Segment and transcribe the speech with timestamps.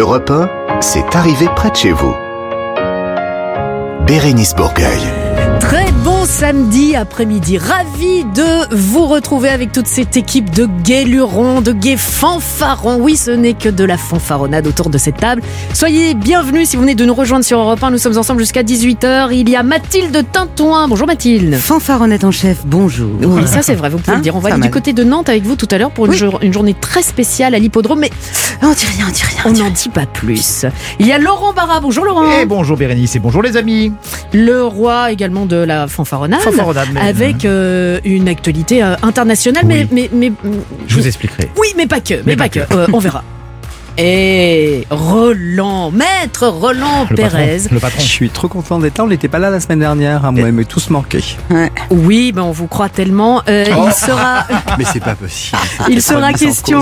[0.00, 2.14] Europe 1, c'est arrivé près de chez vous.
[4.06, 5.02] Bérénice Bourgueil.
[5.60, 7.58] Très bon samedi après-midi.
[7.58, 12.98] Ravi de vous retrouver avec toute cette équipe de gays lurons, de gays fanfarons.
[13.00, 15.42] Oui, ce n'est que de la fanfaronnade autour de cette table.
[15.74, 17.90] Soyez bienvenus si vous venez de nous rejoindre sur Europe 1.
[17.90, 19.28] Nous sommes ensemble jusqu'à 18h.
[19.32, 20.88] Il y a Mathilde Tintouin.
[20.88, 21.56] Bonjour Mathilde.
[21.56, 23.10] Fanfaronnette en chef, bonjour.
[23.22, 24.36] Oui, ça c'est vrai, vous pouvez Hein, le dire.
[24.36, 26.18] On va aller du côté de Nantes avec vous tout à l'heure pour une, Oui.
[26.18, 28.10] jour- une journée très spéciale à l'hippodrome, mais
[28.62, 29.42] Oh, on dit rien, on dit rien.
[29.46, 30.64] on n'en dit pas plus.
[30.98, 31.80] Il y a Laurent Barra.
[31.80, 32.30] Bonjour Laurent.
[32.40, 33.92] Et bonjour Bérénice et bonjour les amis.
[34.32, 36.40] Le roi également de la fanfaronnade.
[36.40, 39.88] Fanfaronnade, mais- Avec euh, une actualité euh, internationale, Oui.
[39.92, 40.52] mais, mais, mais
[40.88, 41.50] Je vous expliquerai.
[41.58, 42.60] Oui, mais pas que, mais, Mais pas, pas que.
[42.60, 42.74] que.
[42.74, 43.22] Euh, on verra.
[43.98, 47.60] Et Roland, maître Roland Le patron, Pérez.
[47.70, 48.00] Le patron.
[48.00, 49.04] Je suis trop content d'être là.
[49.04, 50.24] On n'était pas là la semaine dernière.
[50.24, 51.22] Hein, moi, mais tous manqué.
[51.90, 53.42] Oui, ben on vous croit tellement.
[53.48, 54.46] Euh, Il sera,
[54.78, 55.58] Mais c'est pas possible.
[55.90, 56.80] il sera question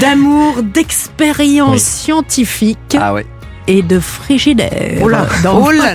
[0.00, 1.80] d'amour, d'expérience Oui.
[1.80, 3.26] scientifique Ah ouais.
[3.70, 4.98] Et de frigidaire.
[5.00, 5.94] Oh là, dans, oh là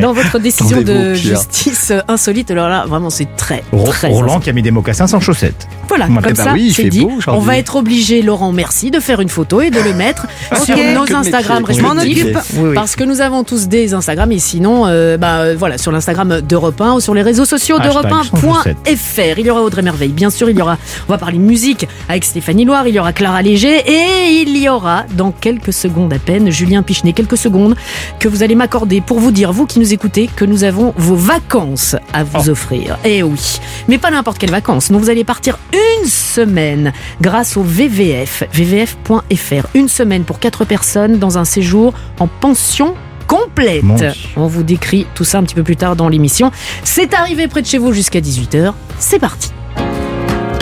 [0.00, 2.50] dans votre décision de justice insolite.
[2.52, 5.66] Alors là, vraiment, c'est très, Ro- très Roland qui a mis des mocassins sans chaussettes.
[5.88, 7.00] Voilà, comme Eh ben ça, oui, il c'est dit.
[7.00, 7.12] beau.
[7.26, 10.26] On va être obligé, Laurent, merci, de faire une photo et de le mettre
[10.64, 11.74] sur nos Que Instagram métier.
[11.76, 12.24] Je m'en respectifs.
[12.26, 12.38] occupe.
[12.58, 12.74] Oui, oui.
[12.74, 16.40] Parce que nous avons tous des Instagram et sinon, euh, bah, euh, voilà, sur l'Instagram
[16.42, 18.76] d'Europe 1 ou sur les réseaux sociaux d'Europe sans chaussettes.
[18.86, 19.38] 1.fr.
[19.38, 20.78] Il y aura Audrey Merveille, bien sûr, il y aura,
[21.08, 24.68] on va parler musique avec Stéphanie Loire, il y aura Clara Léger et il y
[24.68, 27.74] aura, dans quelques secondes à peine, Julien Pichenet, quelques secondes
[28.18, 31.16] que vous allez m'accorder pour vous dire, vous qui nous écoutez, que nous avons vos
[31.16, 32.98] vacances à vous offrir.
[33.04, 34.90] Eh oui, mais pas n'importe quelles vacances.
[34.90, 39.66] Non, vous allez partir une semaine grâce au VVF, vvf.fr.
[39.74, 42.94] Une semaine pour quatre personnes dans un séjour en pension
[43.26, 43.82] complète.
[43.82, 43.96] Mon.
[44.36, 46.50] On vous décrit tout ça un petit peu plus tard dans l'émission.
[46.82, 48.72] C'est arrivé près de chez vous jusqu'à 18h.
[48.98, 49.50] C'est parti.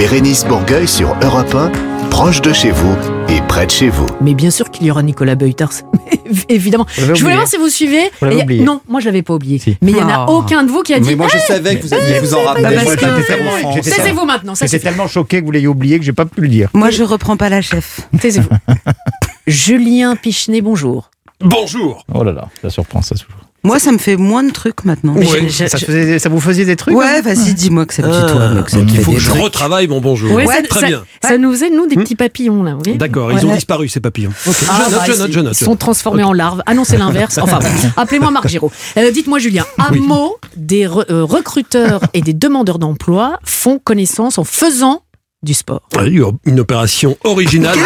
[0.03, 1.70] Bérénice Bourgueil sur Europe 1,
[2.11, 2.97] proche de chez vous
[3.28, 4.05] et près de chez vous.
[4.20, 5.84] Mais bien sûr qu'il y aura Nicolas Beuters.
[6.48, 6.89] Évidemment.
[6.97, 7.34] Je voulais oublié.
[7.36, 8.11] voir si vous suivez.
[8.64, 9.61] Non, moi je l'avais pas oublié.
[9.61, 9.77] Si.
[9.81, 10.39] Mais il y en a Oh.
[10.39, 11.10] aucun de vous qui a dit.
[11.10, 12.81] Mais moi, je savais que vous alliez vous en rappeler.
[13.81, 16.69] Taisez-vous maintenant, J'étais tellement choqué que vous l'ayez oublié que j'ai pas pu le dire.
[16.75, 18.00] Moi, je reprends pas la chef.
[18.21, 18.49] Taisez-vous.
[19.47, 21.12] Julien Pichenet, bonjour.
[21.41, 22.05] Bonjour.
[22.12, 23.38] Oh là là, ça surprend ça toujours.
[23.65, 25.15] Moi, ça me fait moins de trucs maintenant.
[25.17, 27.55] Mais Ouais, je- je- Ça, je- faisait- ça vous faisait des trucs Ouais, hein vas-y,
[27.55, 29.17] dis-moi que ça me dit toi, mais que ça donc me il fait faut des
[29.19, 29.43] que je trucs.
[29.43, 30.33] retravaille mon bonjour.
[30.33, 31.05] Ouais, Ouais, ça, très ça- bien.
[31.23, 32.77] Ça nous faisait, nous, des petits papillons, là.
[32.97, 34.33] D'accord, ils ont disparu ces papillons.
[34.47, 35.61] Ok, Ah, je note, bah, je note, je note.
[35.61, 36.62] Ils sont transformés en larves.
[36.67, 37.39] Ah non, c'est l'inverse.
[37.39, 37.69] Enfin, bon.
[37.97, 38.73] appelez-moi Marc Giraud.
[38.97, 44.39] Euh, Dites-moi, Julien, un mot, des re- euh, recruteurs et des demandeurs d'emploi font connaissance
[44.39, 45.03] en faisant
[45.42, 45.82] du sport.
[45.97, 46.03] Ah,
[46.44, 47.76] Une opération originale.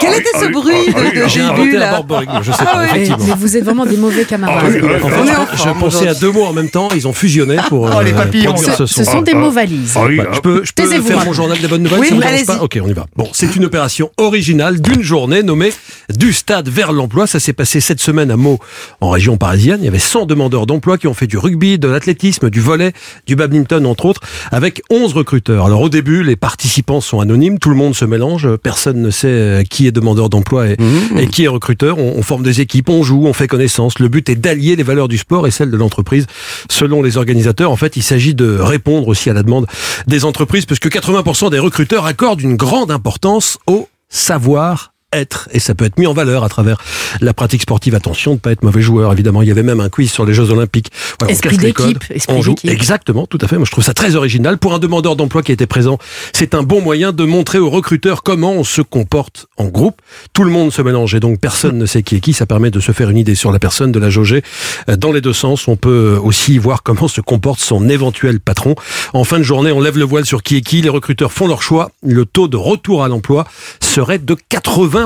[0.00, 2.64] Quel était ce bruit de, de J'ai début, inventé un là borborygme, je sais Ah
[2.64, 2.88] pas, oui.
[2.90, 3.24] Effectivement.
[3.28, 4.64] mais vous êtes vraiment des mauvais camarades.
[4.64, 7.12] En fait, On est en je pensais à deux mots en même temps, ils ont
[7.12, 9.12] fusionné pour Oh, les euh, papillons, produire Ce, ce ce son.
[9.12, 9.96] sont des mots valises.
[9.96, 11.26] Ouais, je peux, je peux faire Marc.
[11.26, 12.44] mon journal des bonnes nouvelles Oui, ça vous allez-y.
[12.46, 13.06] pas Ok, on y va.
[13.16, 15.72] Bon, c'est une opération originale d'une journée nommée
[16.14, 17.26] Du stade vers l'emploi.
[17.26, 18.58] Ça s'est passé cette semaine à Meaux,
[19.00, 19.78] en région parisienne.
[19.82, 22.92] Il y avait 100 demandeurs d'emploi qui ont fait du rugby, de l'athlétisme, du volet,
[23.26, 24.20] du badminton, entre autres,
[24.50, 25.66] avec 11 recruteurs.
[25.66, 29.28] Alors au début, les participants sont anonymes, tout le monde se mélange, personne ne sait
[29.28, 30.76] euh, qui est demandeur d'emploi et,
[31.18, 31.98] et qui est recruteur.
[31.98, 33.98] On, on forme des équipes, on joue, on fait connaissance.
[33.98, 36.26] Le but est d'allier les valeurs du sport et celles de l'entreprise.
[36.70, 39.66] Selon les organisateurs, en fait, il s'agit de répondre aussi à la demande
[40.06, 45.74] des entreprises, puisque 80% des recruteurs accordent une grande importance au savoir être et ça
[45.74, 46.78] peut être mis en valeur à travers
[47.20, 47.94] la pratique sportive.
[47.94, 49.12] Attention de pas être mauvais joueur.
[49.12, 50.90] Évidemment, il y avait même un quiz sur les Jeux Olympiques.
[51.18, 52.54] Voilà, Esprit d'équipe, on joue.
[52.64, 53.56] Exactement, tout à fait.
[53.56, 55.98] Moi, je trouve ça très original pour un demandeur d'emploi qui était présent.
[56.32, 60.00] C'est un bon moyen de montrer aux recruteurs comment on se comporte en groupe.
[60.32, 62.32] Tout le monde se mélange et donc personne ne sait qui est qui.
[62.32, 64.42] Ça permet de se faire une idée sur la personne, de la jauger
[64.88, 65.66] euh, dans les deux sens.
[65.66, 68.74] On peut aussi voir comment se comporte son éventuel patron.
[69.12, 70.82] En fin de journée, on lève le voile sur qui est qui.
[70.82, 71.90] Les recruteurs font leur choix.
[72.02, 73.46] Le taux de retour à l'emploi
[73.80, 74.99] serait de 80%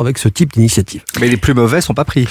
[0.00, 1.02] avec ce type d'initiative.
[1.20, 2.26] Mais les plus mauvais sont pas pris.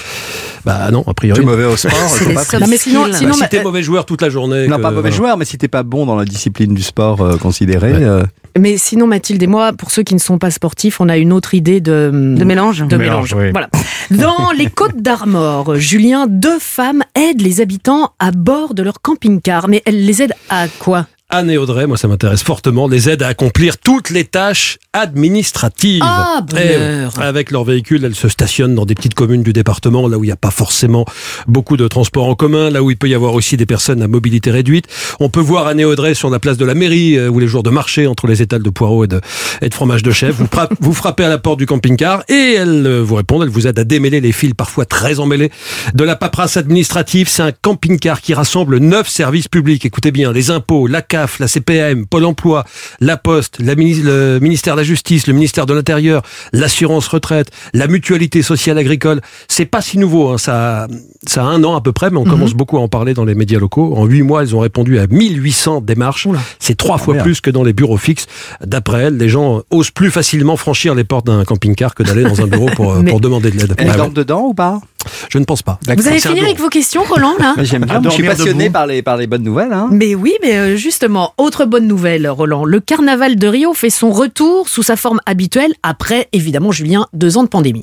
[0.64, 1.38] Bah non, a priori.
[1.40, 2.58] Plus mauvais au sport sont les pas pris.
[2.60, 4.66] Non, mais sinon- sinon, Bah, si t'es mauvais joueur toute la journée.
[4.66, 5.16] Non, que- pas mauvais voilà.
[5.16, 7.92] joueur, mais si t'es pas bon dans la discipline du sport euh, considéré.
[7.92, 8.22] euh,
[8.58, 11.32] Mais sinon, Mathilde et moi, pour ceux qui ne sont pas sportifs, on a une
[11.32, 13.34] autre idée de, De mélange de mélange, mélange.
[13.34, 13.50] oui.
[13.52, 13.68] Voilà.
[14.10, 19.68] Dans les Côtes d'Armor, Julien, deux femmes aident les habitants à bord de leur camping-car.
[19.68, 21.06] Mais elles les aident à quoi?
[21.34, 26.00] Anne et Audrey, moi ça m'intéresse fortement, les aide à accomplir toutes les tâches administratives.
[26.04, 27.12] Ah, bonheur.
[27.18, 27.20] Eh.
[27.20, 30.28] Avec leur véhicule, elles se stationnent dans des petites communes du département, là où il
[30.28, 31.04] n'y a pas forcément
[31.48, 34.06] beaucoup de transports en commun, là où il peut y avoir aussi des personnes à
[34.06, 34.86] mobilité réduite.
[35.18, 37.48] On peut voir Anne et Audrey sur la place de la mairie, euh, ou les
[37.48, 39.20] jours de marché, entre les étals de poireaux et de,
[39.60, 40.36] et de fromage de chèvre.
[40.38, 43.48] Vous, fra- vous frappez à la porte du camping-car et elles euh, vous répondent, elles
[43.48, 45.50] vous aident à démêler les fils parfois très emmêlés
[45.94, 47.26] de la paperasse administrative.
[47.28, 49.84] C'est un camping-car qui rassemble neuf services publics.
[49.84, 52.64] Écoutez bien, les impôts, la CAF, CNAF, la CPM, Pôle emploi,
[53.00, 56.22] la Poste, la mini- le ministère de la Justice, le ministère de l'Intérieur,
[56.52, 59.20] l'assurance retraite, la mutualité sociale agricole.
[59.48, 60.86] C'est pas si nouveau, hein, ça,
[61.26, 63.24] ça a un an à peu près, mais on commence beaucoup à en parler dans
[63.24, 63.94] les médias locaux.
[63.96, 66.28] En huit mois, elles ont répondu à 1800 démarches.
[66.58, 67.24] C'est trois fois merde.
[67.26, 68.26] plus que dans les bureaux fixes.
[68.64, 72.40] D'après elles, les gens osent plus facilement franchir les portes d'un camping-car que d'aller dans
[72.42, 73.74] un bureau pour, euh, Mais- pour demander de l'aide.
[73.78, 73.96] Elle Ah ouais.
[73.96, 74.80] dort dedans ou pas?
[75.28, 75.78] Je ne pense pas.
[75.96, 78.86] Vous avez fini avec vos questions, Roland, là Mais J'aime bien, je suis passionné par
[78.86, 79.72] les, par les bonnes nouvelles.
[79.72, 79.88] Hein.
[79.90, 82.64] Mais oui, mais euh, justement, autre bonne nouvelle, Roland.
[82.64, 87.36] Le carnaval de Rio fait son retour sous sa forme habituelle après, évidemment, Julien, deux
[87.38, 87.82] ans de pandémie.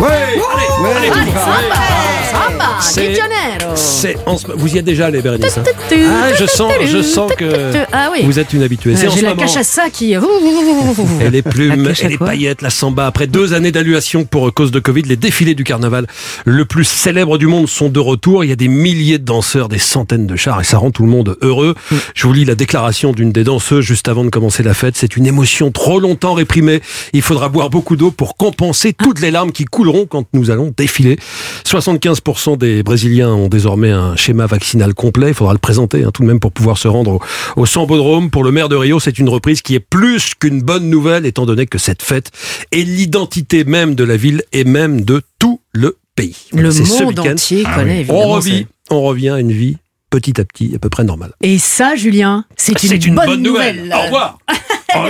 [0.00, 3.72] Allez, Allez, samba, samba, C'est- Di Janeiro.
[3.76, 5.62] C'est en ce- Vous y êtes déjà allé, Bérénice hein
[5.92, 8.20] Ah, je sens, je sens que Ah oui.
[8.24, 8.96] vous êtes une habituée.
[8.96, 9.42] C'est J'ai la moment.
[9.42, 10.12] cachaça qui...
[10.12, 13.06] Et les plumes, et les paillettes, la samba.
[13.06, 16.06] Après deux années d'annulation pour cause de Covid, les défilés du carnaval
[16.44, 18.44] le plus célèbre du monde sont de retour.
[18.44, 21.02] Il y a des milliers de danseurs, des centaines de chars et ça rend tout
[21.02, 21.74] le monde heureux.
[22.14, 24.94] Je vous lis la déclaration d'une des danseuses juste avant de commencer la fête.
[24.96, 26.80] C'est une émotion trop longtemps réprimée.
[27.12, 30.72] Il faudra boire beaucoup d'eau pour compenser toutes les larmes qui couleront quand nous allons
[30.76, 31.18] défiler.
[31.66, 35.28] 75% des Brésiliens ont désormais un schéma vaccinal complet.
[35.28, 37.12] Il faudra le présenter hein, tout de même pour pouvoir se rendre
[37.56, 38.30] au, au Sambodrome.
[38.30, 41.46] Pour le maire de Rio, c'est une reprise qui est plus qu'une bonne nouvelle, étant
[41.46, 42.30] donné que cette fête
[42.72, 46.36] est l'identité même de la ville et même de tout le pays.
[46.52, 47.98] Le monde entier Ah connaît, oui.
[48.00, 48.20] évidemment.
[48.24, 49.76] On revit, on revient à une vie
[50.10, 51.32] petit à petit, à peu près normale.
[51.42, 52.72] Et ça, Julien, c'est
[53.06, 53.92] une, bonne, nouvelle.
[53.94, 54.38] Au revoir.
[54.96, 55.00] Oh.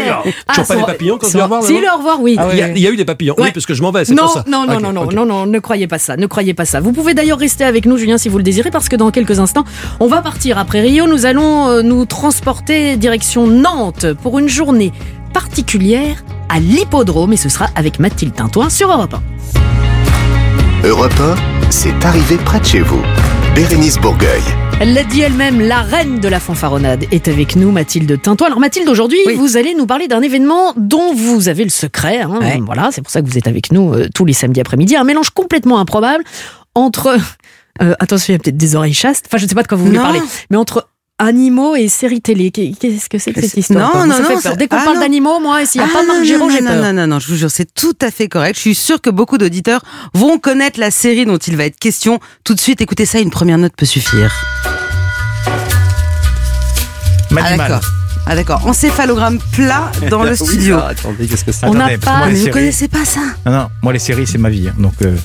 [0.49, 2.37] Ah, Toujours pas des papillons quand son- tu vas voir Si, le au revoir, oui.
[2.53, 3.37] il, y a, il y a eu des papillons.
[3.39, 3.45] Ouais.
[3.45, 4.45] Oui, parce que je m'en vais, c'est Non, pour ça.
[4.49, 6.81] non, non, non, non, non, non, ne croyez pas ça, ne croyez pas ça.
[6.81, 9.39] Vous pouvez d'ailleurs rester avec nous, Julien, si vous le désirez, parce que dans quelques
[9.39, 9.63] instants,
[10.01, 11.07] on va partir après Rio.
[11.07, 14.93] Nous allons euh, nous transporter direction Nantes pour une journée
[15.33, 19.15] particulière à l'hippodrome, et ce sera avec Mathilde Tintoin sur Europe
[20.83, 20.89] 1.
[20.89, 23.01] Europe 1, c'est arrivé près de chez vous.
[23.55, 24.43] Bérénice Bourgueil.
[24.81, 28.47] Elle l'a dit elle-même, la reine de la fanfaronnade est avec nous, Mathilde Tintoin.
[28.47, 29.35] Alors Mathilde, aujourd'hui, Oui.
[29.35, 32.21] vous allez nous parler d'un événement dont vous avez le secret.
[32.21, 32.39] hein.
[32.41, 32.61] Ouais.
[32.65, 34.95] Voilà, c'est pour ça que vous êtes avec nous euh, tous les samedis après-midi.
[34.95, 36.23] Un mélange complètement improbable
[36.77, 37.19] entre...
[37.83, 39.27] euh, attention, il y a peut-être des oreilles chastes.
[39.27, 40.05] Enfin, je ne sais pas de quoi vous voulez Non.
[40.05, 40.21] parler.
[40.51, 40.89] Mais entre
[41.19, 42.51] animaux et séries télé.
[42.51, 44.53] Qu'est- Qu'est-ce que c'est que cette histoire non, non, Ça fait non, peur.
[44.53, 45.03] c'est- Dès qu'on ah, parle non.
[45.03, 46.83] d'animaux, moi, s'il n'y a Ah, pas de Marc non, Giraud, non, j'ai non, peur.
[46.85, 48.55] Non, non, non, je vous jure, c'est tout à fait correct.
[48.57, 49.83] Je suis sûre que beaucoup d'auditeurs
[50.15, 52.21] vont connaître la série dont il va être question.
[52.45, 54.33] Tout de suite, écoutez ça, une première note peut suffire.
[57.37, 57.81] Ah d'accord.
[58.31, 58.67] Ah d'accord.
[58.67, 60.79] Encéphalogramme plat dans le Oui, studio.
[60.79, 61.67] ça, attendez, qu'est-ce que c'est?
[61.67, 63.21] On n'a pas- moi, Mais les vous séries- connaissez pas ça?
[63.47, 64.69] Non, non, moi les séries c'est ma vie.
[64.69, 65.17] hein, Donc, euh,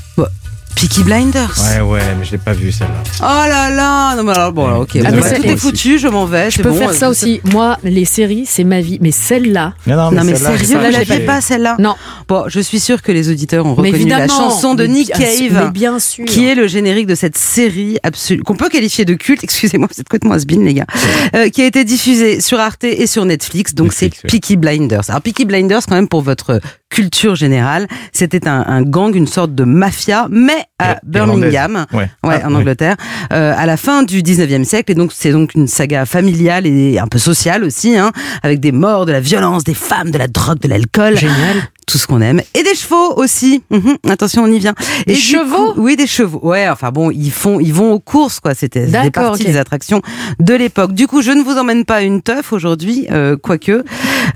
[0.83, 1.55] Peaky Blinders.
[1.63, 3.03] ouais, ouais, mais je l'ai pas vu celle-là.
[3.21, 4.89] Oh là là Non mais alors bon, alors, ok.
[4.97, 6.51] Ah, mais bah, c'est- tout est foutu, je m'en vais.
[6.51, 7.39] Je peux bon, faire euh, ça aussi.
[7.53, 8.97] Moi, les séries, c'est ma vie.
[8.99, 11.95] Mais celle-là, Non, non, Non mais celle-là, sérieux, vous l'avez pas celle-là non.
[12.27, 15.07] Bon, je suis sûre que les auditeurs ont Mais reconnu la chanson de Mais Nick
[15.17, 15.63] bien Cave.
[15.67, 16.25] Mais bien sûr.
[16.25, 19.41] qui est le générique de cette série absolue qu'on peut qualifier de culte.
[19.45, 20.85] Excusez-moi, vous êtes complètement has les gars.
[21.33, 23.73] Euh, qui a été diffusée sur Arte et sur Netflix.
[23.73, 24.33] Donc c'est Netflix.
[24.33, 25.03] Peaky Blinders.
[25.07, 26.59] Alors Peaky Blinders, quand même pour votre
[26.93, 31.85] culture générale, c'était un, un gang, une sorte de mafia, mais à Ir- Birmingham.
[31.91, 32.09] Ouais.
[32.23, 32.53] Ouais, Ah, en.
[32.55, 32.95] Angleterre,
[33.33, 34.91] euh, à la fin du 19e siècle.
[34.91, 38.11] Et donc, c'est donc une saga familiale et un peu sociale aussi, hein,
[38.43, 41.17] avec des morts, de la violence, des femmes, de la drogue, de l'alcool.
[41.17, 41.57] Génial.
[41.85, 42.39] Tout ce qu'on aime.
[42.55, 43.61] Et des chevaux aussi.
[43.69, 44.73] Mhm, attention, on y vient.
[45.05, 46.39] Des Et chevaux coup- Oui, des chevaux.
[46.41, 48.53] Ouais, enfin bon, ils font, ils vont aux courses, quoi.
[48.55, 50.01] C'était des parties des attractions
[50.39, 50.93] de l'époque.
[50.93, 53.83] Du coup, je ne vous emmène pas une teuf aujourd'hui, euh, quoique,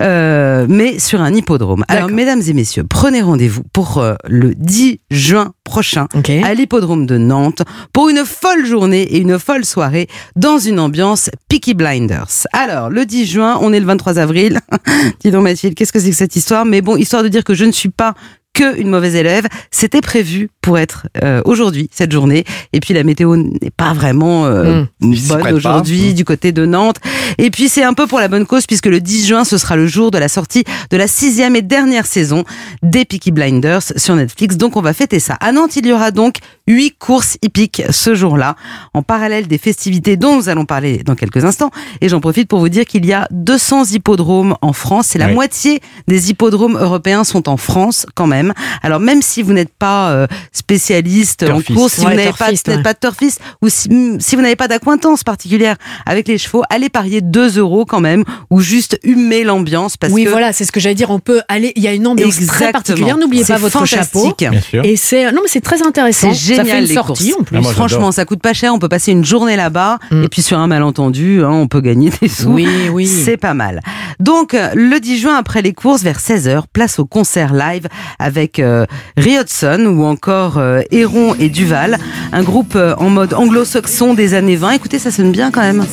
[0.01, 1.83] euh, mais sur un hippodrome.
[1.87, 6.07] Alors, mesdames et messieurs, prenez rendez-vous pour euh, le 10 juin prochain
[6.43, 7.61] à l'hippodrome de Nantes
[7.93, 12.47] pour une folle journée et une folle soirée dans une ambiance Peaky Blinders.
[12.53, 14.59] Alors, le 10 juin, on est le 23 avril.
[15.23, 16.65] Dis donc Mathilde, qu'est-ce que c'est que cette histoire?
[16.65, 18.13] Mais bon, histoire de dire que je ne suis pas
[18.53, 22.43] que une mauvaise élève, c'était prévu pour être euh, aujourd'hui cette journée.
[22.73, 26.13] Et puis la météo n'est pas vraiment euh, prête bonne aujourd'hui Mm.
[26.13, 26.97] du côté de Nantes.
[27.37, 29.77] Et puis c'est un peu pour la bonne cause puisque le 10 juin ce sera
[29.77, 32.43] le jour de la sortie de la sixième et dernière saison
[32.83, 34.57] des Peaky Blinders sur Netflix.
[34.57, 35.35] Donc on va fêter ça.
[35.39, 36.35] À Nantes, il y aura donc
[36.67, 38.57] huit courses hippiques ce jour-là,
[38.93, 41.71] en parallèle des festivités dont nous allons parler dans quelques instants.
[42.01, 45.07] Et j'en profite pour vous dire qu'il y a 200 hippodromes en France.
[45.11, 45.33] C'est la Oui.
[45.33, 48.53] moitié des hippodromes européens sont en France quand même.
[48.83, 51.73] Alors même si vous n'êtes pas euh, spécialiste en Turfiste.
[51.79, 52.77] course, si Ouais, vous n'avez pas, ouais.
[52.93, 56.89] de turfiste ou si, mm, si vous n'avez pas d'acquaintance particulière avec les chevaux, allez
[56.89, 60.71] parier 2 euros quand même ou juste humer l'ambiance parce oui, que voilà, c'est ce
[60.71, 61.09] que j'allais dire.
[61.09, 61.71] On peut aller.
[61.75, 63.17] Il y a une ambiance très particulière.
[63.17, 64.19] N'oubliez pas votre chapeau.
[64.21, 64.49] fantastique.
[64.49, 64.83] Bien sûr.
[64.85, 66.33] Et c'est non mais c'est très intéressant.
[66.33, 67.41] C'est Ça fait génial une les sortie courses.
[67.41, 67.57] en plus.
[67.57, 67.71] Ah, moi.
[67.73, 68.73] Franchement, ça coûte pas cher.
[68.73, 70.23] On peut passer une journée là-bas Mm.
[70.23, 72.49] et puis sur un malentendu, hein, on peut gagner des sous.
[72.49, 73.07] Oui, oui.
[73.07, 73.81] C'est pas mal.
[74.19, 77.87] Donc, le 10 juin, après les courses, vers 16h, place au concert live
[78.19, 78.85] avec euh,
[79.17, 81.97] ou encore euh, Héron et Duval,
[82.31, 84.71] un groupe euh, en mode anglo-saxon des années 20.
[84.71, 85.85] Écoutez, ça sonne bien quand même.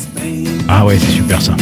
[0.69, 1.57] Ah ouais, c'est super ça.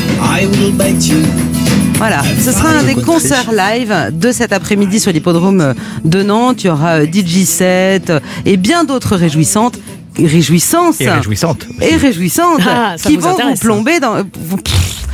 [1.96, 6.64] Voilà, ce sera un des concerts live de cet après-midi sur l'hippodrome euh, de Nantes.
[6.64, 9.78] Il y aura euh, DJ set euh, et bien d'autres réjouissantes,
[10.18, 11.66] réjouissances Et réjouissante.
[11.80, 13.61] et réjouissantes Ah, qui vont vous intéresse.
[13.61, 14.56] plomber dans, vous,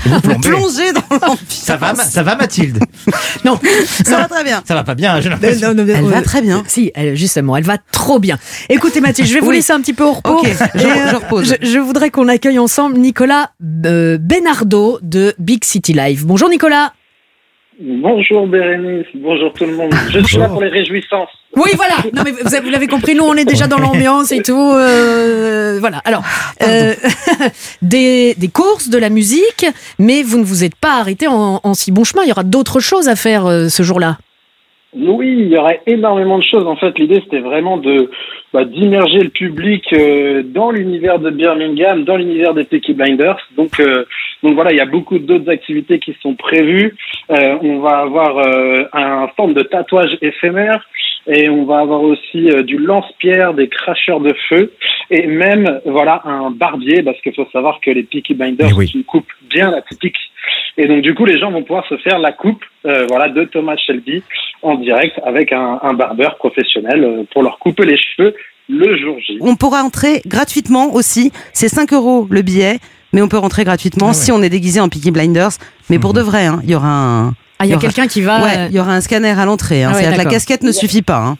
[0.09, 0.49] vous plomber.
[0.49, 1.39] plonger dans l'ambiance.
[1.49, 2.79] Ça va, ça va Mathilde?
[3.45, 3.59] Non,
[4.05, 4.63] Ça va très bien.
[4.67, 5.69] Ça va pas bien, j'ai l'impression.
[5.69, 6.63] Non, non, non, Elle va très bien.
[6.67, 8.39] Si, elle, justement, elle va trop bien.
[8.69, 9.57] Écoutez Mathilde, je vais vous Oui.
[9.57, 10.39] laisser un petit peu au repos.
[10.41, 11.57] Ok, je- Et, euh, je repose.
[11.63, 13.51] Je, je voudrais qu'on accueille ensemble Nicolas
[13.87, 16.25] euh, Benardo de Big City Live.
[16.27, 16.93] Bonjour Nicolas.
[17.81, 19.95] Bonjour Bérénice, bonjour tout le monde.
[20.11, 21.29] Je suis là pour les réjouissances.
[21.55, 21.95] Oui, voilà.
[22.13, 24.73] Non, mais vous, avez- vous l'avez compris, nous, on est déjà dans l'ambiance et tout.
[24.75, 25.99] euh, voilà.
[26.05, 26.25] Alors,
[26.63, 26.95] euh,
[27.83, 29.65] des, des courses, de la musique,
[30.01, 32.23] mais vous ne vous êtes pas arrêté en, en si bon chemin.
[32.25, 34.19] Il y aura d'autres choses à faire euh, ce jour-là.
[34.95, 36.67] Oui, il y aurait énormément de choses.
[36.67, 38.11] En fait, l'idée c'était vraiment de
[38.55, 43.39] bah, d'immerger le public euh, dans l'univers de Birmingham, dans l'univers des Peaky Blinders.
[43.57, 44.07] Donc, euh,
[44.43, 46.97] donc voilà, il y a beaucoup d'autres activités qui sont prévues.
[47.31, 50.89] Euh, on va avoir euh, un stand de tatouage éphémère
[51.27, 54.73] et on va avoir aussi euh, du lance-pierre, des cracheurs de feu
[55.11, 58.87] et même voilà un barbier parce qu'il faut savoir que les Peaky Blinders oui.
[58.87, 60.17] c'est une coupe bien atypique.
[60.81, 63.45] Et donc du coup, les gens vont pouvoir se faire la coupe, euh, voilà, de
[63.45, 64.23] Thomas Shelby
[64.63, 68.35] en direct avec un, un barbeur professionnel euh, pour leur couper les cheveux
[68.69, 69.39] le jour J.
[69.41, 71.33] On pourra entrer gratuitement aussi.
[71.53, 72.79] C'est 5 euros le billet,
[73.13, 75.53] mais on peut rentrer gratuitement si on est déguisé en Peaky Blinders.
[75.91, 77.29] Mais pour de vrai, hein, il y aura un.
[77.59, 78.41] Ah, il y a Il y aura- quelqu'un qui va.
[78.43, 79.83] Ouais, il y aura un scanner à l'entrée.
[79.83, 79.89] Hein.
[79.91, 81.19] Ah ouais, C'est-à-dire que la casquette ne suffit pas.
[81.19, 81.37] Hein.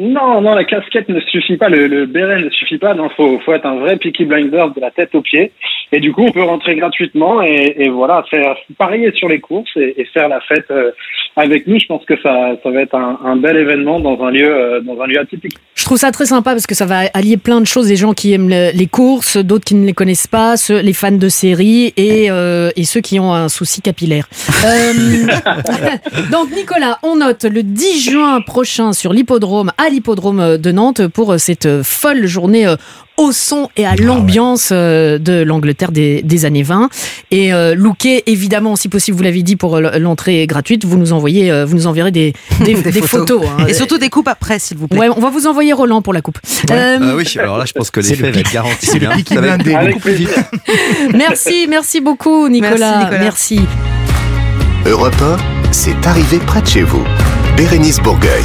[0.00, 2.94] Non, non, la casquette ne suffit pas, le, le béret ne suffit pas.
[2.94, 5.52] Non, faut, faut être un vrai Peaky Blinders de la tête aux pieds.
[5.92, 9.68] Et du coup, on peut rentrer gratuitement et, et voilà, faire parier sur les courses
[9.76, 10.92] et, et faire la fête euh,
[11.36, 11.78] avec nous.
[11.78, 14.80] Je pense que ça, ça va être un, un bel événement dans un lieu, euh,
[14.80, 15.54] dans un lieu atypique.
[15.74, 17.88] Je trouve ça très sympa parce que ça va allier plein de choses.
[17.88, 20.92] Des gens qui aiment le- les courses, d'autres qui ne les connaissent pas, ceux, les
[20.94, 24.28] fans de séries et, euh, et ceux qui ont un souci capillaire.
[24.64, 24.92] Euh,
[26.32, 31.34] donc Nicolas, on note le 10 juin prochain sur l'hippodrome, à l'hippodrome de Nantes, pour
[31.38, 32.76] cette folle journée euh,
[33.16, 36.88] au son et à l'ambiance euh, de l'Angleterre des, des années 20.
[37.30, 41.50] Et euh, looké, évidemment, si possible, vous l'avez dit, pour l'entrée gratuite, vous nous envoyez,
[41.52, 42.32] euh, vous nous enverrez des,
[42.64, 43.42] des, Des des photos.
[43.42, 43.46] photos.
[43.58, 43.66] hein.
[43.68, 44.98] Et surtout des coupes après, s'il vous plaît.
[45.00, 46.38] Ouais, on va vous envoyer Roland pour la coupe.
[46.70, 48.86] Euh, Ah oui, alors là, je pense que C'est l'effet le va pic- être garanti.
[48.86, 49.16] c'est le hein.
[49.16, 49.74] pic Ça va être- blindé.
[49.74, 50.30] Avec beaucoup plus vite.
[50.30, 50.44] plaisir.
[51.14, 52.78] Merci, merci beaucoup Nicolas.
[52.78, 53.18] Merci, Nicolas.
[53.20, 53.60] Merci.
[54.86, 55.36] Europe 1,
[55.72, 57.04] c'est arrivé près de chez vous.
[57.56, 58.44] Bérénice Bourgueil.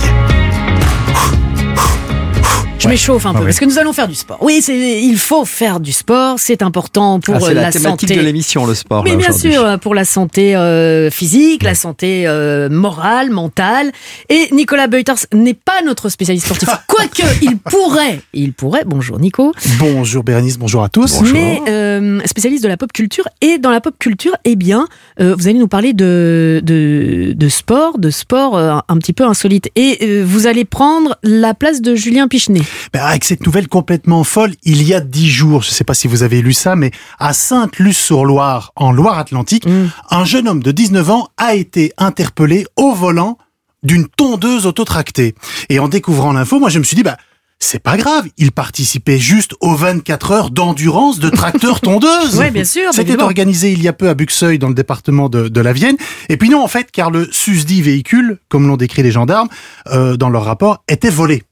[2.77, 3.45] Je m'échauffe un peu Ah ouais.
[3.47, 4.37] parce que nous allons faire du sport.
[4.41, 7.71] Oui, c'est il faut faire du sport, c'est important pour Ah, c'est euh, la, la,
[7.71, 8.19] thématique santé.
[8.19, 9.03] de l'émission, le sport.
[9.03, 13.91] Mais là, bien sûr, pour la santé euh, physique, la santé euh, morale, mentale.
[14.29, 16.69] Et Nicolas Beuters n'est pas notre spécialiste sportif.
[16.87, 18.19] Quoique, il pourrait.
[18.33, 18.83] Il pourrait.
[18.85, 19.53] Bonjour Nico.
[19.79, 21.21] Bonjour Bérénice, bonjour à tous.
[21.33, 23.27] Mais euh, spécialiste de la pop culture.
[23.41, 24.87] Et dans la pop culture, eh bien,
[25.21, 29.23] euh, vous allez nous parler de, de, de sport, de sport euh, un petit peu
[29.23, 29.69] insolite.
[29.75, 32.61] Et euh, vous allez prendre la place de Julien Pichenet.
[32.93, 35.93] Ben, avec cette nouvelle complètement folle, il y a dix jours, je ne sais pas
[35.93, 39.87] si vous avez lu ça, mais à Sainte-Luce-sur-Loire, en Loire-Atlantique, Mm.
[40.11, 43.37] un jeune homme de 19 ans a été interpellé au volant
[43.83, 45.35] d'une tondeuse autotractée.
[45.69, 47.17] Et en découvrant l'info, moi je me suis dit, bah,
[47.59, 52.35] c'est pas grave, il participait juste aux 24 heures d'endurance de tracteur tondeuse.
[52.37, 55.47] Ouais, bien sûr, C'était organisé il y a peu à Buxeuil, dans le département de,
[55.47, 55.95] de la Vienne.
[56.29, 59.47] Et puis non, en fait, car le susdit véhicule, comme l'ont décrit les gendarmes,
[59.91, 61.43] euh, dans leur rapport, était volé.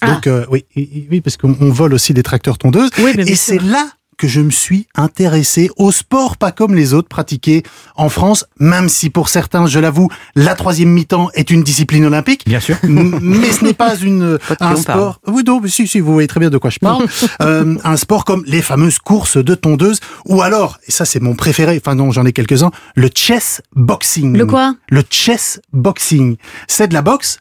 [0.00, 0.12] Ah.
[0.12, 2.90] Donc euh, oui, oui, parce qu'on on vole aussi des tracteurs tondeuses.
[2.98, 3.86] Oui, mais Et c'est là
[4.18, 7.62] que je me suis intéressé au sport pas comme les autres pratiqués
[7.94, 12.42] en France, même si pour certains, je l'avoue, la troisième mi-temps est une discipline olympique.
[12.44, 12.76] Bien sûr.
[12.82, 14.76] Mais ce n'est pas une un parle.
[14.76, 15.20] sport.
[15.28, 17.06] Oui, non, mais si, si, vous voyez très bien de quoi je parle.
[17.40, 21.34] Euh, un sport comme les fameuses courses de tondeuses, ou alors, et ça c'est mon
[21.36, 21.80] préféré.
[21.80, 22.72] Enfin non, j'en ai quelques-uns.
[22.96, 24.36] Le chess boxing.
[24.36, 24.74] Le quoi?
[24.88, 26.36] Le chess boxing.
[26.66, 27.38] C'est de la boxe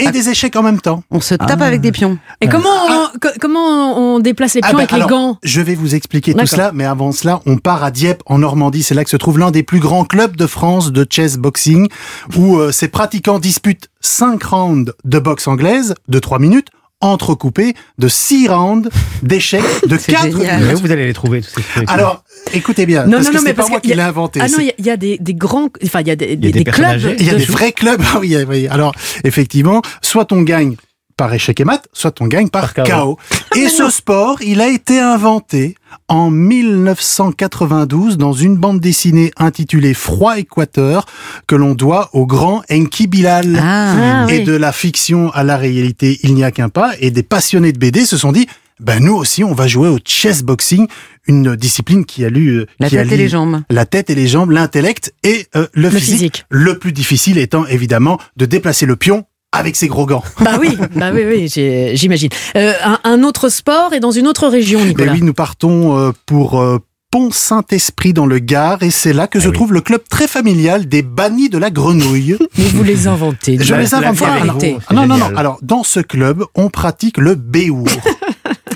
[0.00, 0.10] et Ah.
[0.12, 1.04] des échecs en même temps.
[1.10, 1.66] On se tape Ah.
[1.66, 2.18] avec des pions.
[2.40, 5.38] Et comment on, co- comment on déplace les Ah pions ben, avec alors, les gants?
[5.44, 8.82] Je vais vous expliquer tout cela, mais avant cela, on part à Dieppe, en Normandie.
[8.82, 11.88] C'est là que se trouve l'un des plus grands clubs de France de chess boxing,
[12.36, 16.68] où euh, ces pratiquants disputent 5 rounds de boxe anglaise de 3 minutes,
[17.04, 18.88] entrecoupés de 6 rounds
[19.22, 20.56] d'échecs de C'est 4 génial.
[20.60, 20.68] minutes.
[20.68, 23.30] Mais où vous allez les trouver tous ces trucs Alors, écoutez bien, Non, parce non,
[23.32, 24.40] que non, mais pas parce moi qu'il qui l'ai inventé.
[24.42, 26.16] Ah non, il y a- il y, a des, des grands, enfin il y a
[26.16, 27.16] des, clubs.
[27.18, 28.66] Il y a de- des vrais clubs, ah oui, oui.
[28.68, 28.94] Alors,
[29.24, 30.76] effectivement, soit on gagne
[31.16, 33.16] par échec et mat, soit on gagne par, Par KO.
[33.16, 33.18] KO.
[33.56, 35.76] Et ce sport, il a été inventé
[36.08, 41.06] en 1992 dans une bande dessinée intitulée Froid Équateur
[41.46, 43.58] que l'on doit au grand Enki Bilal.
[43.62, 44.24] Ah.
[44.24, 44.44] Ah, Et oui.
[44.44, 46.92] de la fiction à la réalité, il n'y a qu'un pas.
[47.00, 48.46] Et des passionnés de BD se sont dit,
[48.80, 50.86] ben nous aussi, on va jouer au chess boxing,
[51.26, 53.62] une discipline qui a lu euh, La qui tête et les jambes.
[53.70, 56.10] la tête et les jambes, l'intellect et euh, le, Le physique.
[56.16, 56.46] physique.
[56.50, 60.22] Le plus difficile étant évidemment de déplacer le pion avec ses gros gants.
[60.40, 62.28] Bah oui, bah oui, oui, j'imagine.
[62.56, 65.12] Euh, un, un autre sport et dans une autre région, Mais Nicolas.
[65.12, 66.78] oui, nous partons euh, pour euh,
[67.10, 69.54] Pont-Saint-Esprit dans le Gard et c'est là que se oui.
[69.54, 72.36] trouve le club très familial des bannis de la grenouille.
[72.58, 73.56] Mais vous les inventez.
[73.60, 74.36] Je La- les invente pas.
[74.88, 75.36] ah non, non, non.
[75.36, 77.86] Alors, dans ce club, on pratique le béour.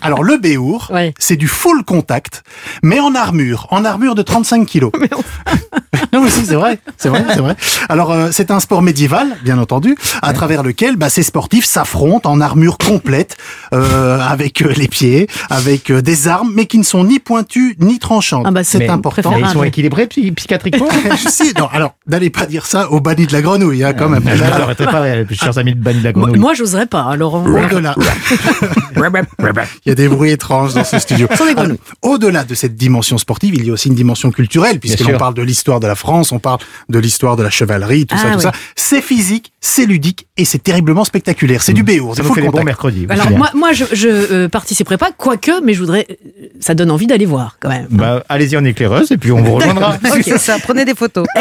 [0.09, 1.13] Alors, le béour, Ouais.
[1.19, 2.43] c'est du full contact,
[2.83, 4.91] mais en armure, en armure de 35 kilos.
[6.15, 7.55] non, mais si, c'est vrai, c'est vrai, c'est vrai.
[7.91, 12.31] Alors, euh, c'est un sport médiéval, bien entendu, à travers lequel bah, ces sportifs s'affrontent
[12.31, 13.37] en armure complète,
[13.75, 17.77] euh, avec euh, les pieds, avec euh, des armes, mais qui ne sont ni pointues
[17.79, 18.45] ni tranchantes.
[18.47, 19.21] Ah bah, c'est important.
[19.21, 19.67] Ils sont Préférable.
[19.67, 20.89] équilibrés psy- psychiatriquement
[21.19, 24.23] si, non, alors, n'allez pas dire ça au banni de la grenouille, hein, quand même.
[24.27, 26.39] Je ne l'arrêterai pas, euh, chers amis de Banni de la Grenouille.
[26.41, 27.45] moi, j'oserais pas, hein, Laurent.
[27.47, 27.95] Au-delà.
[29.85, 31.27] Il y a des bruits étranges dans ce studio.
[31.31, 35.19] Alors, Au-delà de cette dimension sportive, il y a aussi une dimension culturelle, puisque l'on
[35.19, 38.23] parle de l'histoire de la France, on parle de l'histoire de la chevalerie, tout ça,
[38.27, 38.43] Ah tout oui.
[38.43, 38.53] ça.
[38.77, 41.63] C'est physique, c'est ludique et c'est terriblement spectaculaire.
[41.63, 43.07] C'est du béour, Ça full fait des bons mercredis.
[43.11, 46.07] Alors moi, moi, je, je euh, participerai pas, quoique, mais je voudrais.
[46.11, 47.87] euh, Ça donne envie d'aller voir quand même.
[47.91, 49.99] Bah, allez-y en éclaireuse et puis on vous rejoindra.
[50.23, 51.27] C'est ça, prenez des photos.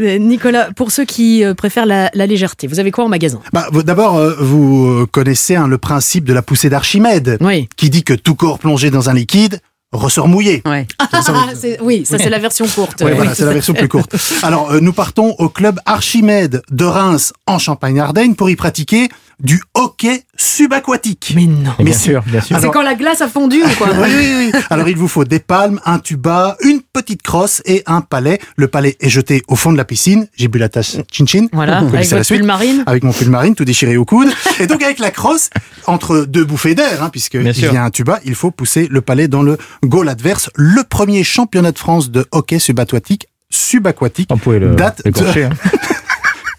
[0.00, 3.40] Euh, Nicolas, pour ceux qui euh, préfèrent la, la légèreté, vous avez quoi en magasin?
[3.52, 7.68] Bah, vous- D'abord, euh, vous euh, connaissez hein, le principe de la poussée d'Archimède, Oui.
[7.76, 9.60] qui dit que tout corps plongé dans un liquide
[9.92, 10.62] ressort mouillé.
[10.66, 10.86] Ouais.
[11.14, 11.48] Ah,
[11.82, 13.02] oui, ça c'est la version courte.
[13.02, 14.14] Ouais, Oui, voilà, c'est la version plus courte.
[14.42, 19.08] Alors, euh, nous partons au club Archimède de Reims, en Champagne-Ardenne, pour y pratiquer
[19.42, 21.32] du hockey subaquatique.
[21.36, 21.72] Mais non.
[21.78, 22.04] Bien Mais si.
[22.10, 22.56] sûr, bien sûr.
[22.60, 24.60] C'est quand la glace a fondu ou quoi Oui, oui, oui.
[24.70, 28.38] Alors, il vous faut des palmes, un tuba, une petite crosse et un palais.
[28.56, 30.26] Le palais est jeté au fond de la piscine.
[30.36, 31.46] J'ai bu la tasse chin-chin.
[31.52, 32.38] Voilà, avec connaissez la suite.
[32.38, 32.84] pull marine.
[32.86, 34.28] Avec mon pull marine tout déchiré au coude.
[34.60, 35.50] Et donc, avec la crosse,
[35.86, 38.86] entre deux bouffées d'air, hein, puisque Bien il y a un tuba, il faut pousser
[38.90, 40.50] le palais dans le goal adverse.
[40.54, 45.50] Le premier championnat de France de hockey subaquatique, subaquatique, On pouvait le date de- hein.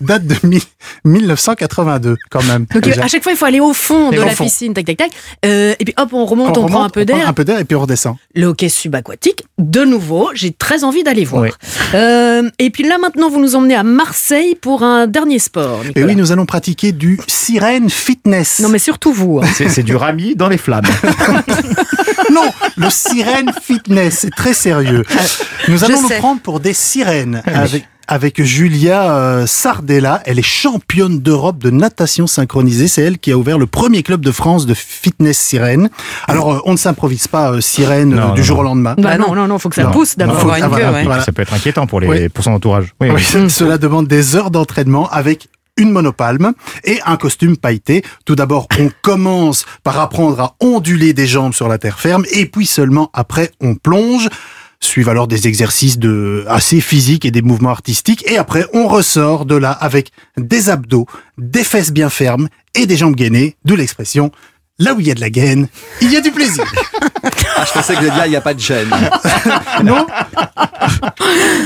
[0.03, 0.61] Date de mi-
[1.05, 2.65] 1982, quand même.
[2.73, 3.03] Donc déjà.
[3.03, 4.43] à chaque fois, il faut aller au fond de Et la fond.
[4.43, 5.11] piscine, tac, tac, tac.
[5.45, 7.27] Euh, et puis hop, on remonte, on, remonte, prend un peu prend d'air.
[7.27, 8.15] Un peu d'air et puis on redescend.
[8.35, 11.43] Le hockey subaquatique, de nouveau, j'ai très envie d'aller voir.
[11.43, 11.49] Oui.
[11.93, 15.81] Euh, et puis là, maintenant, vous nous emmenez à Marseille pour un dernier sport.
[15.95, 18.59] Et oui, nous allons pratiquer du sirène fitness.
[18.59, 19.39] Non, mais surtout vous.
[19.41, 19.47] hein.
[19.55, 20.83] C'est du rami dans les flammes.
[22.31, 25.03] Non, le sirène fitness, c'est très sérieux.
[25.67, 30.21] Nous allons nous prendre pour des sirènes avec, avec Julia euh, Sardella.
[30.25, 32.87] Elle est championne d'Europe de natation synchronisée.
[32.87, 35.89] C'est elle qui a ouvert le premier club de France de fitness sirène.
[36.27, 38.61] Alors, euh, on ne s'improvise pas euh, sirène Non, du non, jour non.
[38.61, 38.95] au lendemain.
[38.97, 39.47] Bah Bah non, non.
[39.47, 39.91] non, faut que ça Non.
[39.91, 40.35] pousse d'abord.
[40.35, 41.03] faut- avoir une ah, voilà, queue, ouais.
[41.05, 41.23] voilà.
[41.23, 42.29] Ça peut être inquiétant pour, les, Oui.
[42.29, 42.93] pour son entourage.
[43.01, 43.49] Oui, Oui, oui.
[43.49, 48.03] cela demande des heures d'entraînement avec une monopalme et un costume pailleté.
[48.25, 52.45] Tout d'abord, on commence par apprendre à onduler des jambes sur la terre ferme et
[52.45, 54.29] puis seulement après, on plonge.
[54.83, 58.29] Suivent alors des exercices de assez physiques et des mouvements artistiques.
[58.29, 62.97] Et après on ressort de là avec des abdos, des fesses bien fermes et des
[62.97, 64.31] jambes gainées, d'où l'expression
[64.79, 65.67] là où il y a de la gaine,
[66.01, 66.63] il y a du plaisir.
[67.55, 68.89] Ah, je pensais que le dire, il n'y a pas de gêne.
[69.83, 70.05] non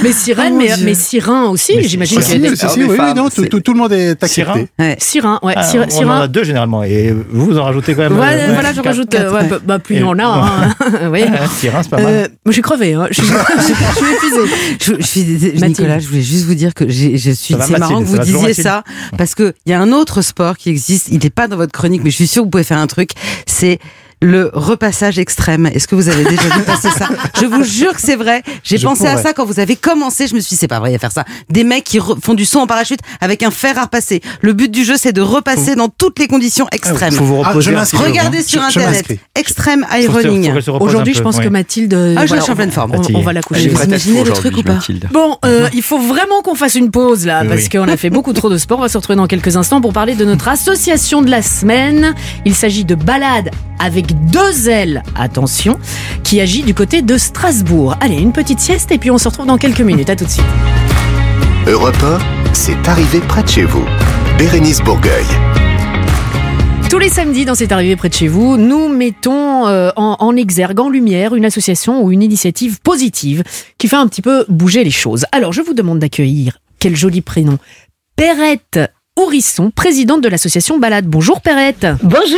[0.04, 2.64] Mais sirène, Oh, mais, mais sirin aussi, Mais j'imagine qu'il y a des...
[2.64, 4.96] Ah, oui, oui, femmes, non, tout, c'est- tout- tout le monde est Sirin accepté.
[5.00, 6.22] Sirin, ouais, Ah, sir- on en sirin.
[6.22, 6.84] a deux généralement.
[6.84, 8.20] Et vous, vous en rajoutez quand même.
[8.20, 9.14] Ouais, euh, voilà, je rajoute.
[9.16, 10.24] euh, ouais, bah, bah, en a.
[10.24, 10.76] hein.
[11.12, 11.22] oui.
[11.58, 12.06] Sirin, c'est pas mal.
[12.08, 12.94] Euh, moi, je suis crevée.
[12.94, 13.08] Hein.
[13.10, 14.54] Je suis, je suis épuisée.
[14.82, 15.66] Je, je suis Mathilde.
[15.68, 17.56] Nicolas, je voulais juste vous dire que j'ai- je suis.
[17.66, 18.84] C'est marrant que vous disiez ça
[19.18, 21.08] parce que il y a un autre sport qui existe.
[21.12, 22.88] Il n'est pas dans votre chronique, mais je suis sûre que vous pouvez faire un
[22.88, 22.97] truc.
[23.46, 23.80] C'est
[24.22, 25.68] le repassage extrême.
[25.68, 27.08] Est-ce que vous avez déjà vu passer ça?
[27.40, 28.42] Je vous jure que c'est vrai.
[28.64, 30.28] J'ai Je pensé à ça quand vous avez commencé.
[30.28, 31.24] Je me suis dit, c'est pas vrai, il y a faire ça.
[31.50, 34.22] Des mecs qui font du saut en parachute avec un fer à repasser.
[34.42, 37.14] Le but du jeu, c'est de repasser dans toutes les conditions extrêmes.
[37.14, 38.44] Faut vous Ah, reposer je petit peu, Regardez hein.
[38.46, 39.06] sur Je- je internet.
[39.08, 39.14] se-
[39.54, 40.52] faut ironing.
[40.80, 41.44] Aujourd'hui, je pense ouais.
[41.44, 41.94] que Mathilde.
[41.94, 42.94] euh, Ah, je voilà, suis en pleine forme.
[42.96, 43.70] On, on va la coucher.
[43.70, 45.08] Vous à imaginez le truc ou pas Mathilde.
[45.12, 47.50] Bon, euh, il faut vraiment qu'on fasse une pause là, Oui.
[47.50, 48.80] parce qu'on a fait beaucoup trop de sport.
[48.80, 52.16] On va se retrouver dans quelques instants pour parler de notre association de la semaine.
[52.46, 55.80] Il s'agit de Balade avec deux ailes, attention,
[56.24, 57.96] qui agit du côté de Strasbourg.
[58.02, 60.10] Allez, une petite sieste et puis on se retrouve dans quelques minutes.
[60.10, 60.46] À tout de suite.
[61.68, 63.86] Europe 1, c'est arrivé près de chez vous.
[64.38, 65.26] Bérénice Bourgueil.
[66.90, 70.36] Tous les samedis, dans cette arrivée près de chez vous, nous mettons euh, en, en
[70.38, 73.44] exergue, en lumière, une association ou une initiative positive
[73.78, 75.26] qui fait un petit peu bouger les choses.
[75.34, 77.58] Alors, je vous demande d'accueillir, quel joli prénom,
[78.16, 78.80] Perrette
[79.18, 81.06] Ourisson, présidente de l'association Balade.
[81.08, 81.88] Bonjour Perrette.
[82.04, 82.38] Bonjour.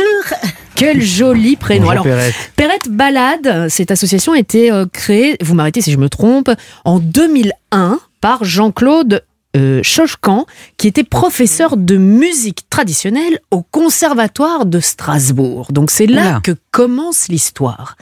[0.74, 1.82] Quel joli prénom.
[1.82, 2.34] Bonjour, Alors, Perrette.
[2.56, 6.50] Perrette Balade, cette association a été euh, créée, vous m'arrêtez si je me trompe,
[6.86, 9.22] en 2001 par Jean-Claude
[9.56, 10.46] euh, Chochkan,
[10.78, 15.66] qui était professeur de musique traditionnelle au Conservatoire de Strasbourg.
[15.72, 16.40] Donc c'est là Oula.
[16.42, 17.96] que commence l'histoire.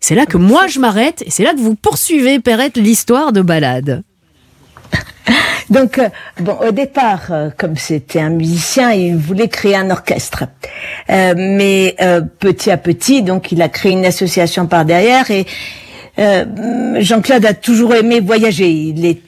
[0.00, 3.40] C'est là que moi je m'arrête et c'est là que vous poursuivez, Perrette, l'histoire de
[3.40, 4.02] Balade.
[5.70, 6.08] Donc, euh,
[6.40, 10.44] bon, au départ, euh, comme c'était un musicien, il voulait créer un orchestre.
[11.10, 15.30] Euh, mais euh, petit à petit, donc, il a créé une association par derrière.
[15.30, 15.46] Et
[16.18, 18.70] euh, Jean-Claude a toujours aimé voyager.
[18.70, 19.20] Il est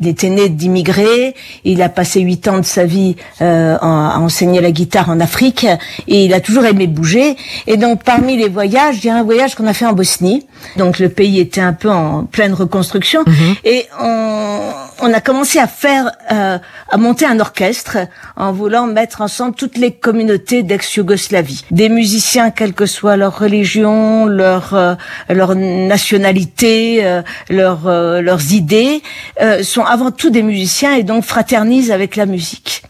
[0.00, 4.60] il était né d'immigrés, il a passé huit ans de sa vie euh, à enseigner
[4.60, 5.66] la guitare en Afrique
[6.06, 7.36] et il a toujours aimé bouger.
[7.66, 10.46] Et donc parmi les voyages, il y a un voyage qu'on a fait en Bosnie.
[10.76, 13.24] Donc le pays était un peu en pleine reconstruction
[13.64, 16.58] et on, on a commencé à faire, euh,
[16.90, 17.98] à monter un orchestre
[18.36, 24.26] en voulant mettre ensemble toutes les communautés d'ex-Yougoslavie, des musiciens quelle que soit leur religion,
[24.26, 24.94] leur euh,
[25.28, 29.02] leur nationalité, euh, leur, euh, leurs idées,
[29.40, 32.82] euh, sont avant tout des musiciens et donc fraternisent avec la musique.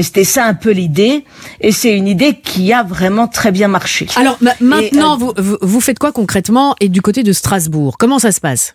[0.00, 1.24] C'était ça un peu l'idée,
[1.60, 4.06] et c'est une idée qui a vraiment très bien marché.
[4.16, 7.96] Alors ma- maintenant, euh, vous, vous faites quoi concrètement et du côté de Strasbourg?
[7.98, 8.74] Comment ça se passe?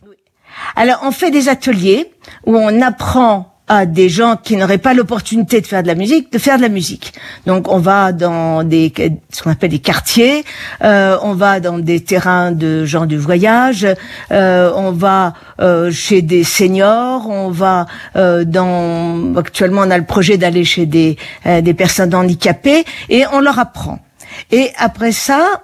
[0.75, 2.11] Alors, on fait des ateliers
[2.45, 6.31] où on apprend à des gens qui n'auraient pas l'opportunité de faire de la musique,
[6.31, 7.13] de faire de la musique.
[7.45, 8.93] Donc, on va dans des
[9.31, 10.45] ce qu'on appelle des quartiers,
[10.83, 13.85] euh, on va dans des terrains de gens du voyage,
[14.31, 20.05] euh, on va euh, chez des seniors, on va euh, dans actuellement on a le
[20.05, 23.99] projet d'aller chez des euh, des personnes handicapées et on leur apprend.
[24.51, 25.63] Et après ça,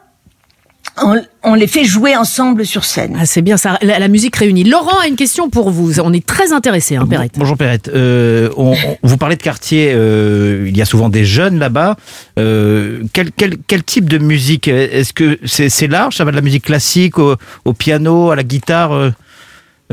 [1.01, 3.17] on, on les fait jouer ensemble sur scène.
[3.19, 4.63] Ah, c'est bien ça, la, la musique réunie.
[4.63, 5.99] Laurent a une question pour vous.
[6.01, 7.33] On est très intéressé, hein, Perrette.
[7.37, 7.89] Bonjour Perrette.
[7.89, 11.95] Euh, on- on- vous parlez de quartier, euh, il y a souvent des jeunes là-bas.
[12.37, 14.67] Euh, quel, quel, quel type de musique?
[14.67, 18.35] Est-ce que c'est c'est large Ça va de la musique classique au, au piano, à
[18.35, 19.11] la guitare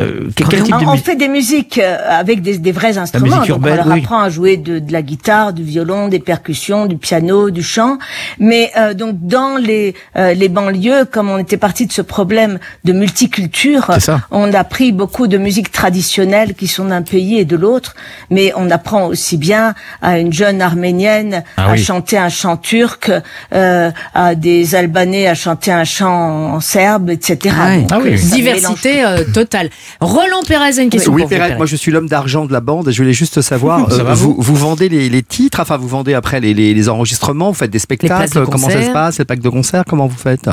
[0.00, 3.44] euh, quel, quel type de on, fait des musiques euh, avec des, des vrais instruments.
[3.44, 4.00] donc on leur oui.
[4.00, 7.98] apprend à jouer de, de la guitare, du violon, des percussions, du piano, du chant.
[8.38, 12.58] Mais euh, donc dans les euh, les banlieues, comme on était parti de ce problème
[12.84, 13.90] de multiculture,
[14.30, 17.94] on a pris beaucoup de musiques traditionnelles qui sont d'un pays et de l'autre.
[18.30, 21.82] Mais on apprend aussi bien à une jeune arménienne Ah à oui.
[21.82, 23.10] chanter un chant turc,
[23.52, 27.54] euh, à des Albanais à chanter un chant en serbe, etc.
[27.58, 27.82] Ah oui.
[27.82, 28.14] Donc, Ah oui.
[28.20, 29.70] Diversité euh, totale.
[30.00, 31.56] Roland Pérez a une question Oui, pour vous, Perrette, Perrette.
[31.58, 34.14] moi je suis l'homme d'argent de la bande et je voulais juste savoir, euh, va,
[34.14, 37.54] vous, vous vendez les, les titres, enfin vous vendez après les, les, les enregistrements, vous
[37.54, 40.48] faites des de spectacles, comment ça se passe, les packs de concert, comment vous faites?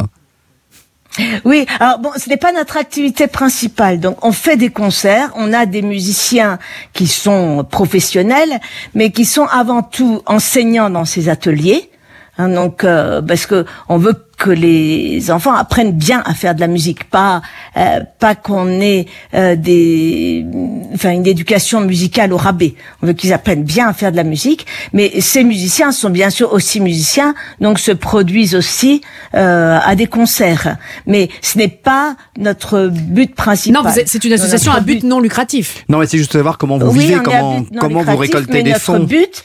[1.46, 4.00] Oui, alors bon, ce n'est pas notre activité principale.
[4.00, 6.60] Donc, on fait des concerts, on a des musiciens
[6.94, 8.60] qui sont professionnels,
[8.94, 11.90] mais qui sont avant tout enseignants dans ces ateliers.
[12.38, 16.60] Hein, donc, euh, parce que on veut que les enfants apprennent bien à faire de
[16.60, 17.42] la musique, pas
[17.76, 20.46] euh, pas qu'on ait euh, des,
[20.94, 22.76] enfin une éducation musicale au rabais.
[23.02, 26.30] On veut qu'ils apprennent bien à faire de la musique, mais ces musiciens sont bien
[26.30, 29.02] sûr aussi musiciens, donc se produisent aussi
[29.34, 30.78] euh, à des concerts.
[31.08, 33.82] Mais ce n'est pas notre but principal.
[33.84, 35.84] Non, vous êtes- c'est une association à Notre but non lucratif.
[35.90, 38.62] Non, mais c'est juste de savoir comment vous oui, vivez, comment, comment vous récoltez mais
[38.64, 39.00] des notre fonds.
[39.04, 39.44] but,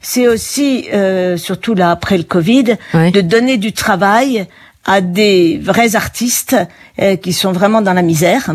[0.00, 4.46] c'est aussi, euh, surtout là après le Covid, de donner du travail
[4.86, 6.56] à des vrais artistes
[7.00, 8.50] euh, qui sont vraiment dans la misère.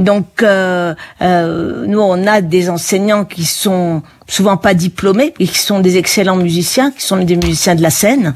[0.00, 5.58] Donc, euh, euh, nous, on a des enseignants qui sont souvent pas diplômés et qui
[5.58, 8.34] sont des excellents musiciens, qui sont des musiciens de la scène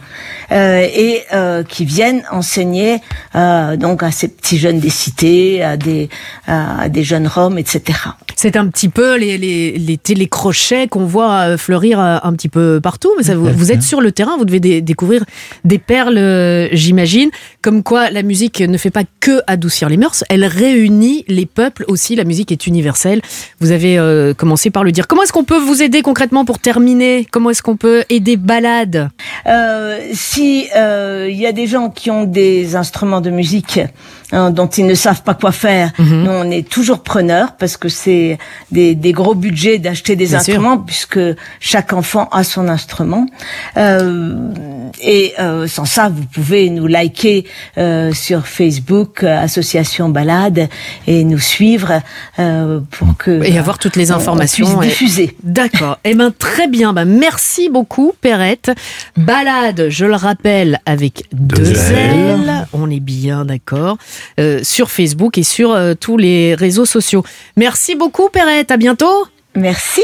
[0.51, 2.99] euh, et euh, qui viennent enseigner
[3.37, 6.09] euh, donc à ces petits jeunes des cités, à des
[6.49, 7.97] à des jeunes roms, etc.
[8.35, 12.49] C'est un petit peu les, les, les télécrochets qu'on voit euh, fleurir euh, un petit
[12.49, 13.13] peu partout.
[13.17, 15.25] Mais ça, vous, vous êtes sur le terrain, vous devez dé- découvrir
[15.65, 17.31] des perles, euh, j'imagine.
[17.63, 21.85] Comme quoi, la musique ne fait pas que adoucir les mœurs, elle réunit les peuples
[21.89, 22.17] aussi.
[22.17, 23.23] La musique est universelle.
[23.61, 25.07] Vous avez euh, commencé par le dire.
[25.07, 27.27] Comment est-ce qu'on peut vous aider concrètement pour terminer?
[27.31, 29.11] Comment est-ce qu'on peut aider Balade?
[29.47, 33.81] Euh, si euh, il y a des gens qui ont des instruments de musique
[34.33, 36.23] hein, dont ils ne savent pas quoi faire, Mhm.
[36.25, 38.39] nous on est toujours preneurs parce que c'est
[38.71, 40.55] des, des gros budgets d'acheter des Bien sûr.
[40.55, 41.21] instruments puisque
[41.61, 43.27] chaque enfant a son instrument.
[43.77, 44.35] Euh,
[45.03, 47.47] et euh, sans ça, vous pouvez nous liker
[47.79, 50.69] euh, sur Facebook euh, Association Balade
[51.07, 52.01] et nous suivre
[52.39, 54.83] euh, pour que Et avoir toutes les on- on informations.
[54.83, 55.37] et- diffuser.
[55.43, 55.99] D'accord.
[56.05, 56.93] Eh ben très bien.
[56.93, 58.71] Ben, merci beaucoup, Perrette.
[59.17, 62.41] Balade, je le rappelle, avec deux, Deux L.
[62.47, 62.67] L.
[62.73, 63.97] On est bien d'accord.
[64.41, 67.25] Euh, sur Facebook et sur euh, tous les réseaux sociaux.
[67.57, 68.71] Merci beaucoup, Perrette.
[68.71, 69.27] À bientôt.
[69.57, 70.03] Merci.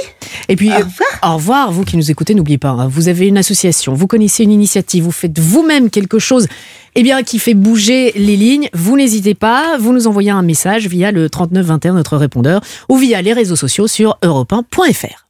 [0.48, 1.10] Et puis, Au euh, revoir.
[1.24, 4.44] au revoir, vous qui nous écoutez, n'oubliez pas, hein, vous avez une association, vous connaissez
[4.44, 6.46] une initiative, vous faites vous-même quelque chose
[6.94, 10.86] eh bien, qui fait bouger les lignes, vous n'hésitez pas, vous nous envoyez un message
[10.86, 15.26] via le 3921, notre répondeur, ou via les réseaux sociaux sur europe1.fr.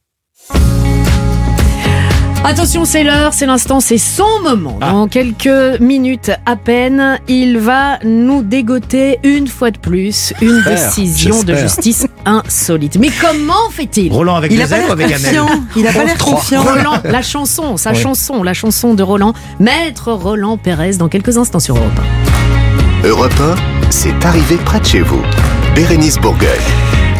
[2.43, 4.77] Attention, c'est l'heure, c'est l'instant, c'est son moment.
[4.81, 11.43] Dans quelques minutes à peine, il va nous dégoter une fois de plus une décision
[11.43, 12.97] de justice insolite.
[12.99, 14.11] Mais comment fait-il?
[14.11, 15.15] Roland avec Il des a pas ailes ou avec.
[15.75, 16.63] Il a pas l'air confiant.
[16.63, 17.95] Roland, la chanson, sa Ouais.
[17.95, 21.91] chanson, la chanson de Roland, Maître Roland Pérez, dans quelques instants sur Europe
[23.03, 23.07] 1.
[23.07, 23.55] Europe 1,
[23.91, 25.21] c'est arrivé près de chez vous.
[25.75, 26.59] Bérénice Bourgueil.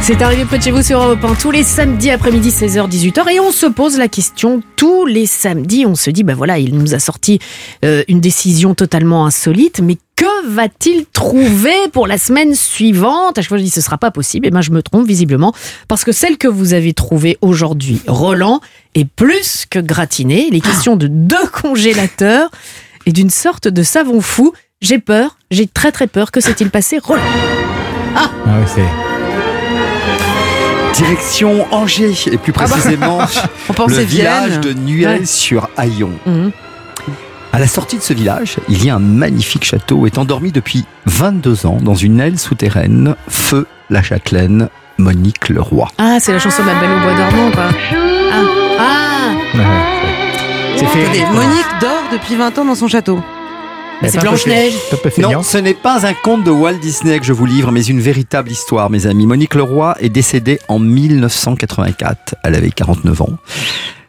[0.03, 3.31] C'est arrivé près de chez vous sur Europe 1 tous les samedis après-midi 16h 18h
[3.31, 5.85] et on se pose la question tous les samedis.
[5.85, 7.39] On se dit bah voilà il nous a sorti
[7.85, 9.79] euh, une décision totalement insolite.
[9.79, 13.37] Mais que va-t-il trouver pour la semaine suivante?
[13.37, 14.47] À chaque fois je dis ce sera pas possible.
[14.47, 15.53] Et ben je me trompe visiblement.
[15.87, 18.59] Parce que celle que vous avez trouvée aujourd'hui Roland
[18.95, 20.47] est plus que gratinée.
[20.49, 22.49] Il est question de deux congélateurs
[23.05, 24.51] et d'une sorte de savon fou.
[24.81, 26.31] J'ai peur j'ai très très peur.
[26.31, 27.21] Que s'est-il passé Roland?
[28.15, 29.10] Ah oui, c'est.
[31.01, 33.19] Direction Angers, et plus précisément
[33.69, 34.61] On pensait le village Vienne.
[34.61, 36.11] de Nuel sur Hayon.
[36.27, 36.51] Mhm.
[37.53, 40.85] À la sortie de ce village, il y a un magnifique château est endormi depuis
[41.07, 45.87] 22 ans dans une aile souterraine, feu la châtelaine Monique Leroy.
[45.97, 47.69] Ah, c'est la chanson de la Belle au bois dormant, quoi.
[48.31, 48.35] Ah,
[48.79, 51.25] ah Ouais, c'est fait.
[51.33, 53.19] Monique dort depuis 20 ans dans son château.
[54.09, 54.73] C'est Blanche-Neige.
[55.17, 57.99] Non, ce n'est pas un conte de Walt Disney que je vous livre, mais une
[57.99, 59.27] véritable histoire, mes amis.
[59.27, 62.35] Monique Leroy est décédée en 1984.
[62.43, 63.37] Elle avait 49 ans.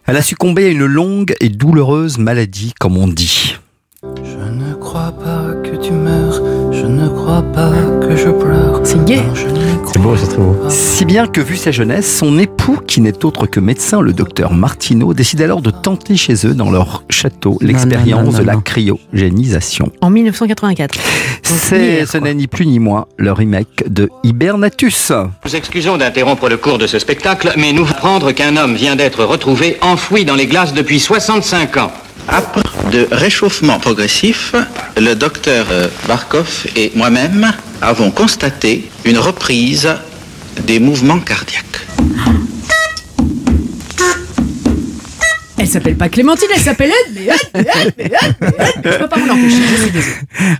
[0.06, 3.56] Elle a succombé à une longue et douloureuse maladie, comme on dit.
[4.02, 6.40] Je ne crois pas que tu meurs,
[6.82, 8.80] je ne crois pas que je pleure.
[8.82, 9.22] C'est gay.
[9.86, 10.56] C'est beau, c'est très beau.
[10.68, 14.52] Si bien que, vu sa jeunesse, son époux, qui n'est autre que médecin, le docteur
[14.52, 19.92] Martineau, décide alors de tenter chez eux, dans leur château, l'expérience de la cryogénisation.
[20.00, 20.98] En 1984.
[21.42, 25.12] C'est, hier, ce n'est ni plus ni moins le remake de Hibernatus.
[25.44, 29.24] Nous excusons d'interrompre le cours de ce spectacle, mais nous apprendre qu'un homme vient d'être
[29.24, 31.92] retrouvé enfoui dans les glaces depuis 65 ans.
[32.28, 34.54] Après de réchauffement progressif,
[34.96, 39.88] le docteur euh, Barkov et moi-même avons constaté une reprise
[40.66, 41.86] des mouvements cardiaques.
[45.62, 48.92] Elle s'appelle pas Clémentine, elle s'appelle Ed, mais Ed, mais Ed, mais Ed, mais Ed.
[48.92, 50.16] Je peux pas m'en empêcher, je suis désolée.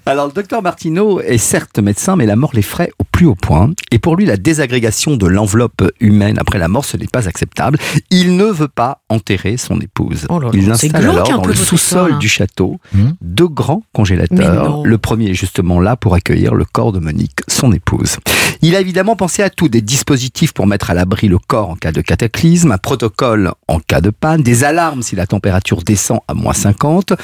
[0.07, 3.71] Alors, le docteur Martineau est certes médecin, mais la mort l'effraie au plus haut point.
[3.91, 7.79] Et pour lui, la désagrégation de l'enveloppe humaine après la mort, ce n'est pas acceptable.
[8.11, 10.27] Il ne veut pas enterrer son épouse.
[10.29, 13.12] Oh là là, Il installe alors dans le sous-sol du château Hmm.
[13.23, 14.83] deux grands congélateurs.
[14.85, 18.19] Le premier est justement là pour accueillir le corps de Monique, son épouse.
[18.61, 21.77] Il a évidemment pensé à tout, des dispositifs pour mettre à l'abri le corps en
[21.77, 26.20] cas de cataclysme, un protocole en cas de panne, des alarmes si la température descend
[26.28, 27.14] à moins 50.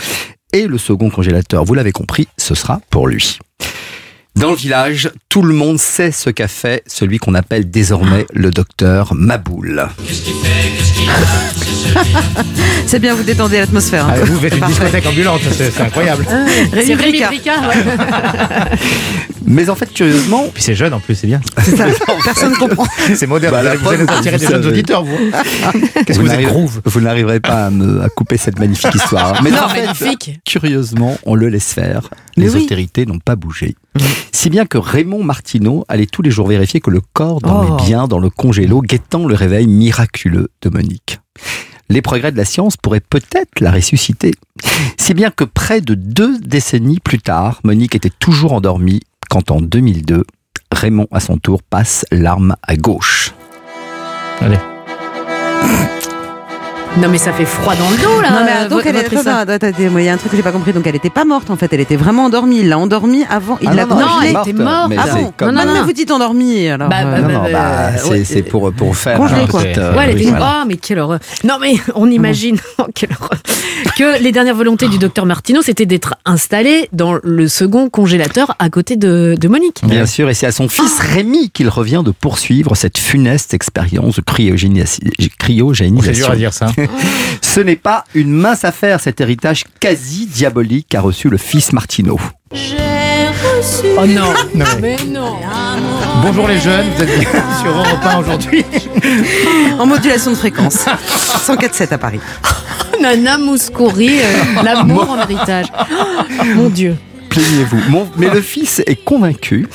[0.55, 3.39] Et le second congélateur, vous l'avez compris, ce sera pour lui.
[4.35, 8.51] Dans le village, tout le monde sait ce qu'a fait celui qu'on appelle désormais le
[8.51, 9.87] docteur Maboul.
[12.87, 14.07] C'est bien, vous détendez l'atmosphère.
[14.07, 16.25] un Ah, vous faites une discothèque ambulante, c'est c'est incroyable.
[16.73, 17.23] C'est Rémi.
[17.23, 17.75] Bricard, ouais.
[19.47, 21.41] Mais en fait, curieusement, Puis c'est jeune en plus, c'est bien.
[21.63, 21.87] C'est ça.
[22.25, 22.87] Personne comprend.
[23.15, 23.53] C'est moderne.
[23.63, 25.17] Bah, vous allez- vous attirer des jeunes auditeurs, vous.
[26.07, 26.81] Qu'est-ce que vous êtes n'arriverez- groove?
[26.85, 29.43] vous n'arriverez pas à, me, à couper cette magnifique histoire.
[29.43, 30.41] Mais Non, en fait, magnifique.
[30.45, 32.11] curieusement, on le laisse faire.
[32.37, 32.65] Mais Les oui.
[32.65, 33.75] autorités n'ont pas bougé.
[34.33, 37.85] Si bien que Raymond Martineau allait tous les jours vérifier que le corps dormait Oh.
[37.85, 41.21] bien dans le congélo, guettant le réveil miraculeux de Monique.
[41.91, 44.33] Les progrès de la science pourraient peut-être la ressusciter.
[44.97, 49.61] Si bien que près de deux décennies plus tard, Monique était toujours endormie quand en
[49.61, 50.25] 2002,
[50.73, 53.35] Raymond à son tour passe l'arme à gauche.
[54.41, 54.57] Allez.
[56.97, 58.31] Non, mais ça fait froid dans le dos, là.
[58.31, 59.39] Non, mais euh, donc elle est votre histoire.
[59.39, 60.73] attends, attends, attends, moi, il y a un truc que j'ai pas compris.
[60.73, 62.59] Donc elle était pas morte en fait, elle était vraiment endormie.
[62.61, 63.57] Il l'a endormie avant.
[63.61, 64.33] Il Ah l'a non, non, Non, congelée.
[64.35, 64.89] elle était morte.
[64.89, 66.89] mais Ah bon comme- Non, non, vous dites endormie alors.
[66.89, 68.25] Bah, euh, bah, Non, bah, non, bah, c'est ouais.
[68.25, 69.17] c'est pour, pour faire.
[69.17, 69.63] Congelé, un quoi.
[69.63, 70.31] petit, euh, Ouais, elle oui, était...
[70.31, 70.61] voilà.
[70.63, 71.21] Oh, mais quelle horreur.
[71.45, 73.39] Non, mais on imagine, oh, quelle horreur,
[73.97, 78.71] que les dernières volontés du docteur Martineau, c'était d'être installé dans le second congélateur à
[78.71, 79.83] côté de, de Monique.
[79.85, 84.17] Bien sûr, et c'est à son fils Rémi qu'il revient de poursuivre cette funeste expérience
[84.17, 85.07] de cryogénisation.
[86.03, 86.67] C'est dur à dire ça.
[87.43, 92.19] Ce n'est pas une mince affaire, cet héritage quasi diabolique qu'a reçu le fils Martineau.
[93.97, 94.33] Oh non,
[94.81, 95.37] mais non.
[96.23, 97.29] Bonjour les jeunes, vous êtes bien
[97.63, 98.65] sur Europe 1 aujourd'hui.
[99.79, 100.87] En modulation de fréquence.
[101.47, 102.21] 104.7 à Paris.
[103.01, 105.67] Nana Mouskouri, euh, l'amour en héritage.
[105.91, 106.97] Oh, mon Dieu.
[107.29, 108.09] Plaignez-vous.
[108.17, 109.69] Mais le fils est convaincu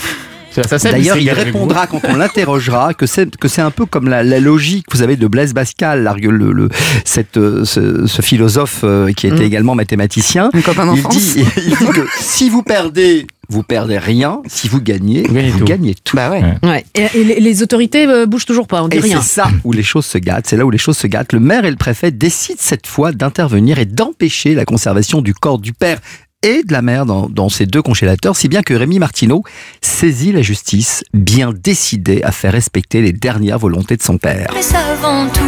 [0.84, 4.40] D'ailleurs, il répondra quand on l'interrogera que c'est que c'est un peu comme la, la
[4.40, 6.70] logique, vous savez, de Blaise Pascal, l'argue- le, le-
[7.06, 9.48] cette, euh, ce, ce philosophe euh, qui était Mm.
[9.48, 10.50] également mathématicien.
[10.54, 10.62] Il
[11.10, 14.42] dit, il dit que si vous perdez, vous perdez rien.
[14.48, 15.66] Si vous gagnez, Vous gagnez vous tout.
[15.66, 16.16] gagnez tout.
[16.16, 16.44] Bah ouais.
[16.64, 16.86] Ouais.
[16.96, 19.22] Et, et les, les autorités euh, bougent toujours pas, on dit Et rien.
[19.22, 21.34] c'est ça où les choses se gâtent, c'est là où les choses se gâtent.
[21.34, 25.60] Le maire et le préfet décident cette fois d'intervenir et d'empêcher la conservation du corps
[25.60, 26.00] du père
[26.44, 29.44] et de la mère dans, dans ces deux congélateurs, si bien que Rémi Martineau
[29.82, 34.52] saisit la justice, bien décidé à faire respecter les dernières volontés de son père.
[34.54, 35.40] Mais avant tout,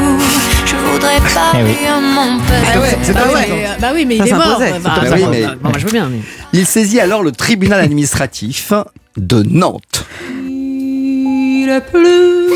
[0.66, 1.76] je voudrais pas Eh oui.
[1.88, 2.82] à mon père.
[2.82, 3.48] ouais, c'est bah, pas vrai.
[3.80, 4.46] bah oui, mais Ça il est mort.
[4.60, 4.72] s'imposait.
[4.80, 6.10] Bah, Bah oui, mais- bah, moi, je veux bien.
[6.10, 6.22] mais-
[6.54, 8.72] Il saisit alors le tribunal administratif
[9.18, 10.06] de Nantes.
[10.48, 12.48] Il pleut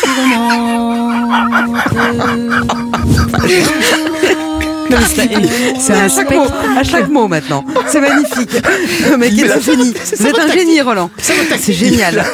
[0.00, 1.08] sur Non,
[3.42, 4.51] mais
[5.00, 6.46] c'est- C'est un à chaque mot,
[6.78, 7.64] à chaque mot maintenant.
[7.88, 8.50] C'est magnifique.
[9.12, 9.92] Un génie.
[10.18, 11.10] Vous êtes un génie, Roland.
[11.18, 12.24] C'est génial.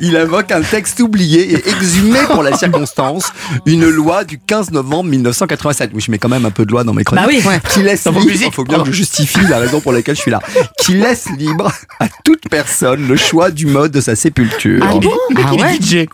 [0.00, 3.32] Il invoque, il un texte oublié et exhumé pour la circonstance,
[3.66, 5.90] une loi du 15 novembre 1987.
[5.94, 7.24] Oui, je mets quand même un peu de loi dans mes chroniques.
[7.24, 7.58] Bah oui.
[7.72, 8.54] Qui laisse libre, musiques.
[8.54, 10.40] faut bien que je justifie la raison pour laquelle je suis là.
[10.80, 14.84] Qui laisse libre à toute personne le choix du mode de sa sépulture.
[14.88, 15.76] Ah bon Ah ouais.
[15.80, 16.06] DJ.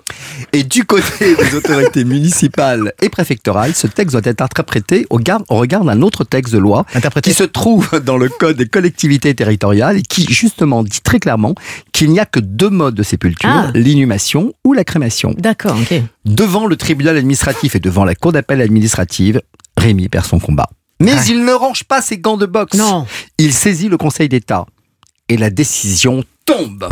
[0.53, 5.43] Et du côté des autorités municipales et préfectorales, ce texte doit être interprété au, gar-
[5.49, 7.31] au regard d'un autre texte de loi Interprété.
[7.31, 11.55] qui se trouve dans le Code des collectivités territoriales et qui justement dit très clairement
[11.93, 13.71] qu'il n'y a que deux modes de sépulture, Ah.
[13.75, 15.35] l'inhumation ou la crémation.
[15.39, 16.01] D'accord, ok.
[16.25, 19.41] Devant le tribunal administratif et devant la cour d'appel administrative,
[19.77, 20.69] Rémi perd son combat.
[21.01, 21.21] Mais Ouais.
[21.29, 22.77] il ne range pas ses gants de boxe.
[22.79, 23.07] Non.
[23.39, 24.65] Il saisit le Conseil d'État
[25.29, 26.89] et la décision tombe.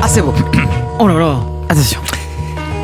[0.00, 0.34] Ah, c'est beau.
[0.98, 1.38] Oh là là.
[1.68, 2.00] Attention.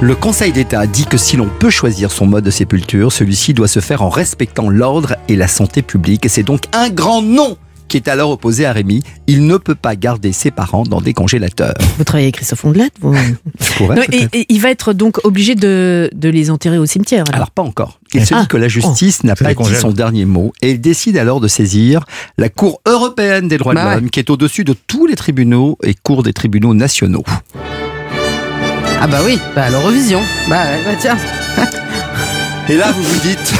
[0.04, 3.68] Le Conseil d'État dit que si l'on peut choisir son mode de sépulture, celui-ci doit
[3.68, 6.26] se faire en respectant l'ordre et la santé publique.
[6.26, 7.56] Et c'est donc un grand non
[7.88, 9.02] qui est alors opposé à Rémi.
[9.26, 11.72] Il ne peut pas garder ses parents dans des congélateurs.
[11.96, 13.14] Vous travaillez avec Christophe Ondelat vous...
[13.14, 17.24] Non, et, il va être donc obligé de, de les enterrer au cimetière.
[17.28, 17.36] alors.
[17.36, 17.98] Alors pas encore.
[18.12, 18.42] Il se Ah.
[18.42, 21.40] dit que la justice n'a Ça pas dit son dernier mot et il décide alors
[21.40, 22.04] de saisir
[22.36, 23.94] la Cour européenne des droits Bah de ouais.
[23.96, 27.24] l'homme qui est au-dessus de tous les tribunaux et cours des tribunaux nationaux.
[29.04, 30.22] Ah bah oui, bah à l'Eurovision.
[30.48, 31.18] Bah ouais, bah tiens.
[32.70, 33.52] Et là, vous vous dites,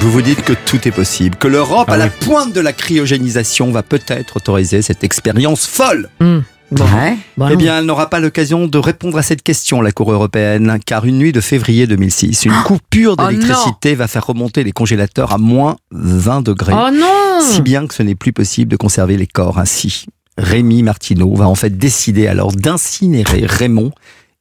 [0.00, 2.72] vous vous dites que tout est possible, que l'Europe, Ah à la pointe de la
[2.72, 6.08] cryogénisation, va peut-être autoriser cette expérience folle.
[6.18, 6.40] Hmm.
[6.72, 6.82] Bon.
[6.86, 7.16] Ouais.
[7.36, 10.80] Bon, Eh bien, elle n'aura pas l'occasion de répondre à cette question, la Cour européenne,
[10.84, 15.30] car une nuit de février 2006, une coupure Oh d'électricité va faire remonter les congélateurs
[15.30, 16.74] à moins 20 degrés.
[16.74, 20.06] Oh non Si bien que ce n'est plus possible de conserver les corps ainsi.
[20.36, 23.92] Rémi Martineau va en fait décider alors d'incinérer Raymond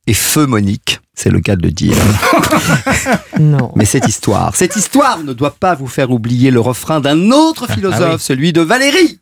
[0.10, 1.00] et feu Monique.
[1.14, 1.96] C'est le cas de le dire.
[3.40, 3.72] Non.
[3.76, 7.72] Mais cette histoire, cette histoire ne doit pas vous faire oublier le refrain d'un autre
[7.72, 8.20] philosophe, Ah oui.
[8.20, 9.20] celui de Valérie.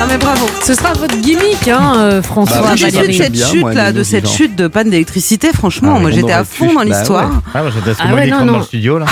[0.00, 0.46] Ah mais bravo.
[0.64, 3.72] Ce sera votre gimmick, hein, euh, François Bah oui, J'ai de cette bien, chute moi,
[3.74, 5.50] là, les de cette chute de panne d'électricité.
[5.52, 7.30] Franchement, Ah, moi j'étais à fond dans Bah l'histoire.
[7.30, 7.36] ouais.
[7.54, 9.06] Ah, moi, j'étais à ce Ah ouais, dans le studio, là.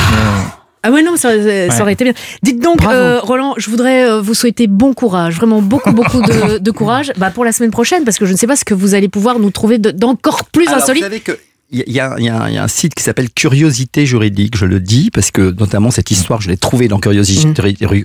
[0.82, 1.68] Ah ouais, non, ça, ça Ouais.
[1.80, 2.14] aurait été bien.
[2.42, 6.58] Dites donc, euh, Roland, je voudrais euh, vous souhaiter bon courage, vraiment beaucoup, beaucoup de,
[6.58, 8.72] de courage bah, pour la semaine prochaine, parce que je ne sais pas ce que
[8.74, 11.02] vous allez pouvoir nous trouver de- d'encore plus Alors, vous insolite.
[11.02, 11.32] savez que
[11.72, 14.04] il y, a- il y a un- il y a un site qui s'appelle Curiosité
[14.06, 17.52] juridique, je le dis, parce que notamment cette histoire, je l'ai trouvée dans Curiosité.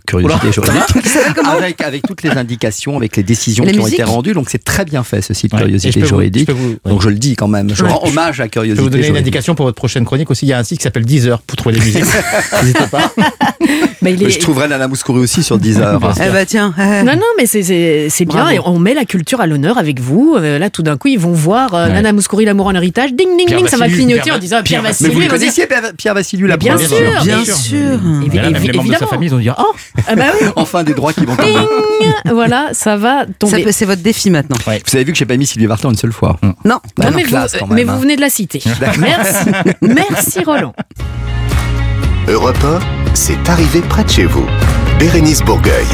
[0.05, 0.83] Curiosité juridique,
[1.45, 4.33] avec, avec toutes les indications, avec les décisions Les qui ont été rendues.
[4.33, 5.59] Donc c'est très bien fait ce site Ouais.
[5.59, 6.49] Je Curiosité vous- juridique.
[6.49, 7.89] je Donc je le dis quand même, je Ouais.
[7.89, 9.27] rends hommage à Je Curiosité peux vous donner une juridique.
[9.35, 10.45] indication pour votre prochaine chronique aussi.
[10.45, 12.03] Il y a un site qui s'appelle Deezer pour trouver des musiques.
[12.61, 13.11] N'hésitez pas.
[14.01, 15.99] Bah, il Mais est- Je trouverai Nana Mouskouri aussi sur Deezer.
[16.23, 16.75] Eh bah tiens.
[16.77, 18.49] Non, non, mais c'est- bien.
[18.51, 20.35] Et on met la culture à l'honneur avec vous.
[20.37, 21.93] Euh, là, tout d'un coup, ils vont voir euh, Ouais.
[21.93, 23.13] Nana Mouskouri, l'amour en héritage.
[23.13, 25.09] Ding, ding, Pierre ça va clignoter Pierre en disant Pierre Va- Vassiliou.
[25.09, 27.23] Mais vous dire- connaissiez, Pierre, Vassiliou, la bien première sûr, fois.
[27.23, 27.79] Bien bien sûr.
[27.79, 29.73] Et même les membres de sa famille, ils ont dit Oh
[30.07, 30.47] Ah bah oui.
[30.55, 31.53] Enfin des droits qui vont tomber.
[32.31, 33.71] Voilà, ça va tomber.
[33.71, 34.57] C'est votre défi maintenant.
[34.65, 36.37] Vous avez vu que j'ai pas mis Sylvie Vartan une seule fois.
[36.43, 36.53] Non.
[36.63, 37.93] Bah Non, non, mais, classe, vous, quand mais même, hein.
[37.95, 38.61] vous venez de la citer.
[38.99, 39.49] Merci.
[39.81, 40.73] Merci, Roland.
[42.27, 42.79] Europe 1,
[43.13, 44.45] c'est arrivé près de chez vous.
[44.99, 45.85] Bérénice Bourgueil.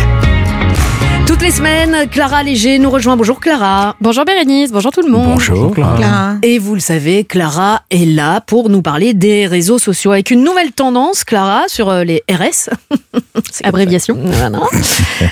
[1.28, 3.16] Toutes les semaines, Clara Léger nous rejoint.
[3.16, 3.96] Bonjour Clara.
[4.02, 5.34] Bonjour Bérénice, bonjour tout le monde.
[5.34, 5.74] Bonjour.
[6.44, 10.44] Et vous le savez, Clara est là pour nous parler des réseaux sociaux avec une
[10.44, 12.70] nouvelle tendance, Clara, sur euh, les RS.
[13.52, 14.18] C'est Abréviation.
[14.24, 14.60] Voilà.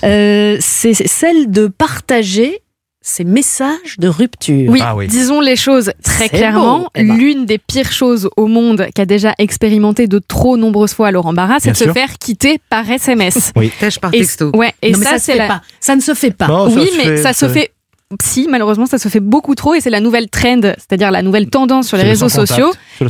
[0.03, 2.61] Euh, C'est celle de partager
[3.01, 4.69] ces messages de rupture.
[4.69, 5.07] Oui, Ah oui.
[5.07, 6.89] disons les choses très clairement.
[6.95, 7.17] Eh ben.
[7.17, 11.59] L'une des pires choses au monde qu'a déjà expérimenté de trop nombreuses fois Laurent Barra,
[11.59, 13.53] c'est de se faire quitter par SMS.
[13.79, 14.51] Tâche par et, texto.
[14.55, 15.47] ouais, et non, ça, ça, se c'est fait la...
[15.47, 15.61] pas.
[15.79, 16.67] Ça ne se fait pas.
[16.67, 17.71] Oui, mais fait, ça se fait
[18.23, 21.47] si, malheureusement, ça se fait beaucoup trop et c'est la nouvelle trend, c'est-à-dire la nouvelle
[21.47, 22.71] tendance sur les le réseaux sociaux.
[22.99, 23.07] Le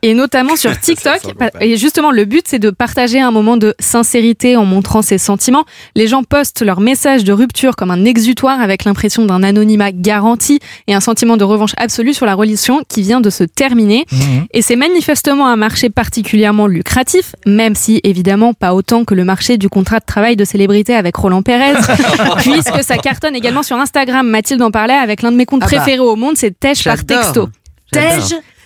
[0.00, 1.20] Et, notamment sur TikTok.
[1.60, 5.66] et justement, le but, c'est de partager un moment de sincérité en montrant ses sentiments.
[5.94, 10.60] Les gens postent leurs messages de rupture comme un exutoire avec l'impression d'un anonymat garanti
[10.86, 14.06] et un sentiment de revanche absolue sur la relation qui vient de se terminer.
[14.10, 14.46] Mhm.
[14.54, 19.58] Et c'est manifestement un marché particulièrement lucratif, même si évidemment pas autant que le marché
[19.58, 21.74] du contrat de travail de célébrité avec Roland Pérez,
[22.38, 24.37] puisque ça cartonne également sur Instagram.
[24.38, 25.76] Mathilde en parlait avec l'un de mes comptes Ah bah.
[25.78, 27.48] préférés au monde, c'est Tej par texto.
[27.90, 28.20] Tej,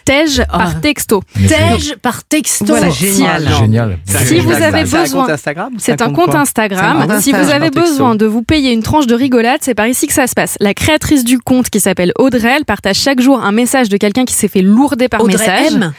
[0.05, 0.59] Tej Ah.
[0.59, 1.23] par texto.
[1.35, 2.67] Tej par texto.
[2.67, 3.47] Voilà, génial.
[3.49, 3.99] Si- Génial.
[4.05, 6.81] Si vous avez C'est un besoin, compte Instagram c'est un compte Instagram.
[6.99, 9.75] C'est un compte Si vous avez besoin de vous payer une tranche de rigolade, c'est
[9.75, 10.57] par ici que ça se passe.
[10.61, 14.25] La créatrice du compte, qui s'appelle Audrey, elle partage chaque jour un message de quelqu'un
[14.27, 15.73] qui s'est fait lourder par Audrey message.
[15.75, 15.93] M.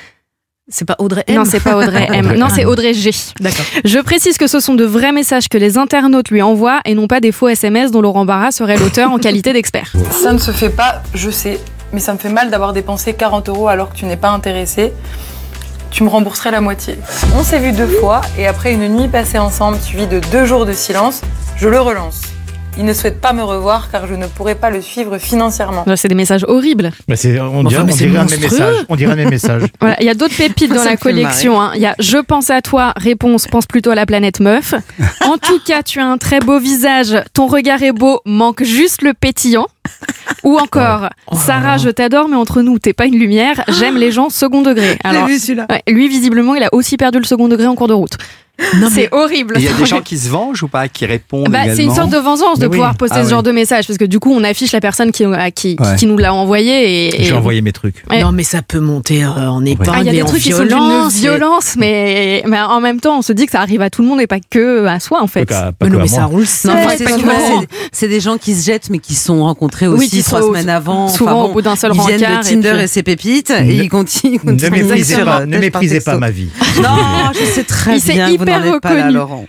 [0.74, 1.36] C'est pas Audrey M.
[1.36, 2.34] Non, c'est pas Audrey M.
[2.36, 3.12] Non, c'est Audrey G.
[3.40, 3.64] D'accord.
[3.86, 7.06] Je précise que ce sont de vrais messages que les internautes lui envoient et non
[7.06, 9.94] pas des faux SMS dont Laurent Barra serait l'auteur en qualité d'expert.
[10.10, 11.60] Ça ne se fait pas, je sais,
[11.94, 14.94] mais ça me fait mal d'avoir dépensé 40 euros alors que tu n'es pas intéressé.
[15.92, 16.98] Tu me rembourserais la moitié.
[17.38, 20.66] On s'est vu deux fois et après une nuit passée ensemble suivie de deux jours
[20.66, 21.22] de silence,
[21.56, 22.33] je le relance.
[22.76, 25.86] Il ne souhaite pas me revoir car je ne pourrais pas le suivre financièrement.
[25.96, 26.92] C'est des messages horribles.
[27.08, 28.76] Mais c'est, on dirait, on un mes messages.
[28.90, 29.64] On dirait un de mes messages.
[29.80, 31.62] Voilà, il y a d'autres pépites dans la collection.
[31.62, 31.72] hein.
[31.76, 34.74] Il y a Je pense à toi, réponse, pense plutôt à la planète meuf.
[35.22, 39.02] En tout cas, tu as un très beau visage, ton regard est beau, manque juste
[39.02, 39.68] le pétillant.
[40.44, 44.30] Ou encore, Sarah, je t'adore, mais entre nous, t'es pas une lumière, j'aime les gens
[44.30, 44.98] second degré.
[45.04, 45.38] Alors, vu
[45.88, 48.18] lui, visiblement, il a aussi perdu le second degré en cours de route.
[48.92, 49.56] C'est horrible.
[49.58, 51.94] Il y a des gens qui se vengent ou pas, qui répondent Bah, c'est une
[51.94, 52.72] sorte de vengeance de oui.
[52.72, 53.32] pouvoir poster Ah ce oui.
[53.32, 55.52] genre de message parce que du coup on affiche la personne qui, Ouais.
[55.98, 58.04] qui nous l'a envoyé et, et- J'ai envoyé mes trucs.
[58.10, 58.22] Ouais.
[58.22, 60.52] Non, mais ça peut monter euh, en Ah, épingle il y a des trucs qui
[60.52, 61.14] sont d'une violence.
[61.16, 64.08] violence, mais, mais en même temps, on se dit que ça arrive à tout le
[64.08, 65.46] monde et pas que à soi, en fait.
[65.46, 66.46] Pas pas Mais non, mais ça roule
[67.92, 71.08] c'est des gens qui se jettent, mais qui sont rencontrés aussi trois semaines avant.
[71.08, 73.72] souvent au bout d'un seul Ils viennent rencard de Tinder et ses pépites, et Ne-
[73.84, 74.40] ils continuent.
[74.44, 74.70] Ne
[75.60, 76.48] méprisez pas, ma vie.
[76.82, 76.90] Non,
[77.34, 78.30] je sais très Il s'est bien
[78.60, 79.14] hyper êtes pas là, reconnu.
[79.16, 79.46] Laurent.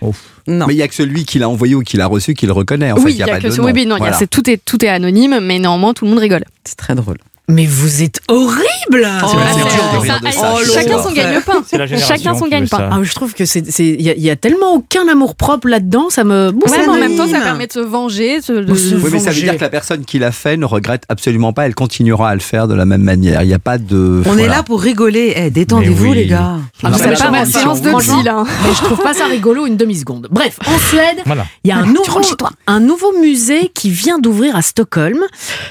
[0.47, 0.67] Non.
[0.67, 2.51] Mais il y a que celui qui l'a envoyé ou qui l'a reçu qui le
[2.53, 2.91] reconnaît.
[2.91, 3.65] En oui, fait, il y a, pas que de ce- nom.
[3.65, 6.19] oui, oui, non, y a- tout, est, tout est anonyme, mais néanmoins, tout le monde
[6.19, 6.43] rigole.
[6.63, 7.17] C'est très drôle.
[7.47, 11.97] Mais vous êtes horrible Oh, oh, chacun son gagne-pain.
[11.97, 12.89] Chacun son gagne-pain.
[12.91, 15.35] Ah, je trouve que c'est, c'est- il y, a- il y a tellement aucun amour
[15.35, 16.51] propre là-dedans, ça me.
[16.51, 18.39] Bon, Ouais, ça mais en me- même temps, ça permet de se venger.
[18.41, 20.65] de- de- se Oui, mais ça veut dire que la personne qui l'a fait ne
[20.65, 21.65] regrette absolument pas.
[21.67, 23.41] Elle continuera à le faire de la même manière.
[23.43, 24.23] Il n'y a pas de.
[24.25, 25.33] On est là pour rigoler.
[25.35, 26.15] Eh, détendez-vous, oui.
[26.15, 26.57] les gars.
[26.83, 28.43] Ah, part la en émission, séance de vous- psy, là.
[28.65, 30.27] Mais je trouve pas ça rigolo une demi-seconde.
[30.31, 31.17] Bref, en Suède,
[31.63, 32.21] il y a un nouveau,
[32.67, 35.19] un nouveau musée qui vient d'ouvrir à Stockholm.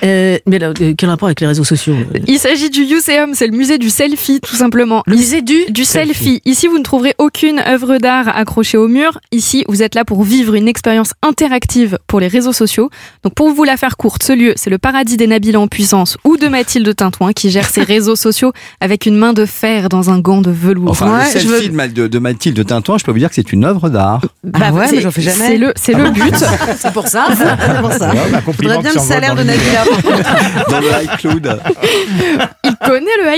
[0.04, 1.94] Euh, mais euh, quel rapport avec les réseaux sociaux
[2.26, 5.02] Il s'agit du Museum, c'est le musée du selfie, tout simplement.
[5.06, 6.40] Le musée du Du selfie.
[6.44, 9.18] Ici, vous ne trouverez aucune œuvre d'art accrochée au mur.
[9.32, 12.90] Ici, vous êtes là pour vivre une expérience interactive pour les réseaux sociaux.
[13.22, 16.16] Donc, pour vous la faire courte, ce lieu, c'est le paradis des Nabila en puissance
[16.24, 20.10] ou de Mathilde Tintouin qui gère ses réseaux sociaux avec une main de fer dans
[20.10, 20.90] un gant de velours.
[20.90, 23.18] Enfin, Ouais, le je selfie veux- de, de- de Mathilde de Tintoin, je peux vous
[23.18, 24.20] dire que c'est une œuvre d'art.
[24.54, 25.46] Ah ouais, c'est- mais j'en fais jamais.
[25.46, 26.34] C'est le, c'est le but.
[26.78, 27.26] C'est pour ça.
[27.30, 28.10] C'est pour ça.
[28.10, 29.42] Ouais, bah, bien le salaire de.
[29.42, 29.84] Nabila.
[30.70, 31.53] Dans le iCloud.
[32.64, 33.34] Il connaît le.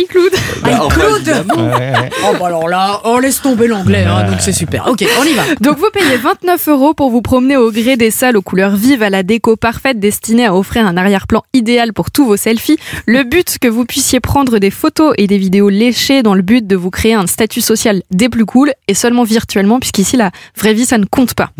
[0.62, 1.54] Bah, évidemment.
[1.54, 2.10] Ouais, ouais.
[2.24, 4.86] Oh, bah alors là, on laisse tomber l'anglais, hein, donc c'est super.
[4.88, 5.42] Ok, on y va.
[5.60, 9.02] Donc vous payez 29 euros pour vous promener au gré des salles aux couleurs vives
[9.02, 12.78] à la déco parfaite destinée à offrir un arrière-plan idéal pour tous vos selfies.
[13.06, 16.66] Le but que vous puissiez prendre des photos et des vidéos léchées dans le but
[16.66, 20.74] de vous créer un statut social des plus cool et seulement virtuellement puisqu'ici la vraie
[20.74, 21.50] vie ça ne compte pas.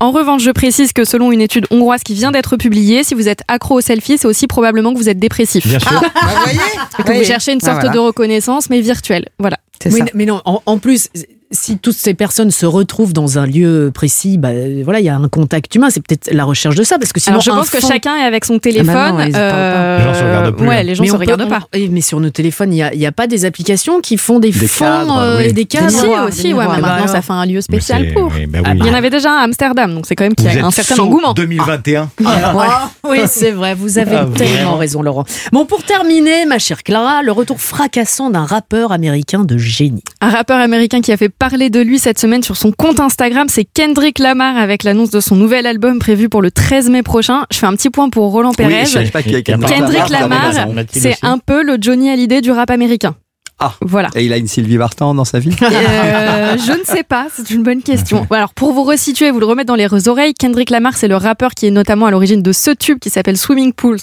[0.00, 3.28] En revanche, je précise que selon une étude hongroise qui vient d'être publiée, si vous
[3.28, 5.66] êtes accro aux selfies, c'est aussi probablement que vous êtes dépressif.
[5.66, 5.97] Bien sûr.
[6.00, 6.58] Bah, vous voyez
[6.98, 7.90] Et que vous cherchez une Ah, sorte voilà.
[7.92, 9.26] de reconnaissance mais virtuelle.
[9.38, 9.58] Voilà.
[9.82, 10.06] C'est Oui, ça.
[10.14, 11.08] mais non, en, en plus,
[11.50, 15.08] si toutes ces personnes se retrouvent dans un lieu précis, bah, euh, voilà, il y
[15.08, 15.88] a un contact humain.
[15.90, 18.24] C'est peut-être la recherche de ça, parce que sinon, Alors je pense que chacun est
[18.24, 18.94] avec son téléphone.
[18.94, 19.98] Ah bah non.
[19.98, 20.82] Les gens se regardent plus, Ouais, hein.
[20.82, 21.60] les gens mais se peut- regardent on- pas.
[21.72, 24.18] eh, mais sur nos téléphones, il n'y a, il y a pas des applications qui
[24.18, 25.44] font des, Des fonds cadres, euh, oui.
[25.46, 25.90] et des cadres.
[25.90, 28.30] Si, aussi, ouais, mais Bah maintenant ça fait un lieu spécial pour.
[28.34, 28.78] oui, bah Ah, oui.
[28.82, 30.58] Il y en avait déjà un à Amsterdam, donc c'est quand même qu'il y Vous
[30.58, 31.32] a un êtes certain engouement.
[31.32, 32.10] 2021.
[32.26, 35.24] Ah, oui, c'est vrai, vous avez Ah, tellement vraiment raison, Laurent.
[35.52, 40.02] Bon, pour terminer, ma chère Clara, le retour fracassant d'un rappeur américain de génie.
[40.20, 43.46] Un rappeur américain qui a fait parler de lui cette semaine sur son compte Instagram,
[43.48, 47.46] c'est Kendrick Lamar avec l'annonce de son nouvel album prévu pour le 13 mai prochain.
[47.52, 48.84] Je fais un petit point pour Roland Oui, Pérez.
[48.84, 50.52] Kendrick Kendrick Lamar,
[50.92, 53.14] c'est un peu le Johnny Hallyday du rap américain.
[53.60, 53.74] Ah.
[53.80, 54.08] Voilà.
[54.14, 57.50] Et il a une Sylvie Vartan dans sa vie Euh, je ne sais pas, c'est
[57.50, 58.24] une bonne question.
[58.30, 61.52] Alors pour vous resituer, vous le remettre dans les oreilles, Kendrick Lamar c'est le rappeur
[61.54, 63.98] qui est notamment à l'origine de ce tube qui s'appelle Swimming Pools.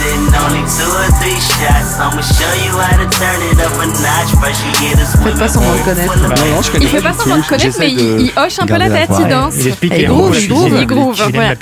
[0.00, 1.98] Sitting only two or three shots.
[2.00, 4.32] I'ma show you how to turn it up a notch.
[4.40, 6.28] First you get us Faites pas semblant de connaître.
[6.28, 6.34] Bah
[6.80, 9.28] Il fait pas semblant de connaître, mais il, il hoche un peu la tête, il
[9.28, 9.54] danse.
[9.58, 11.22] Il explique il groove, il groove, il groove.
[11.34, 11.54] Voilà.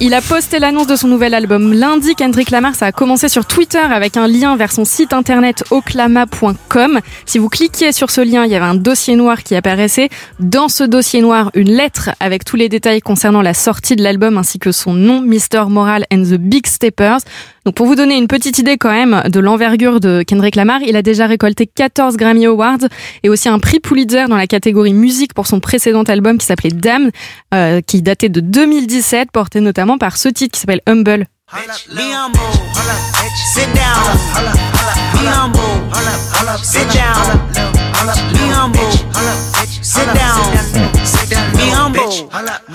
[0.00, 2.16] Il a posté l'annonce de son nouvel album lundi.
[2.16, 6.98] Kendrick Lamar, ça a commencé sur Twitter avec un lien vers son site internet oclama.com.
[7.26, 10.08] Si vous cliquiez sur ce lien, il y avait un dossier noir qui apparaissait.
[10.40, 14.36] Dans ce dossier noir, une lettre avec tous les détails concernant la sortie de l'album
[14.36, 15.68] ainsi que son nom, Mr.
[15.68, 17.20] Moral and the Big Steppers.
[17.64, 20.96] Donc pour vous donner une petite idée quand même de l'envergure de Kendrick Lamar, il
[20.96, 22.86] a déjà récolté 14 Grammy Awards
[23.22, 26.70] et aussi un prix Pulitzer dans la catégorie musique pour son précédent album qui s'appelait
[26.70, 27.10] Damn,
[27.54, 31.26] euh, qui datait de 2017, porté notamment par ce titre qui s'appelle Humble.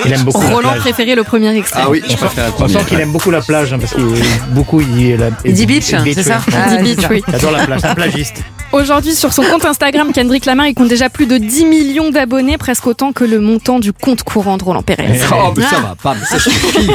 [0.05, 0.79] Il aime beaucoup la Roland plage.
[0.81, 1.81] préférait le premier extrait.
[1.83, 4.03] Ah oui, je préfère la On sent qu'il aime beaucoup la plage, hein, parce qu'il
[4.51, 6.39] beaucoup il, la- Il dit beach, c'est ça.
[6.53, 7.23] Ah, Il dit beach, oui.
[7.27, 8.35] La plage, c'est un plagiste.
[8.71, 12.59] Aujourd'hui, sur son compte Instagram, Kendrick Lamar, il compte déjà plus de 10 millions d'abonnés,
[12.59, 15.19] presque autant que le montant du compte courant de Roland Pérez.
[15.33, 16.87] Oh, mais ça va pas, mais ça suffit.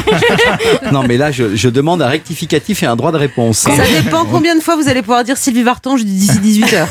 [0.93, 3.59] non, mais là, je, je demande un rectificatif et un droit de réponse.
[3.59, 3.71] Ça
[4.05, 6.87] dépend combien de fois vous allez pouvoir dire Sylvie Vartan d'ici 18h.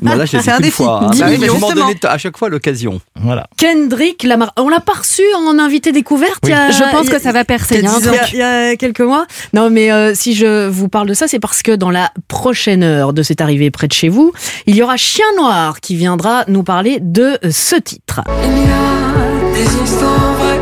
[0.00, 0.81] Non, là, j'ai dit C'est un défi.
[0.84, 1.00] Fois.
[1.04, 1.10] hein.
[1.10, 1.86] 10 Bah oui, mais millions, je m'en justement.
[1.88, 3.00] donnais à chaque fois l'occasion.
[3.20, 3.46] Voilà.
[3.56, 4.52] Kendrick Lamar.
[4.56, 7.16] On l'a pas reçu en invité découverte il y a- Je pense il y a-
[7.16, 7.76] que ça va percer.
[7.78, 7.98] Il y a un
[8.32, 9.26] il y a- quelques mois.
[9.52, 12.82] Non, mais euh, si je vous parle de ça, c'est parce que dans la prochaine
[12.82, 14.32] heure de cette arrivée près de chez vous,
[14.66, 18.20] il y aura Chien Noir qui viendra nous parler de euh, ce titre.
[18.44, 20.60] Il y a des histoires vraies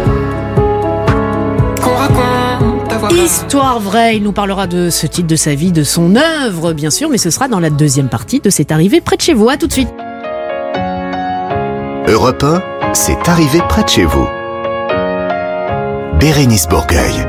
[1.82, 3.12] qu'on raconte.
[3.12, 6.90] Histoire vraie, il nous parlera de ce titre, de sa vie, de son œuvre, bien
[6.90, 9.48] sûr, mais ce sera dans la deuxième partie de cette arrivée près de chez vous.
[9.48, 9.88] À tout de suite.
[12.08, 14.26] Europe 1, c'est arrivé près de chez vous.
[16.18, 17.26] Bérénice Bourgueil.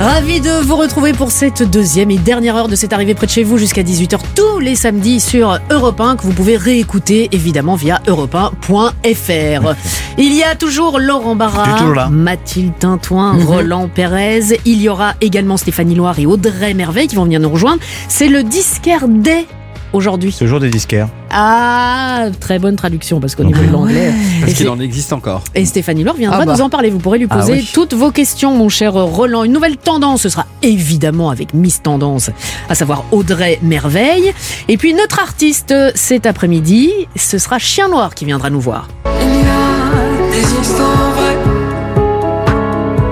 [0.00, 3.32] Ravi de vous retrouver pour cette deuxième et dernière heure de cette arrivée près de
[3.32, 7.74] chez vous jusqu'à 18h tous les samedis sur Europe 1 que vous pouvez réécouter évidemment
[7.74, 9.74] via europe1.fr.
[10.18, 12.08] Il y a toujours Laurent Barra.
[12.10, 14.60] Mathilde Tintoin, Roland Pérez.
[14.64, 17.82] Il y aura également Stéphanie Loire et Audrey Merveille qui vont venir nous rejoindre.
[18.08, 19.46] C'est le disquaire Day
[19.92, 20.32] aujourd'hui.
[20.32, 21.08] Ce jour des disquaires.
[21.30, 24.12] Ah, très bonne traduction parce qu'au niveau de l'anglais.
[24.40, 25.42] Parce Et qu'il en existe encore.
[25.54, 26.54] et Stéphanie Laure viendra Ah bah.
[26.54, 26.90] nous en parler.
[26.90, 27.70] Vous pourrez lui Ah poser oui.
[27.72, 29.44] toutes vos questions, mon cher Roland.
[29.44, 32.30] Une nouvelle tendance, ce sera évidemment avec Miss Tendance,
[32.68, 34.32] à savoir Audrey Merveille.
[34.68, 38.88] Et puis notre artiste cet après-midi, ce sera Chien Noir qui viendra nous voir.
[39.20, 41.38] Il y a des histoires vraies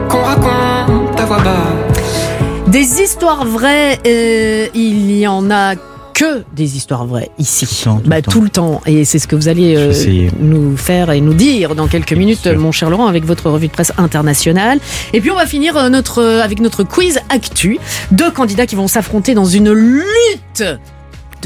[0.08, 2.68] qu'on raconte à voix basse.
[2.68, 5.74] Des histoires vraies, euh, il y en a
[6.16, 7.66] que des histoires vraies ici.
[7.66, 8.30] Tout le temps, tout le Bah, temps.
[8.32, 8.80] tout le temps.
[8.86, 12.46] Et c'est ce que vous allez euh, nous faire et nous dire dans quelques minutes,
[12.46, 14.80] mon cher Laurent, avec votre revue de presse internationale.
[15.12, 17.78] Et puis on va finir euh, notre, euh, avec notre quiz actu.
[18.12, 20.64] Deux candidats qui vont s'affronter dans une lutte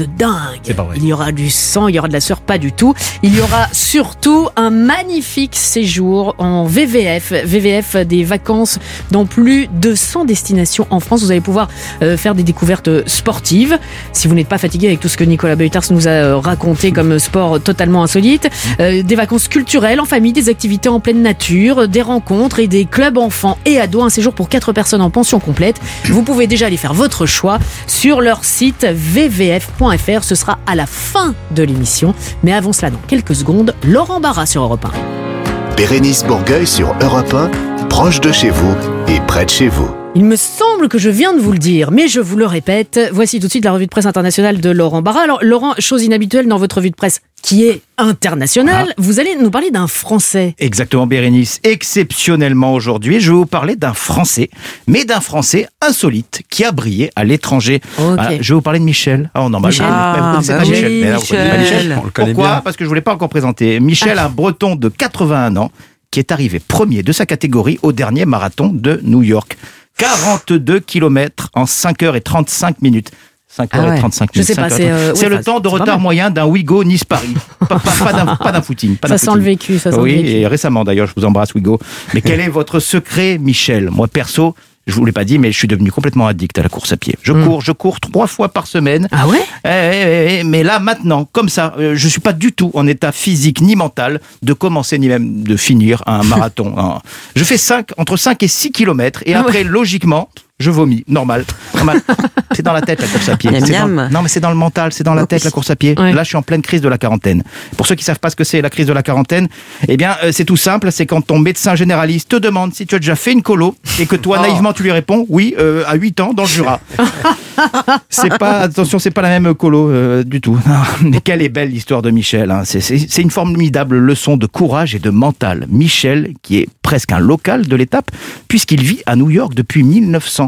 [0.01, 0.59] de dingue.
[0.63, 0.95] C'est pas vrai.
[0.97, 2.93] Il y aura du sang, il y aura de la sueur, pas du tout.
[3.23, 7.33] Il y aura surtout un magnifique séjour en VVF.
[7.45, 8.79] VVF, des vacances
[9.11, 11.21] dans plus de 100 destinations en France.
[11.23, 11.69] Vous allez pouvoir
[12.01, 13.77] euh, faire des découvertes sportives.
[14.13, 16.91] Si vous n'êtes pas fatigué avec tout ce que Nicolas Beutars nous a euh, raconté
[16.91, 18.49] comme sport totalement insolite,
[18.79, 22.85] euh, des vacances culturelles en famille, des activités en pleine nature, des rencontres et des
[22.85, 24.03] clubs enfants et ados.
[24.03, 25.79] Un séjour pour 4 personnes en pension complète.
[26.05, 29.90] Vous pouvez déjà aller faire votre choix sur leur site vvf.fr.
[29.97, 32.13] Ce sera à la fin de l'émission.
[32.43, 35.75] Mais avant cela, dans quelques secondes, Laurent Barra sur Europe 1.
[35.75, 38.75] Bérénice Bourgueil sur Europe 1, proche de chez vous
[39.07, 40.00] et près de chez vous.
[40.13, 42.99] Il me semble que je viens de vous le dire, mais je vous le répète.
[43.13, 45.21] Voici tout de suite la revue de presse internationale de Laurent Barra.
[45.21, 49.49] Alors, Laurent, chose inhabituelle dans votre revue de presse qui est internationale, vous allez nous
[49.49, 50.53] parler d'un Français.
[50.59, 51.61] Exactement, Bérénice.
[51.63, 54.49] Exceptionnellement aujourd'hui, je vais vous parler d'un Français,
[54.85, 57.79] mais d'un Français insolite qui a brillé à l'étranger.
[57.97, 59.31] Voilà, je vais vous parler de Michel.
[59.33, 59.71] Ah, normal.
[59.71, 59.85] Michel.
[59.85, 60.91] Vous, vous Ah, bah pas oui, Michel.
[60.91, 61.97] Mais là, vous connaissez pas Michel.
[61.99, 62.61] On le connaît Pourquoi bien.
[62.61, 63.79] Parce que je ne vous l'ai pas encore présenté.
[63.79, 65.71] Michel, un breton de 81 ans,
[66.11, 69.57] qui est arrivé premier de sa catégorie au dernier marathon de New York.
[70.01, 73.11] 42 km en 5 heures et 35 minutes.
[73.47, 73.95] 5 Ah ouais.
[73.97, 74.47] et 35 Je minutes.
[74.47, 75.15] sais pas, 5 c'est, euh, 35.
[75.19, 77.33] C'est ouais, le temps de retard moyen d'un Ouigo Nice-Paris.
[77.59, 78.95] Pas, pas- pas d'un footing.
[78.97, 80.29] pas Ça sent le vécu, ça sent oui, le vécu.
[80.39, 81.79] et récemment d'ailleurs, je vous embrasse Wigo.
[82.13, 83.89] Mais quel est votre secret, Michel?
[83.91, 84.55] Moi, perso,
[84.87, 86.97] je vous l'ai pas dit, mais je suis devenu complètement addict à la course à
[86.97, 87.15] pied.
[87.21, 87.45] Je Hmm.
[87.45, 89.07] cours, je cours trois fois par semaine.
[89.11, 89.41] Ah ouais?
[89.65, 92.87] Eh, eh, eh, mais là, maintenant, comme ça, euh, je suis pas du tout en
[92.87, 96.75] état physique ni mental de commencer ni même de finir un marathon.
[97.35, 100.29] Je fais 5, entre 5 et 6 kilomètres et Ah après, logiquement,
[100.61, 101.03] je vomis.
[101.07, 101.45] Normal.
[101.75, 102.01] Normal.
[102.53, 103.51] c'est dans la tête la course à pied.
[103.51, 104.09] Dans-.
[104.09, 105.95] Non, mais c'est dans le mental, c'est dans la tête la course à pied.
[105.97, 106.13] Ouais.
[106.13, 107.43] Là, je suis en pleine crise de la quarantaine.
[107.77, 109.47] Pour ceux qui savent pas ce que c'est la crise de la quarantaine,
[109.87, 110.91] eh bien, euh, c'est tout simple.
[110.91, 114.05] C'est quand ton médecin généraliste te demande si tu as déjà fait une colo et
[114.05, 114.43] que toi, Oh.
[114.43, 116.79] naïvement, tu lui réponds oui, euh, à 8 ans dans le Jura.
[118.09, 120.57] C'est pas, attention, c'est pas la même colo euh, du tout.
[120.65, 122.49] Non, mais quelle est belle l'histoire de Michel.
[122.51, 122.63] hein.
[122.65, 125.65] C'est- une formidable leçon de courage et de mental.
[125.69, 128.09] Michel, qui est presque un local de l'étape,
[128.47, 129.83] puisqu'il vit à New York depuis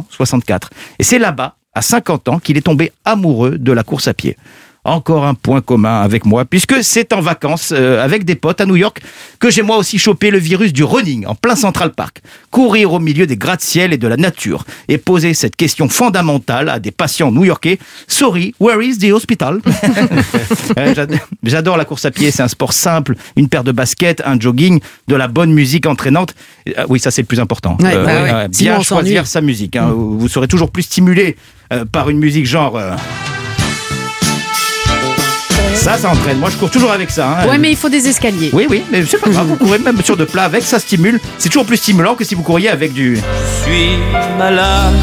[0.04, 0.70] 1964.
[1.00, 4.38] Et c'est là-bas, à 50 ans, qu'il est tombé amoureux de la course à pied.
[4.86, 8.66] Encore un point commun avec moi, puisque c'est en vacances euh, avec des potes à
[8.66, 9.02] New York
[9.40, 12.22] que j'ai moi aussi chopé le virus du running en plein Central Park.
[12.52, 16.80] Courir au milieu des gratte-ciel et de la nature et poser cette question fondamentale à
[16.80, 17.80] des patients new-yorkais.
[18.08, 19.60] Sorry, where is the hospital?
[20.78, 24.22] Euh, j'ad- J'adore la course à pied, c'est un sport simple, une paire de baskets,
[24.26, 26.34] un jogging, de la bonne musique entraînante.
[26.68, 27.78] Euh, oui, ça c'est le plus important.
[27.80, 28.32] Ouais, bah ouais.
[28.34, 29.76] euh, Sinon, bien choisir sa musique.
[29.76, 29.90] hein.
[29.94, 31.36] Vous vous serez toujours plus stimulé
[31.72, 32.78] euh, par une musique genre.
[35.76, 36.38] Ça, ça entraîne.
[36.40, 37.30] Moi, je cours toujours avec ça.
[37.42, 37.48] hein.
[37.48, 38.52] Ouais, mais il faut des escaliers.
[38.54, 39.48] Oui, oui, mais c'est pas grave.
[39.48, 41.20] Vous courez même sur de plat avec, ça stimule.
[41.38, 43.18] C'est toujours plus stimulant que si vous couriez avec du.
[43.64, 43.90] suis
[44.38, 44.94] malade.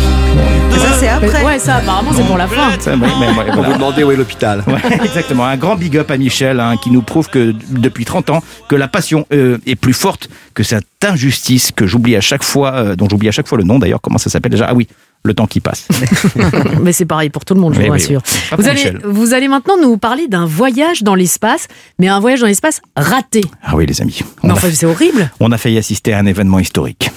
[0.79, 1.45] Ça, c'est après.
[1.45, 2.71] Ouais, ça, apparemment, c'est pour la fin.
[2.79, 3.53] Ça, oui, mais, ouais, voilà.
[3.53, 4.63] vous demandait où est l'hôpital.
[4.71, 5.45] Ouais, exactement.
[5.45, 8.77] Un grand big up à Michel, hein, qui nous prouve que depuis 30 ans, que
[8.77, 12.97] la passion euh, est plus forte que cette injustice que j'oublie à chaque fois, euh,
[12.97, 14.01] dont j'oublie à chaque fois le nom d'ailleurs.
[14.01, 14.67] Comment ça s'appelle déjà?
[14.71, 14.87] Ah oui,
[15.25, 15.87] le temps qui passe.
[16.81, 18.23] Mais c'est pareil pour tout le monde, je vous rassure.
[18.25, 18.57] oui.
[18.59, 19.01] Vous allez, Michel.
[19.05, 21.69] vous allez maintenant nous parler d'un voyage dans l'espace,
[21.99, 23.43] mais un voyage dans l'espace raté.
[23.63, 24.21] Ah oui, les amis.
[24.43, 25.31] On Mais a, enfin, c'est horrible.
[25.41, 27.11] on a failli assister à un événement historique.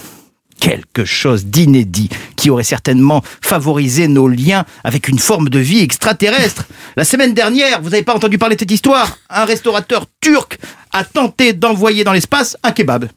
[0.60, 6.66] Quelque chose d'inédit qui aurait certainement favorisé nos liens avec une forme de vie extraterrestre.
[6.96, 9.18] La semaine dernière, vous n'avez pas entendu parler de cette histoire?
[9.30, 10.58] Un restaurateur turc
[10.94, 13.08] a tenté d'envoyer dans l'espace un kebab.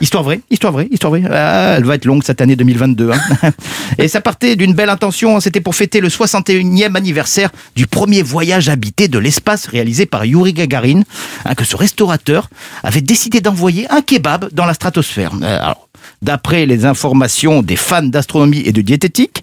[0.00, 1.22] Histoire vraie, histoire vraie, histoire vraie.
[1.30, 3.10] Ah, elle va être longue cette année 2022.
[3.12, 3.50] hein.
[3.98, 5.40] Et ça partait d'une belle intention.
[5.40, 10.52] C'était pour fêter le 61e anniversaire du premier voyage habité de l'espace réalisé par Yuri
[10.52, 11.02] Gagarin,
[11.44, 12.48] hein, que ce restaurateur
[12.82, 15.32] avait décidé d'envoyer un kebab dans la stratosphère.
[15.42, 15.88] Euh, alors,
[16.24, 19.42] D'après les informations des fans d'astronomie et de diététique,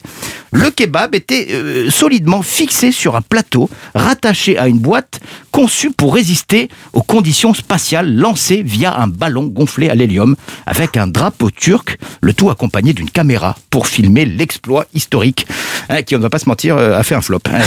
[0.51, 5.19] le kebab était euh, solidement fixé sur un plateau, rattaché à une boîte
[5.51, 11.05] conçue pour résister aux conditions spatiales lancées via un ballon gonflé à l'hélium, avec un
[11.05, 15.45] drapeau turc, le tout accompagné d'une caméra pour filmer l'exploit historique,
[15.88, 17.41] hein, qui, on ne va pas se mentir, euh, a fait un flop.
[17.45, 17.59] hein.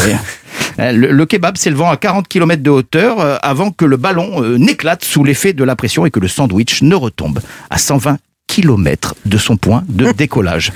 [0.80, 5.04] Euh, Le, kebab s'élevant à 40 km de hauteur euh, avant que le ballon n'éclate
[5.04, 7.38] sous l'effet de la pression et que le sandwich ne retombe
[7.70, 8.18] à 120
[8.55, 10.72] km de son point de décollage.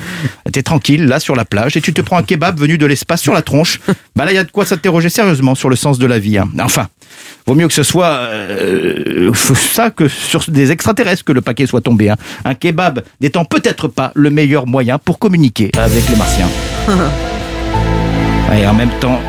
[0.52, 3.20] T'es tranquille là sur la plage et tu te prends un kebab venu de l'espace
[3.22, 3.80] sur la tronche.
[4.16, 6.38] Bah là il y a de quoi s'interroger sérieusement sur le sens de la vie.
[6.38, 6.48] hein.
[6.60, 6.88] Enfin,
[7.46, 11.80] vaut mieux que ce soit euh, ça que sur des extraterrestres que le paquet soit
[11.82, 12.10] tombé.
[12.10, 12.16] hein.
[12.44, 16.48] Un kebab n'étant peut-être pas le meilleur moyen pour communiquer avec les martiens.
[18.58, 19.20] Et en même temps,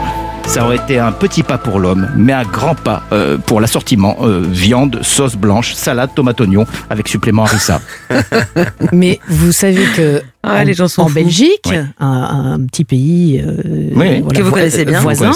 [0.50, 4.18] ça aurait été un petit pas pour l'homme, mais un grand pas euh, pour l'assortiment
[4.22, 7.80] euh, viande, sauce blanche, salade, tomate, oignon, avec supplément harissa.
[8.92, 11.16] Mais vous savez que Ah, en, les gens sont en fous.
[11.16, 11.76] Belgique, Oui.
[12.00, 14.22] un, un petit pays euh, oui.
[14.22, 15.00] voilà, Que vous vo- connaissez bien.
[15.00, 15.32] euh, voisin,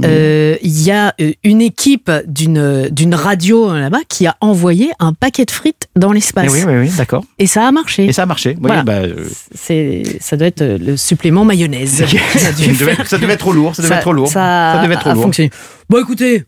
[0.00, 4.90] mais- euh, il y a euh, une équipe d'une d'une radio là-bas qui a envoyé
[4.98, 6.50] un paquet de frites dans l'espace.
[6.50, 7.24] Oui, oui, oui, d'accord.
[7.38, 8.06] Et ça a marché.
[8.06, 8.56] Et ça a marché.
[8.58, 8.82] Voilà.
[8.82, 12.04] bah, euh, C'est, ça doit être le supplément mayonnaise.
[12.36, 13.74] ça, devait, faire ça devait être trop lourd.
[13.76, 14.28] Ça devait être trop lourd.
[14.28, 15.22] Ça, devait être trop a lourd.
[15.24, 15.50] fonctionné.
[15.90, 16.44] Bon, écoutez,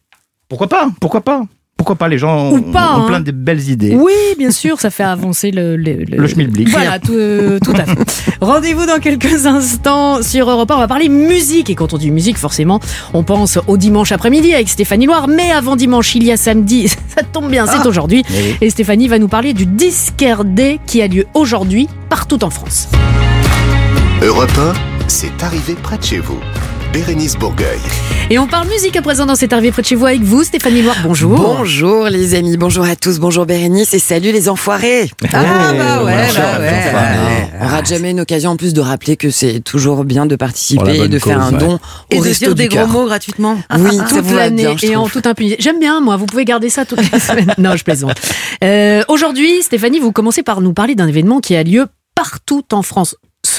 [0.49, 1.43] Pourquoi pas Pourquoi pas
[1.79, 3.07] Pourquoi pas Les gens Ou pas, ont hein.
[3.07, 3.95] plein de belles idées.
[3.95, 6.69] oui, bien sûr, ça fait avancer le, le, Le schmilblick.
[6.71, 8.33] Voilà, tout, euh, tout à fait.
[8.41, 10.75] Rendez-vous dans quelques instants sur Europe 1.
[10.75, 11.71] On va parler musique.
[11.71, 12.81] Et quand on dit musique, forcément,
[13.15, 15.29] on pense au dimanche après-midi avec Stéphanie Loire.
[15.29, 16.89] Mais avant dimanche, il y a samedi.
[17.17, 18.25] Ça tombe bien, c'est aujourd'hui.
[18.29, 18.57] Eh oui.
[18.61, 22.89] Et Stéphanie va nous parler du Disquaire Day qui a lieu aujourd'hui partout en France.
[24.21, 24.73] Europe 1,
[25.07, 26.41] c'est arrivé près de chez vous.
[26.93, 27.79] Bérénice Bourgueil.
[28.31, 30.43] Et on parle musique à présent dans cet arrivé près de chez vous avec vous,
[30.43, 30.97] Stéphanie Loire.
[31.03, 31.37] Bonjour.
[31.39, 35.11] Bonjour les amis, bonjour à tous, bonjour Bérénice et salut les enfoirés.
[35.33, 36.67] Ah, bah ouais, bah ouais.
[36.67, 40.31] Ouais, On rate jamais une occasion en plus de rappeler que c'est toujours bien de
[40.33, 41.59] la participer et de faire un ouais.
[41.59, 41.79] don
[42.11, 43.59] Et au de resto dire du des gros mots gratuitement.
[43.79, 45.57] Oui, toute l'année et en toute impunité.
[45.61, 46.17] J'aime bien, moi.
[46.17, 47.55] Vous pouvez garder ça toutes les semaines.
[47.59, 48.17] Non, je plaisante.
[48.65, 52.83] Euh, Aujourd'hui, Stéphanie, vous commencez par nous parler d'un événement qui a lieu partout en
[52.83, 53.15] France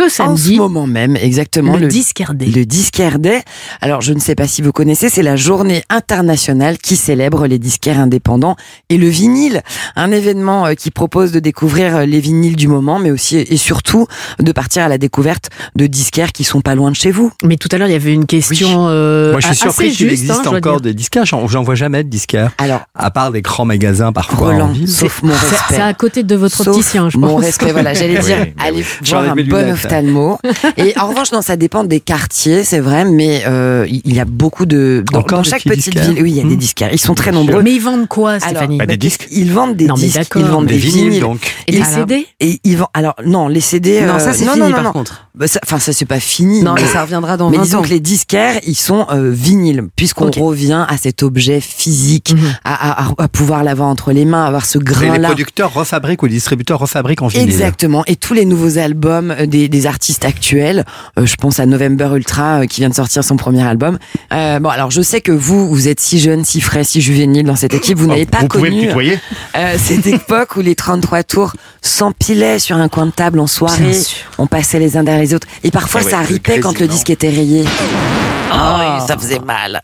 [0.08, 0.58] ce En ce samedi.
[0.58, 1.76] moment même, exactement.
[1.76, 2.46] le, Disquaire Day.
[2.46, 3.42] Le Disquaire Day.
[3.82, 7.60] Alors, je ne sais pas si vous connaissez, c'est la journée internationale qui célèbre les
[7.60, 8.56] disquaires indépendants
[8.90, 9.62] et le vinyle.
[9.96, 13.58] Un événement euh, qui propose de découvrir euh, les vinyles du moment, mais aussi et
[13.58, 14.08] surtout
[14.40, 17.32] de partir à la découverte de disquaires qui sont pas loin de chez vous.
[17.44, 18.88] Mais tout à l'heure, il y avait une question.
[18.90, 21.26] euh, Moi, je suis surpris qu'il hein, existe encore des disquaires.
[21.26, 22.52] J'en vois jamais de disquaires.
[22.58, 24.88] Alors, À part des grands magasins parfois en Roland, ville.
[24.88, 25.76] sauf mon C'est- respect.
[25.76, 27.42] C'est à côté de votre opticien, je mon pense.
[27.46, 28.86] respect, voilà, j'allais dire, oui, allez oui.
[29.10, 29.76] voir un bon lunettes.
[29.98, 30.40] Ophtalmo.
[30.78, 34.26] Et en revanche, non, ça dépend des quartiers, c'est vrai, mais euh, il y a
[34.26, 36.12] beaucoup de dans, des chaque petite disquaires.
[36.12, 36.24] ville.
[36.24, 36.90] Oui, il y a des disquaires.
[36.94, 37.62] Ils sont très nombreux.
[37.62, 38.86] Mais ils vendent quoi, Alors, Stéphanie bah,
[39.32, 41.22] Ils vendent des Non, mais disques, ils vendent Des des, vinyles, vinyles.
[41.22, 41.54] donc.
[41.68, 42.88] Et les alors- CD Et ils vendent.
[42.94, 44.02] Alors non, les CD.
[44.02, 44.92] Non, euh, ça, c'est non, fini, non, non, par non.
[44.92, 45.28] contre.
[45.36, 46.64] Bah, ça- Enfin, ça c'est pas fini.
[46.64, 47.82] Non, mais ça reviendra dans Mais 20 disons ans.
[47.82, 52.56] que les disquaires, ils sont euh, vinyles, puisqu'on revient à cet objet physique, Mhm.
[52.64, 55.28] à, à- à pouvoir l'avoir entre les mains, avoir ce Et les grain-là.
[55.30, 57.50] producteurs refabriquent ou les distributeurs refabriquent en vinyle.
[57.50, 58.04] Exactement.
[58.08, 60.86] Et tous les nouveaux albums euh, des, des artistes actuels,
[61.18, 63.98] euh, je pense à November Ultra euh, qui vient de sortir son premier album.
[64.34, 67.46] Euh, bon, alors je sais que vous, vous êtes si jeune, si frais, si juvénile
[67.46, 69.18] dans cette équipe, vous n'avez pas Vous pouvez me connu
[69.56, 73.98] euh, cette époque où les 33 tours s'empilaient sur un coin de table en soirée.
[74.38, 75.48] On passait les uns derrière les autres.
[75.64, 77.66] Et parfois, Ah ouais, ça ripait crazy, quand le disque était rayé.
[78.52, 79.82] Oh, ça faisait mal.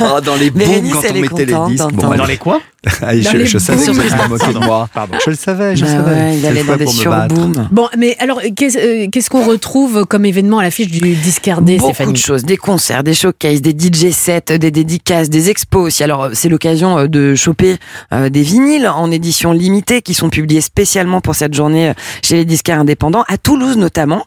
[0.00, 0.62] Oh, dans les booms,
[0.92, 1.92] quand elle on est mettait les disques.
[1.94, 2.60] bah, Dans les quoi
[3.02, 4.88] ah, je, Dans les je savais que de moi.
[5.24, 6.10] Je le savais, je Bah savais.
[6.14, 7.68] ouais, il allait dans des surbooms.
[7.70, 11.92] Bon, mais alors, qu'est-ce euh, qu'est-ce qu'on retrouve comme événement à l'affiche du Discardé, Beaucoup
[11.94, 16.02] Stéphanie de choses, des concerts, des showcases, des DJ sets, des dédicaces, des expos aussi.
[16.02, 17.76] Alors euh, c'est l'occasion euh, de choper
[18.12, 22.80] des vinyles en édition limitée qui sont publiés spécialement pour cette journée chez les disquaires
[22.80, 24.24] indépendants, à Toulouse notamment,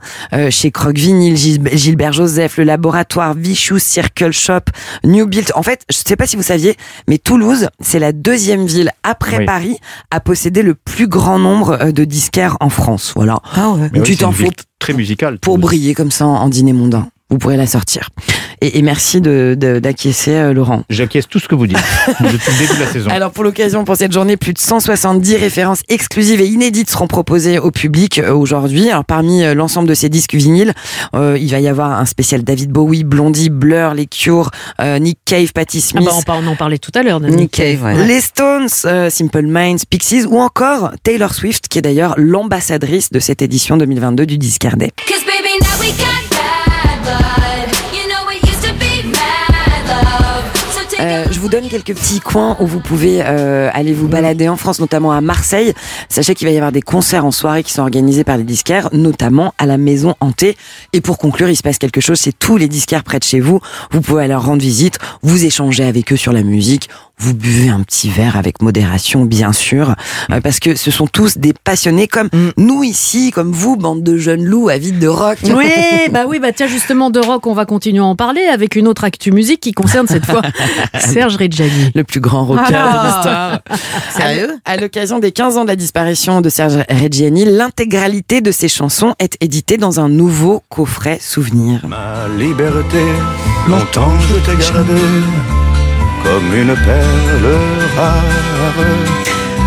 [0.49, 4.61] chez Croc Vinyl, Gil- Gilbert Joseph, le laboratoire Vichou Circle Shop,
[5.03, 5.51] New Build.
[5.55, 6.75] En fait, je sais pas si vous saviez,
[7.07, 9.45] mais Toulouse, c'est la deuxième ville après Oui.
[9.45, 9.77] Paris
[10.11, 13.11] à posséder le plus grand nombre euh, de disquaires en France.
[13.15, 13.39] Voilà.
[13.55, 13.89] Ah ouais.
[13.93, 15.39] Mais tu t'en fous très musicale.
[15.39, 17.07] pour briller comme ça en, en dîner mondain.
[17.33, 18.09] Vous pourrez la sortir.
[18.61, 20.83] Et, et merci de- de- d'acquiescer, euh, Laurent.
[20.91, 21.77] J'acquiesce tout ce que vous dites
[22.19, 23.09] depuis le début de la saison.
[23.09, 27.57] Alors pour l'occasion, pour cette journée, plus de 170 références exclusives et inédites seront proposées
[27.57, 28.87] au public euh, aujourd'hui.
[28.91, 30.73] Alors parmi euh, l'ensemble de ces disques vinyles,
[31.15, 35.17] euh, il va y avoir un spécial David Bowie, Blondie, Blur, Les Cure, euh, Nick
[35.25, 36.05] Cave, Patti Ah Smith.
[36.27, 37.83] bah, on, en parlait tout à l'heure de Nick Nick Cave, Cave.
[37.97, 38.05] ouais.
[38.05, 43.19] les Stones, euh, Simple Minds, Pixies ou encore Taylor Swift qui est d'ailleurs l'ambassadrice de
[43.19, 44.91] cette édition 2022 du Discardet.
[45.07, 46.22] Cause baby, now we got
[51.03, 54.55] Euh, je vous donne quelques petits coins où vous pouvez euh, aller vous balader en
[54.55, 55.73] France, notamment à Marseille.
[56.07, 58.89] Sachez qu'il va y avoir des concerts en soirée qui sont organisés par les disquaires,
[58.93, 60.55] notamment à la Maison Hantée.
[60.93, 63.41] Et pour conclure, il se passe quelque chose, c'est tous les disquaires près de chez
[63.41, 63.59] vous.
[63.91, 66.89] Vous pouvez leur rendre visite, vous échangez avec eux sur la musique,
[67.19, 69.95] vous buvez un petit verre avec modération, bien sûr,
[70.31, 74.17] euh, parce que ce sont tous des passionnés comme nous ici, comme vous, bande de
[74.17, 75.37] jeunes loups avides de rock.
[75.43, 75.69] Oui,
[76.11, 78.87] bah oui, bah tiens, justement, de rock, on va continuer à en parler avec une
[78.87, 80.41] autre actu musique qui concerne cette fois
[80.99, 81.91] Serge Reggiani.
[81.95, 82.99] le plus grand rocker Ah.
[82.99, 83.59] de l'histoire.
[84.15, 88.67] Sérieux À l'occasion des 15 ans de la disparition de Serge Reggiani, l'intégralité de ses
[88.67, 91.85] chansons est éditée dans un nouveau coffret souvenir.
[91.87, 92.99] Ma liberté,
[93.67, 95.62] longtemps je t'ai
[96.23, 97.53] comme une perle
[97.97, 98.23] rare.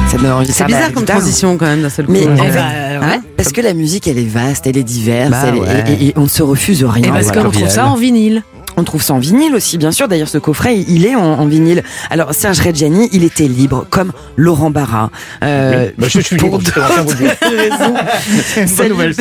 [0.09, 1.17] Ça donne envie de C'est bizarre comme guitare.
[1.17, 2.13] transition quand même d'un seul coup.
[2.13, 2.33] Mais Ouais.
[2.41, 2.53] en fait,
[3.01, 5.61] bah, ouais, parce que la musique elle est vaste, elle est diverse, Bah elle est-
[5.61, 5.85] ouais.
[5.89, 7.05] et, et- et on ne se refuse rien.
[7.05, 8.43] Et parce voilà, qu'on trouve ça en vinyle.
[8.77, 10.09] On trouve ça en vinyle aussi, bien sûr.
[10.09, 11.83] D'ailleurs, ce coffret, il est en, en vinyle.
[12.11, 15.11] Alors, Serge Reggiani, il était libre, comme Laurent Barra.
[15.43, 16.61] Euh, Bah, je suis libre,
[18.77, 19.15] bonne nouvelle.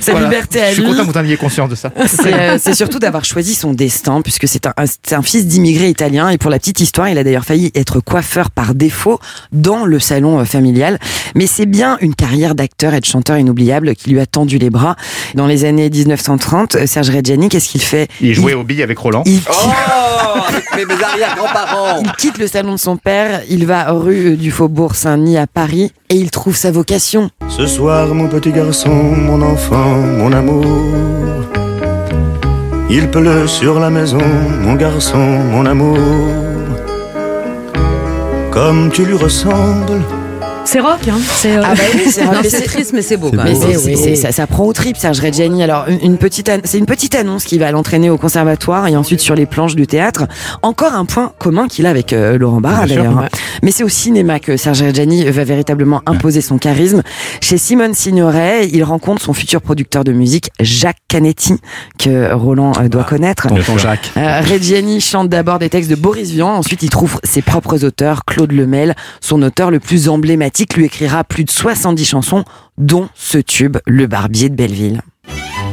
[0.00, 0.26] Sa Voilà.
[0.28, 0.90] liberté à Je suis lui.
[0.90, 1.90] content que vous en ayez conscience de ça.
[2.06, 5.46] C'est euh, c'est surtout d'avoir choisi son destin, puisque c'est un, un- c'est un fils
[5.46, 6.28] d'immigrés italiens.
[6.30, 9.18] Et pour la petite histoire, il a d'ailleurs failli être coiffeur par défaut
[9.52, 10.98] dans le salon euh, familial.
[11.34, 14.70] Mais c'est bien une carrière d'acteur et de chanteur inoubliable qui lui a tendu les
[14.70, 14.96] bras.
[15.34, 18.08] Dans les années 1930, euh, Serge Reggiani, qu'est-ce qu'il fait?
[18.20, 19.22] Il jouait aux billes avec Roland.
[19.26, 22.02] il Oh, avec mes, mes arrière-grands-parents.
[22.04, 25.92] Il quitte le salon de son père, il va rue du Faubourg Saint-Denis à Paris
[26.10, 27.30] et il trouve sa vocation.
[27.48, 30.64] Ce soir, mon petit garçon, mon enfant, mon amour.
[32.90, 34.22] Il pleut sur la maison,
[34.60, 35.98] mon garçon, mon amour.
[38.50, 40.00] Comme tu lui ressembles.
[40.66, 43.44] C'est rock, hein C'est euh, Ah bah oui, c'est c'est triste, mais c'est beau quand
[43.44, 44.16] même.
[44.16, 45.62] ça, ça prend au trip, Serge Reggiani.
[45.62, 49.20] Alors, une, petite, an- c'est une petite annonce qui va l'entraîner au conservatoire et ensuite
[49.20, 50.24] sur les planches du théâtre.
[50.62, 53.16] Encore un point commun qu'il a avec euh, Laurent Barra d'ailleurs.
[53.16, 53.28] ouais.
[53.62, 57.02] Mais c'est au cinéma que Serge Reggiani va véritablement imposer son charisme.
[57.40, 61.54] Chez Simone Signoret, il rencontre son futur producteur de musique, Jacques Canetti,
[61.98, 63.48] que Roland euh, doit connaître.
[63.48, 64.10] Tonton Jacques.
[64.16, 68.24] Euh, Reggiani chante d'abord des textes de Boris Vian, ensuite il trouve ses propres auteurs.
[68.24, 72.44] Claude Lemel, son auteur le plus emblématique, lui écrira plus de 70 chansons,
[72.78, 75.00] dont ce tube, Le Barbier de Belleville.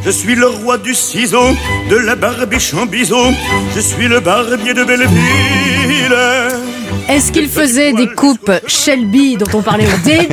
[0.03, 1.51] Je suis le roi du ciseau,
[1.89, 3.31] de la barbiche en biseau.
[3.75, 6.80] Je suis le barbier de Belleville.
[7.09, 10.27] Est-ce qu'il faisait des coupes Shelby dont on parlait au début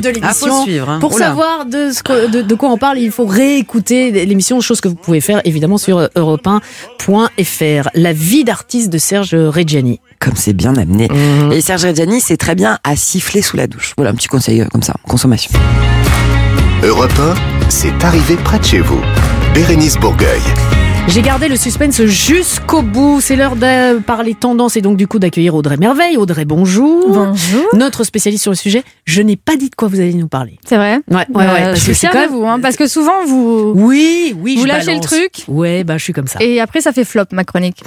[0.00, 0.90] de Ah, l'émission suivre.
[0.90, 0.98] hein.
[0.98, 1.26] Pour Oula.
[1.28, 4.88] savoir de, ce que- de, de quoi on parle, il faut réécouter l'émission, chose que
[4.88, 7.88] vous pouvez faire évidemment sur europe1.fr.
[7.94, 10.00] La vie d'artiste de Serge Reggiani.
[10.18, 11.08] Comme c'est bien amené.
[11.52, 13.92] Et Serge Reggiani, c'est très bien à siffler sous la douche.
[13.96, 15.50] Voilà un petit conseil euh, comme ça, consommation.
[16.82, 17.34] Europe 1,
[17.68, 19.00] c'est arrivé près de chez vous.
[19.54, 20.40] Bérénice Bourgueil.
[21.06, 23.20] J'ai gardé le suspense jusqu'au bout.
[23.20, 26.16] C'est l'heure de parler tendance et donc du coup d'accueillir Audrey Merveille.
[26.16, 27.04] Audrey, bonjour.
[27.08, 27.66] Bonjour.
[27.74, 28.82] Notre spécialiste sur le sujet.
[29.04, 30.58] Je n'ai pas dit de quoi vous allez nous parler.
[30.66, 31.60] C'est vrai Ouais, ouais, Euh, ouais.
[31.66, 33.74] parce je que c'est même- vous, hein, parce que souvent vous.
[33.76, 35.44] Oui, oui, Vous je lâchez le truc.
[35.46, 36.38] Ouais, bah je suis comme ça.
[36.42, 37.82] Et après, ça fait flop, ma chronique.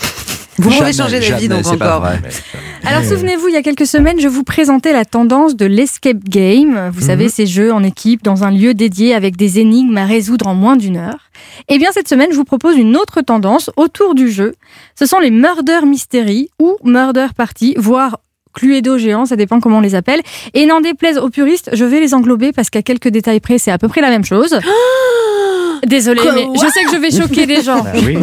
[0.59, 2.01] Vous Jamais, pouvez changer d'avis donc encore.
[2.01, 2.19] vrai.
[2.83, 6.89] Alors, souvenez-vous, il y a quelques semaines, je vous présentais la tendance de l'escape game.
[6.93, 10.47] Vous savez, ces jeux en équipe dans un lieu dédié avec des énigmes à résoudre
[10.47, 11.29] en moins d'une heure.
[11.67, 14.55] Eh bien, cette semaine, je vous propose une autre tendance autour du jeu.
[14.97, 18.17] Ce sont les murder mystery ou murder party, voire
[18.53, 20.21] Cluedo géant, ça dépend comment on les appelle.
[20.55, 23.69] Et n'en déplaise aux puristes, je vais les englober parce qu'à quelques détails près, c'est
[23.71, 24.57] à peu près la même chose.
[25.85, 27.83] Désolée, mais je sais que je vais choquer des gens.
[28.03, 28.17] Oui.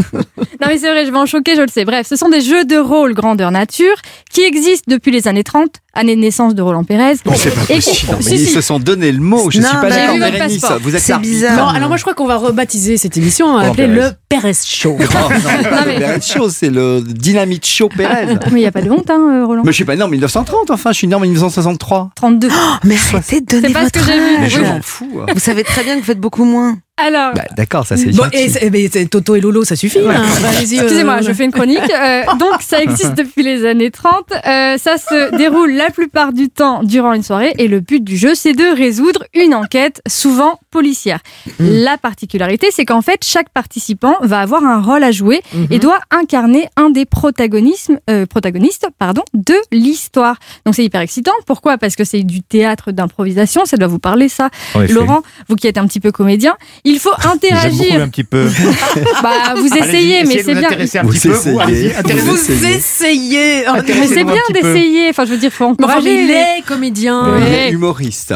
[0.61, 1.85] Non mais c'est vrai, je vais en choquer, je le sais.
[1.85, 3.95] Bref, ce sont des jeux de rôle grandeur nature
[4.33, 7.15] qui existent depuis les années 30, année de naissance de Roland Pérez.
[7.27, 8.17] Non, c'est pas possible.
[8.21, 8.53] Si, Mais ils si.
[8.53, 9.51] se sont donné le mot.
[9.51, 10.65] Je Non, suis pas d'accord, votre Bérénice.
[10.81, 11.57] Vous êtes C'est bizarre.
[11.57, 13.95] Non, alors moi je crois qu'on va rebaptiser cette émission, Roland appeler Pérez.
[14.01, 14.97] le Pérez Show.
[15.15, 18.27] Non, non, Non, mais- Pérez Show, c'est le Dynamite Show Pérez.
[18.53, 19.63] Mais il n'y a pas de honte, hein, euh, Roland.
[19.65, 22.11] Mais je suis pas né en 1930, enfin, je suis né en 1963.
[22.17, 22.49] 32.
[22.85, 24.37] Mais arrêtez de donner C'est pas ce que votre j'ai vu.
[24.41, 25.21] Mais je m'en fous.
[25.33, 26.79] Vous savez très bien que vous faites beaucoup moins.
[26.97, 29.99] Alors, Bah, D'accord, ça c'est Bon, et Toto et Lolo, ça suffit.
[29.99, 30.23] hein.
[30.47, 31.81] Allez-y, euh, excusez-moi, je fais une chronique.
[31.93, 34.13] Euh, donc, ça existe depuis les années 30.
[34.33, 37.53] Euh, ça se déroule la plupart du temps durant une soirée.
[37.59, 41.19] Et le but du jeu, c'est de résoudre une enquête, souvent policière.
[41.59, 45.99] La particularité, c'est qu'en fait, chaque participant va avoir un rôle à jouer et doit
[46.13, 50.37] incarner un des protagonismes, euh, protagonistes pardon, de l'histoire.
[50.65, 51.33] Donc, c'est hyper excitant.
[51.47, 51.77] Pourquoi?
[51.77, 53.65] Parce que c'est du théâtre d'improvisation.
[53.65, 54.51] Ça doit vous parler, ça.
[54.95, 58.01] Laurent, vous qui êtes un petit peu comédien, il faut interagir.
[58.03, 58.49] un petit peu.
[59.23, 60.69] Bah, vous essayez, mais c'est bien.
[60.71, 61.93] un Vous petit peu, vous, essayez.
[62.15, 63.65] Vous essayez.
[63.87, 65.09] Mais c'est bien d'essayer.
[65.11, 66.25] Enfin, je veux dire, faut encourager.
[66.25, 67.39] il est comédien.
[67.39, 67.71] Ouais.
[67.71, 68.35] Humoriste.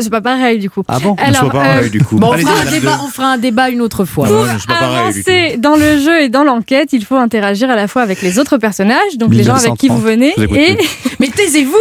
[0.00, 0.82] C'est pas pareil, du coup.
[0.86, 2.16] Ah bon Alors, pas euh, pareil, du coup.
[2.18, 4.28] Bon, on fera, un débat, de- on fera un débat une autre fois.
[4.28, 4.72] Tout.
[4.72, 8.38] avancer dans le jeu et dans l'enquête, il faut interagir à la fois avec les
[8.38, 10.88] autres personnages, donc les gens avec qui vous 1930, venez, vous et plus.
[11.20, 11.74] Mais taisez-vous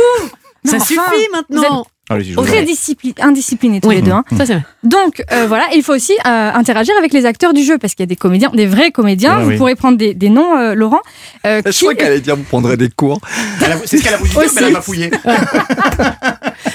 [0.67, 1.85] Ça enfin, suffit maintenant.
[2.09, 3.95] En très discipli- indisciplinés tous Oui.
[3.95, 4.11] les deux.
[4.11, 4.23] hein.
[4.37, 4.63] Ça, c'est vrai.
[4.83, 8.03] Donc euh, voilà, il faut aussi euh, interagir avec les acteurs du jeu parce qu'il
[8.03, 9.35] y a des comédiens, des vrais comédiens.
[9.39, 9.57] Ah vous oui.
[9.57, 11.01] pourrez prendre des, des noms, euh, Laurent.
[11.45, 13.19] euh, Je qui- crois qu'elle allait dire vous prendrez des cours.
[13.65, 15.11] Elle a- C'est ce qu'elle a voulu dire, mais elle a pas fouillé.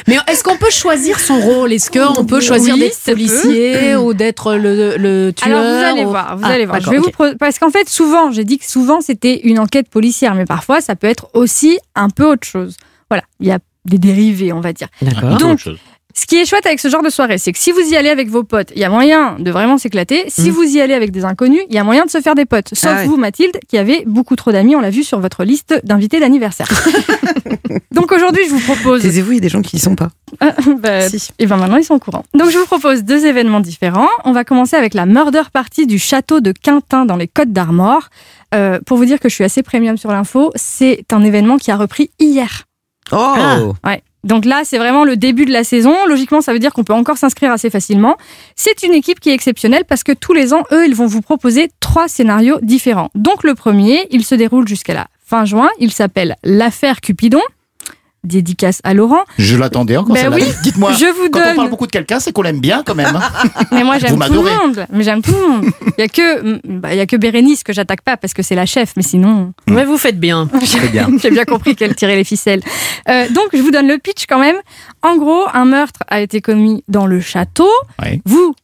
[0.08, 1.72] Mais est-ce qu'on peut choisir son rôle?
[1.72, 6.04] Est-ce qu'on peut choisir Oui, d'être policier ou d'être le, le tueur Alors vous allez
[6.04, 6.80] ou- voir, vous Ah, allez voir.
[6.80, 10.44] Je vous parce qu'en fait souvent, j'ai dit que souvent c'était une enquête policière, mais
[10.44, 12.76] parfois ça peut être aussi un peu autre chose.
[13.10, 14.88] Voilà, il y a des dérivés, on va dire.
[15.02, 15.36] D'accord.
[15.38, 15.60] Donc,
[16.14, 18.10] ce qui est chouette avec ce genre de soirée, c'est que si vous y allez
[18.10, 20.24] avec vos potes, il y a moyen de vraiment s'éclater.
[20.28, 20.52] Si Mm.
[20.52, 22.68] vous y allez avec des inconnus, il y a moyen de se faire des potes.
[22.74, 23.06] Sauf Ah ouais.
[23.06, 26.68] vous, Mathilde, qui avez beaucoup trop d'amis, on l'a vu sur votre liste d'invités d'anniversaire.
[27.92, 29.02] Donc aujourd'hui, je vous propose.
[29.02, 30.10] Taisez-vous, il y a des gens qui y sont pas.
[30.80, 31.30] Bah, Si.
[31.38, 32.24] et ben maintenant ils sont au courant.
[32.34, 34.08] Donc je vous propose deux événements différents.
[34.24, 38.08] On va commencer avec la murder party du château de Quintin dans les Côtes d'Armor.
[38.54, 41.70] Euh, pour vous dire que je suis assez premium sur l'info, c'est un événement qui
[41.70, 42.64] a repris hier.
[43.10, 43.58] Oh Ah.
[43.84, 44.02] Ouais.
[44.24, 45.94] Donc là, c'est vraiment le début de la saison.
[46.06, 48.16] Logiquement, ça veut dire qu'on peut encore s'inscrire assez facilement.
[48.54, 51.22] C'est une équipe qui est exceptionnelle parce que tous les ans, eux, ils vont vous
[51.22, 53.10] proposer trois scénarios différents.
[53.16, 55.68] Donc le premier, il se déroule jusqu'à la fin juin.
[55.80, 57.40] Il s'appelle l'affaire Cupidon.
[58.24, 59.22] Dédicace à Laurent.
[59.38, 60.14] Je l'attendais encore.
[60.14, 62.60] Ben oui, Dites-moi, je vous quand on donne- parle beaucoup de quelqu'un, c'est qu'on l'aime
[62.60, 63.18] bien quand même.
[63.72, 64.86] Mais moi, j'aime tout le monde.
[64.92, 65.64] Mais j'aime tout le monde.
[65.98, 68.42] Il y a que, bah, il y a que Bérénice que j'attaque pas parce que
[68.42, 68.92] c'est la chef.
[68.96, 70.46] Mais sinon, Mais vous faites bien.
[70.76, 71.08] Très bien.
[71.20, 72.62] j'ai bien compris qu'elle tirait les ficelles.
[73.08, 74.56] Euh, donc, je vous donne le pitch quand même.
[75.02, 77.68] En gros, un meurtre a été commis dans le château.
[78.00, 78.20] Ouais.
[78.24, 78.54] Vous,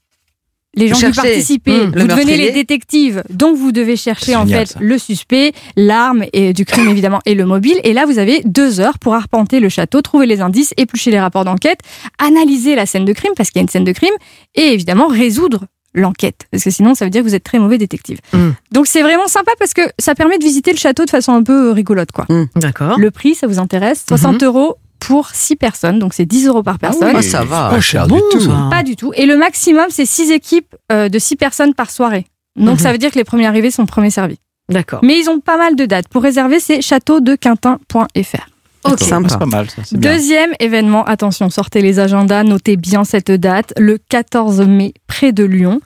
[0.78, 1.92] les gens qui participez, Mmh.
[1.94, 3.22] Le vous devenez les détectives.
[3.30, 4.78] Donc, vous devez chercher en génial, fait ça.
[4.80, 7.78] le suspect, l'arme et du crime évidemment et le mobile.
[7.84, 11.20] Et là, vous avez deux heures pour arpenter le château, trouver les indices, éplucher les
[11.20, 11.80] rapports d'enquête,
[12.18, 14.14] analyser la scène de crime parce qu'il y a une scène de crime
[14.54, 15.64] et évidemment résoudre
[15.94, 18.18] l'enquête parce que sinon ça veut dire que vous êtes très mauvais détective.
[18.32, 18.50] Mm.
[18.72, 21.42] Donc c'est vraiment sympa parce que ça permet de visiter le château de façon un
[21.42, 22.26] peu rigolote quoi.
[22.56, 22.98] D'accord.
[22.98, 24.04] Le prix, ça vous intéresse?
[24.06, 27.12] 60 euros pour 6 personnes, donc c'est 10 euros par personne.
[27.16, 27.70] Ah, ça va.
[27.70, 28.40] Pas cher bon, du tout.
[28.40, 28.68] ça.
[28.70, 29.12] Pas du tout.
[29.14, 32.26] Et le maximum, c'est 6 équipes euh, de 6 personnes par soirée.
[32.57, 32.78] Donc Mhm.
[32.78, 34.38] ça veut dire que les premiers arrivés sont premiers servis.
[34.68, 35.01] D'accord.
[35.03, 36.09] Mais ils ont pas mal de dates.
[36.09, 38.49] Pour réserver, c'est châteaudequintin.fr.
[38.84, 38.99] Ok.
[39.01, 39.82] C'est pas mal, ça.
[39.84, 40.12] C'est bien.
[40.12, 45.44] Deuxième événement, attention, sortez les agendas, notez bien cette date, le 14 mai, près de
[45.44, 45.80] Lyon,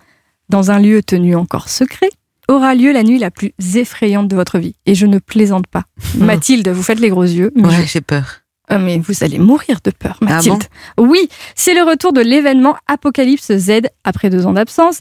[0.50, 2.10] dans un lieu tenu encore secret,
[2.48, 4.74] aura lieu la nuit la plus effrayante de votre vie.
[4.84, 5.84] Et je ne plaisante pas.
[6.18, 7.50] Mathilde, vous faites les gros yeux.
[7.56, 8.40] mais Ouais, j'ai peur.
[8.74, 10.64] Ah, mais vous allez mourir de peur, Ah Mathilde.
[10.98, 14.98] oui, c'est le retour de l'événement Apocalypse Z après deux ans d'absence.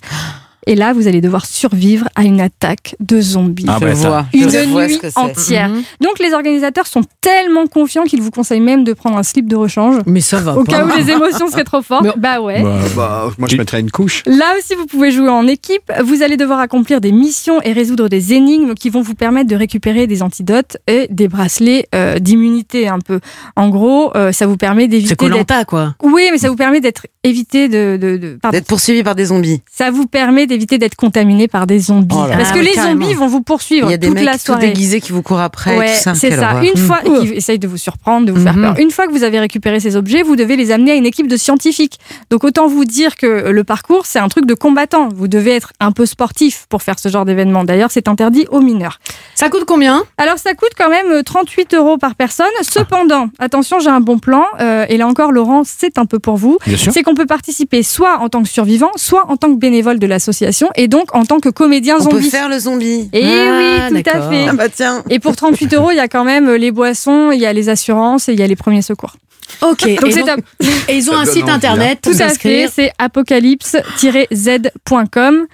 [0.67, 3.65] Et là, vous allez devoir survivre à une attaque de zombies.
[3.67, 4.25] Ah bah, ça.
[4.33, 5.17] Une Je vois nuit ce que c'est.
[5.19, 5.69] entière.
[5.69, 5.83] Mhm.
[6.01, 9.55] Donc les organisateurs sont tellement confiants qu'ils vous conseillent même de prendre un slip de
[9.55, 9.95] rechange.
[10.05, 10.71] Mais ça va Au pas.
[10.71, 12.03] cas où les émotions seraient trop fortes.
[12.03, 12.61] Mais- Bah ouais.
[12.95, 14.23] Bah, moi, je mettrais une couche.
[14.25, 15.91] Là aussi, vous pouvez jouer en équipe.
[16.03, 19.55] Vous allez devoir accomplir des missions et résoudre des énigmes qui vont vous permettre de
[19.55, 23.19] récupérer des antidotes et des bracelets euh, d'immunité un peu.
[23.55, 25.15] En gros, euh, ça vous permet C'est d'éviter.
[25.15, 25.95] Colanta, quoi.
[26.03, 27.97] Oui, mais ça vous permet d'être évité de...
[28.01, 28.57] de, de- pardon.
[28.57, 29.61] D'être poursuivi par des zombies.
[29.71, 32.15] Ça vous permet d'éviter d'être contaminé par des zombies.
[32.17, 33.01] Oh Parce que Ah les carrément.
[33.05, 34.67] zombies vont vous poursuivre Il y a des toute mecs la tout soirée.
[34.67, 35.77] déguisés qui vous courent après.
[35.77, 36.51] Ouais, c'est ça.
[36.51, 36.63] horreur.
[36.63, 37.19] Une fois, Mmh.
[37.21, 38.61] qui essayent de vous surprendre, de vous faire Mhm.
[38.61, 38.79] peur.
[38.79, 41.27] Une fois que vous avez récupéré ces objets, vous devez les amener à une équipe
[41.27, 41.99] de scientifiques.
[42.29, 45.09] Donc autant vous dire que le parcours, c'est un truc de combattant.
[45.15, 47.63] Vous devez être un peu sportif pour faire ce genre d'événement.
[47.63, 48.99] D'ailleurs, c'est interdit aux mineurs.
[49.35, 50.03] Ça coûte combien?
[50.17, 52.45] Alors ça coûte quand même euh, 38 euros par personne.
[52.61, 54.43] Cependant, attention, j'ai un bon plan.
[54.59, 56.57] euh, et là encore, Laurent, c'est un peu pour vous.
[56.67, 56.91] Bien sûr.
[56.93, 60.07] C'est qu'on peut participer soit en tant que survivant, soit en tant que bénévole de
[60.07, 60.40] l'association,
[60.75, 62.29] et donc en tant que comédien On peut zombie.
[62.29, 63.09] faire le zombie.
[63.13, 64.45] Et Ah, oui, tout à fait.
[64.49, 65.03] Ah bah tiens.
[65.09, 67.69] Et pour 38 euros, il y a quand même les boissons, il y a les
[67.69, 69.15] assurances et il y a les premiers secours.
[69.61, 69.81] Ok.
[69.85, 70.39] Donc et, c'est top.
[70.87, 71.55] et ils ont Ça un site envie, hein.
[71.55, 75.45] internet Tout à fait, c'est apocalypse-z.com.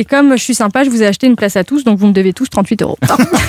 [0.00, 2.06] Et comme je suis sympa, je vous ai acheté une place à tous, donc vous
[2.06, 2.96] me devez tous 38 euros.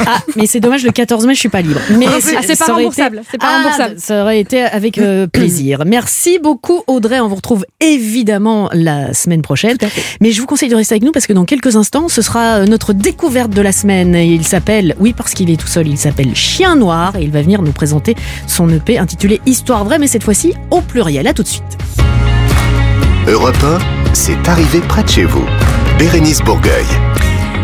[0.05, 1.79] Ah, mais c'est dommage, le 14 mai, je suis pas libre.
[1.97, 3.95] Mais Ah, c'est pas remboursable, été- c'est pas Ah, remboursable.
[3.99, 5.83] Ça aurait été avec euh, plaisir.
[5.85, 7.21] Merci beaucoup, Audrey.
[7.21, 9.77] On vous retrouve évidemment la semaine prochaine.
[10.19, 12.57] Mais je vous conseille de rester avec nous parce que dans quelques instants, ce sera
[12.57, 14.13] euh, notre découverte de la semaine.
[14.13, 17.31] Et Il s'appelle, oui, parce qu'il est tout seul, il s'appelle Chien Noir et il
[17.31, 18.13] va venir nous présenter
[18.45, 21.27] son EP intitulé Histoire vraie, mais cette fois-ci au pluriel.
[21.27, 21.63] À tout de suite.
[23.25, 23.77] Europe 1,
[24.13, 25.45] c'est arrivé près de chez vous.
[26.01, 26.83] Bérénice Bourgueil.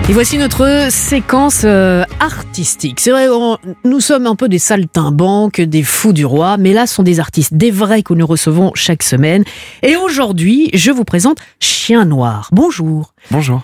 [0.09, 2.99] Et voici notre séquence euh, artistique.
[2.99, 6.85] C'est vrai, on- nous sommes un peu des saltimbanques, des fous du roi, mais là,
[6.85, 9.43] ce sont des artistes, des vrais que nous recevons chaque semaine.
[9.81, 12.49] Et aujourd'hui, je vous présente Chien Noir.
[12.51, 13.15] Bonjour.
[13.31, 13.61] Bonjour.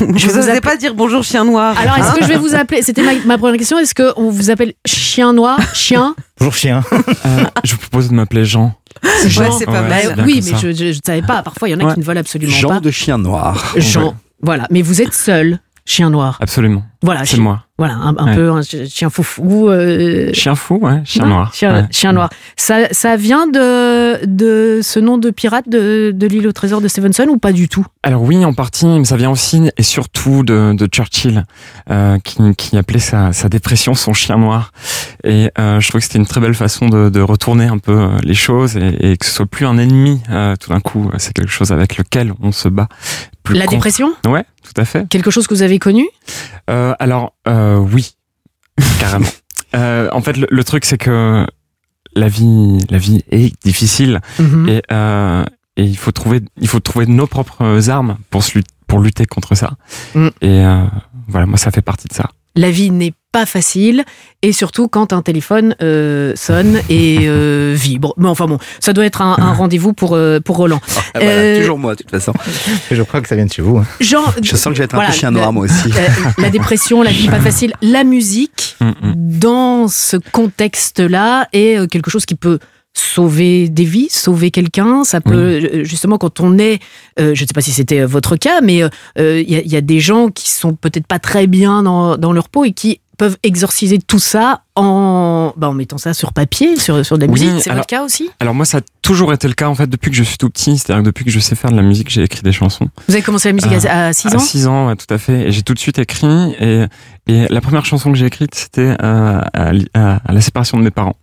[0.00, 1.74] Je vous appelle- pas dire bonjour chien noir.
[1.78, 3.78] Alors, est-ce que je vais vous appeler C'était ma, ma première question.
[3.78, 6.14] Est-ce qu'on vous appelle Chien Noir Chien?
[6.38, 6.82] Bonjour chien.
[6.92, 8.74] Euh, je vous propose de m'appeler Jean.
[9.02, 9.10] Ouais,
[9.58, 10.14] c'est pas Ouais, mal.
[10.14, 10.56] bien Oui, mais ça.
[10.58, 11.42] je ne savais pas.
[11.42, 11.94] Parfois, il y en a Ouais.
[11.94, 12.80] qui ne veulent absolument Jean pas.
[12.80, 13.74] de chien noir.
[13.76, 14.14] Jean.
[14.42, 14.66] Voilà.
[14.70, 16.38] Mais vous êtes seul, Chien Noir.
[16.40, 16.82] Absolument.
[17.04, 17.24] Voilà.
[17.24, 17.60] C'est moi.
[17.76, 18.34] Voilà, un, un Ouais.
[18.36, 19.68] peu un ch- chien foufou.
[19.68, 21.00] euh, Chien fou, ouais.
[21.04, 21.52] Chien noir.
[21.52, 21.86] Chien, Ouais.
[21.90, 22.30] chien noir.
[22.56, 26.86] Ça, ça vient de, de ce nom de pirate de, de l'île au trésor de
[26.86, 27.84] Stevenson ou pas du tout?
[28.04, 31.44] Alors oui, en partie, mais ça vient aussi et surtout de, de Churchill,
[31.90, 34.70] euh, qui, qui appelait sa, sa dépression son chien noir.
[35.24, 37.92] Et euh, je trouve que c'était une très belle façon de, de retourner un peu
[37.98, 40.22] euh, les choses et, et que ce soit plus un ennemi.
[40.60, 42.86] tout d'un coup, c'est quelque chose avec lequel on se bat.
[43.42, 43.72] Plus La contre.
[43.72, 44.14] dépression?
[44.26, 45.06] Ouais, tout à fait.
[45.08, 46.06] Quelque chose que vous avez connu?
[46.94, 48.14] Euh, alors, euh, oui,
[49.00, 49.28] carrément.
[49.74, 51.46] Euh, en fait, le, le truc, c'est que
[52.14, 54.68] la vie, la vie est difficile Mhm.
[54.68, 54.82] et,
[55.76, 59.26] et il faut trouver, il faut trouver nos propres armes pour se lut- pour lutter
[59.26, 59.72] contre ça.
[60.14, 60.28] Mm.
[60.42, 60.62] Et
[61.26, 62.30] voilà, moi, ça fait partie de ça.
[62.54, 64.04] La vie n'est pas facile
[64.42, 68.14] et surtout quand un téléphone euh, sonne et euh, vibre.
[68.16, 70.80] Mais enfin bon, ça doit être un, un rendez-vous pour, euh, pour Roland.
[71.14, 72.32] Ah, voilà, Euh, toujours moi, de toute façon.
[72.92, 73.78] Je crois que ça vient de chez vous.
[73.78, 73.86] hein.
[74.00, 75.88] Jean, Je sens que je vais être un peu chien noir, moi aussi.
[75.88, 79.14] la- la dépression, la vie pas facile, la musique Mm, mm.
[79.16, 82.58] dans ce contexte-là est quelque chose qui peut
[82.96, 85.04] sauver des vies, sauver quelqu'un.
[85.04, 86.80] Ça peut, euh, justement, quand on est,
[87.20, 88.88] euh, je ne sais pas si c'était euh, votre cas, mais euh,
[89.18, 91.82] euh, il y, a- il y a des gens qui sont peut-être pas très bien
[91.82, 96.14] dans, dans leur peau et qui peuvent exorciser tout ça en, bah, en mettant ça
[96.14, 97.62] sur papier, sur, sur de la Oui, musique.
[97.62, 98.28] C'est votre cas aussi?
[98.40, 100.50] Alors moi, ça a toujours été le cas en fait depuis que je suis tout
[100.50, 100.76] petit.
[100.78, 102.88] C'est-à-dire depuis que je sais faire de la musique, j'ai écrit des chansons.
[103.06, 104.38] Vous avez commencé la musique Euh, à, 6 ans?
[104.38, 105.42] À 6 ans, ouais, tout à fait.
[105.48, 106.26] Et j'ai tout de suite écrit.
[106.60, 106.84] Et,
[107.28, 109.70] et la première chanson que j'ai écrite, c'était euh, à-
[110.24, 111.14] à la séparation de mes parents.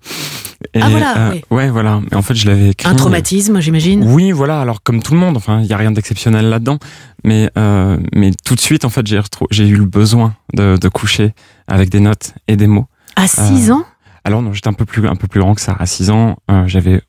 [0.74, 1.42] Et, Ah, voilà, euh, oui.
[1.50, 2.00] Ouais, voilà.
[2.12, 2.88] Mais en fait, je l'avais écrit.
[2.90, 4.62] Un traumatisme, j'imagine Oui, voilà.
[4.62, 6.78] Alors comme tout le monde, enfin, il y a rien d'exceptionnel là-dedans.
[7.24, 10.78] Mais euh, mais tout de suite, en fait, j'ai retrou- j'ai eu le besoin de,
[10.80, 11.34] de coucher
[11.68, 12.88] avec des notes et des mots.
[13.16, 13.86] À 6 Euh, ans?
[14.24, 15.76] Alors non, j'étais un peu plus un peu plus grand que ça.
[15.80, 17.02] À 6 ans, euh, j'avais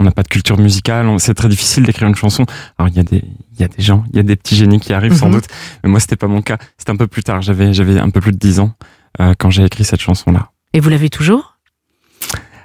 [0.00, 2.44] on n'a pas de culture musicale, c'est très difficile d'écrire une chanson.
[2.78, 4.56] Alors il y a des il y a des gens, il y a des petits
[4.56, 5.34] génies qui arrivent sans Mhm.
[5.34, 5.44] doute,
[5.82, 6.58] mais moi c'était pas mon cas.
[6.76, 8.72] C'était un peu plus tard, j'avais j'avais un peu plus de 10 ans
[9.20, 10.50] euh, quand j'ai écrit cette chanson là.
[10.74, 11.57] Et vous l'avez toujours?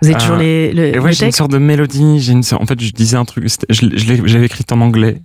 [0.04, 2.34] Vous avez toujours les, le, Euh, Et le ouais, j'ai une sorte de mélodie, j'ai
[2.34, 4.82] une sorte- en fait je disais un truc, je, l'ai- je l'ai- j'avais écrit en
[4.82, 5.22] anglais.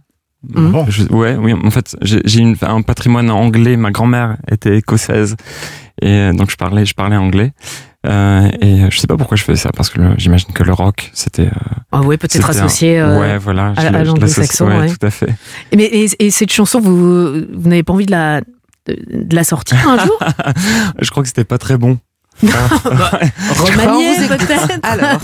[0.54, 0.70] Mhm.
[0.70, 0.86] Bon.
[0.88, 3.76] Je- ouais, oui, en fait, j'ai un patrimoine anglais.
[3.76, 5.34] Ma grand-mère était écossaise
[6.00, 7.52] et euh, donc je parlais, je parlais anglais.
[8.06, 11.10] Euh, et je sais pas pourquoi je faisais ça parce que j'imagine que le rock
[11.12, 11.46] c'était.
[11.48, 14.68] euh, Ah ouais, peut-être un- associé euh, ouais, voilà, à, l'anglo-saxon.
[14.68, 14.88] ouais, ouais.
[14.88, 15.34] tout à fait.
[15.76, 18.40] Mais, et, et cette chanson, vous, vous n'avez pas envie de la,
[18.86, 20.18] de, de la sortir un jour?
[21.02, 21.98] Je crois que c'était pas très bon.
[22.42, 24.38] Écoute.
[24.38, 25.20] peut-être Alors,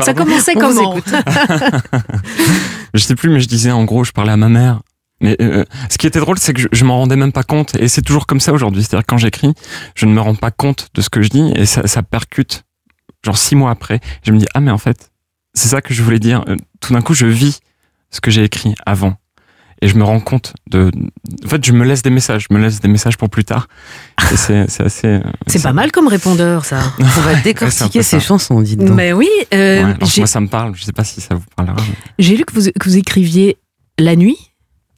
[0.00, 0.96] Ça commençait comment.
[2.94, 4.80] Je sais plus, mais je disais en gros, je parlais à ma mère.
[5.22, 7.76] Mais euh, ce qui était drôle, c'est que je, je m'en rendais même pas compte.
[7.76, 8.82] Et c'est toujours comme ça aujourd'hui.
[8.82, 9.54] C'est-à-dire que quand j'écris,
[9.94, 12.64] je ne me rends pas compte de ce que je dis et ça, ça percute.
[13.24, 15.10] Genre six mois après, je me dis ah mais en fait,
[15.54, 16.44] c'est ça que je voulais dire.
[16.48, 17.60] Euh, Tout d'un coup, je vis
[18.10, 19.14] ce que j'ai écrit avant.
[19.84, 20.90] Et je me rends compte de.
[21.44, 22.46] En fait, je me laisse des messages.
[22.48, 23.66] Je me laisse des messages pour plus tard.
[24.36, 25.08] C'est assez.
[25.08, 26.80] euh, C'est pas mal comme répondeur, ça.
[27.00, 28.90] On va décortiquer ces chansons, dites donc.
[28.96, 30.74] Mais oui, euh, Ouais, alors moi, ça me parle.
[30.76, 31.76] Je sais pas si ça vous parlera.
[31.76, 33.56] mais j'ai lu que vous, que vous écriviez
[33.98, 34.36] la nuit,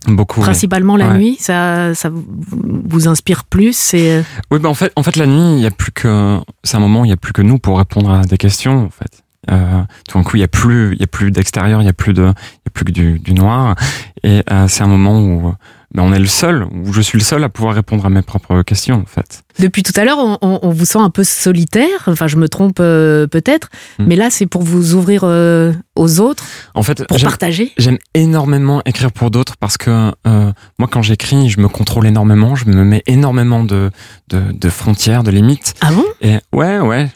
[0.06, 0.40] Beaucoup.
[0.40, 0.44] oui.
[0.44, 1.16] principalement la Ouais.
[1.18, 1.36] nuit.
[1.40, 5.62] Ça, ça vous- inspire plus euh, Oui, bah en fait, en fait, la nuit, il
[5.62, 7.78] y a plus que, c'est un moment où il y a plus que nous pour
[7.78, 9.23] répondre à des questions, en fait.
[9.50, 11.88] Euh, tout d'un coup, il y a plus, il y a plus d'extérieur, il y
[11.88, 13.74] a plus de, il y a plus que du, du noir.
[14.22, 15.54] Et euh, c'est un moment où,
[15.92, 18.22] ben, on est le seul, où je suis le seul à pouvoir répondre à mes
[18.22, 19.42] propres questions, en fait.
[19.58, 21.88] Depuis tout à l'heure, on, on- on vous sent un peu solitaire.
[22.06, 23.68] Enfin, je me trompe euh, peut-être.
[23.98, 24.04] Hmm.
[24.08, 27.72] Mais là, c'est pour vous ouvrir euh, aux autres, En fait, pour partager.
[27.78, 32.56] J'aime énormément écrire pour d'autres parce que euh, moi, quand j'écris, je me contrôle énormément,
[32.56, 33.90] je me mets énormément de,
[34.28, 35.74] de, de frontières, de limites.
[35.80, 36.04] Ah bon?
[36.20, 37.08] Et ouais, ouais.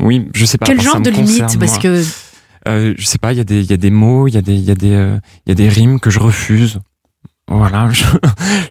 [0.00, 0.66] oui, je sais pas.
[0.66, 2.02] Quel genre de limite concerne, Parce que
[2.68, 4.36] Euh, je sais pas, il y a des, il y a des mots, il y
[4.36, 6.78] a des, il y a des, euh, il y a des rimes que je refuse.
[7.50, 8.04] Voilà, je,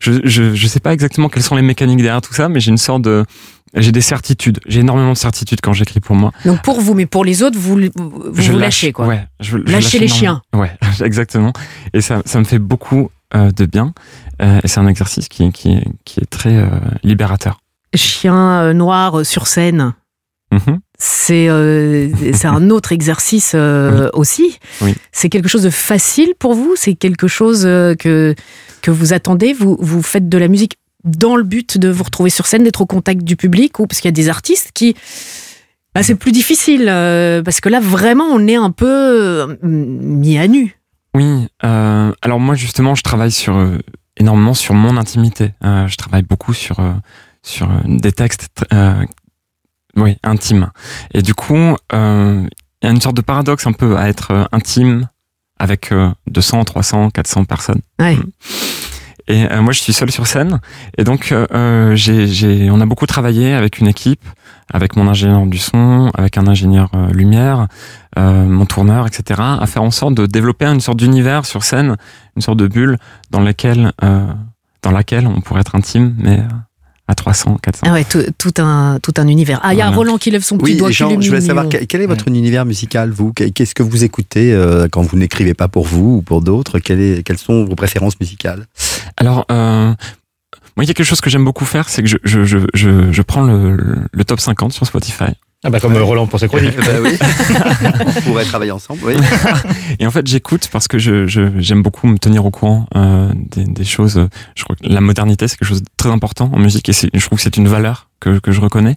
[0.01, 2.71] je, je, je sais pas exactement quelles sont les mécaniques derrière tout ça, mais j'ai
[2.71, 3.25] une sorte de,
[3.75, 4.59] j'ai des certitudes.
[4.65, 6.31] J'ai énormément de certitudes quand j'écris pour moi.
[6.45, 9.07] donc pour vous, mais pour les autres, vous vous, vous Je vous lâche, lâchez quoi.
[9.07, 10.41] Ouais, je, je Lâchez lâche les chiens.
[10.53, 10.71] Ouais,
[11.03, 11.53] exactement.
[11.93, 13.93] Et ça, ça me fait beaucoup euh, de bien.
[14.41, 16.69] Euh, et c'est un exercice qui, qui, qui est très euh,
[17.03, 17.59] libérateur.
[17.93, 19.93] Chien noir sur scène.
[20.51, 20.79] Mhm.
[21.01, 24.59] C'est euh, c'est un autre exercice euh, aussi.
[24.81, 24.93] Oui.
[25.13, 26.73] C'est quelque chose de facile pour vous?
[26.75, 28.35] C'est quelque chose euh, que,
[28.81, 29.53] que vous attendez?
[29.53, 32.81] Vous, vous faites de la musique dans le but de vous retrouver sur scène, d'être
[32.81, 34.93] au contact du public ou parce qu'il y a des artistes qui.
[35.95, 40.49] bah, c'est plus difficile euh, parce que là, vraiment, on est un peu mis à
[40.49, 40.77] nu.
[41.15, 43.57] Oui, alors moi justement, je travaille sur
[44.17, 45.53] énormément sur mon intimité.
[45.63, 46.77] Je travaille beaucoup sur
[47.41, 49.03] sur des textes, euh,
[49.95, 50.71] oui, intimes.
[51.13, 52.47] Et du coup, euh,
[52.81, 55.09] il y a une sorte de paradoxe un peu à être euh, intime
[55.59, 57.81] avec euh, 200, 300, 400 personnes.
[57.99, 58.17] Ouais.
[59.27, 60.59] Et euh, moi, je suis seul sur scène.
[60.97, 64.23] Et donc, euh, euh, j'ai, j'ai, on a beaucoup travaillé avec une équipe,
[64.73, 67.67] avec mon ingénieur du son, avec un ingénieur lumière,
[68.17, 71.95] euh, mon tourneur, etc., à faire en sorte de développer une sorte d'univers sur scène,
[72.35, 72.97] une sorte de bulle
[73.29, 74.25] dans laquelle, euh,
[74.81, 76.47] dans laquelle on pourrait être intime, mais euh,
[77.09, 77.81] à 300, 400.
[77.89, 79.59] Ah ouais, tout, tout un, tout un univers.
[79.63, 79.97] Ah, il y a Voilà.
[79.97, 80.91] Roland qui lève son petit Oui, doigt.
[80.91, 83.33] Jean, je voulais savoir quel, est votre univers musical, vous?
[83.33, 86.77] Qu'est- Qu'est-ce que vous écoutez euh, quand vous n'écrivez pas pour vous ou pour d'autres?
[86.79, 88.67] Quelle Quelles sont vos préférences musicales?
[89.17, 89.87] Alors, euh,
[90.77, 92.59] moi, il y a quelque chose que j'aime beaucoup faire, c'est que je, je, je,
[92.75, 95.33] je, je prends le, le, le top 50 sur Spotify.
[95.63, 96.75] Ah bah comme euh, Roland pour ses chroniques.
[96.77, 97.17] Bah oui.
[98.17, 99.13] On pourrait travailler ensemble, oui.
[99.99, 103.31] Et en fait, j'écoute parce que je, je, j'aime beaucoup me tenir au courant euh,
[103.35, 104.27] des, des choses.
[104.55, 107.09] Je crois que la modernité, c'est quelque chose de très important en musique et c'est-
[107.13, 108.95] je trouve que c'est une valeur que, que je reconnais.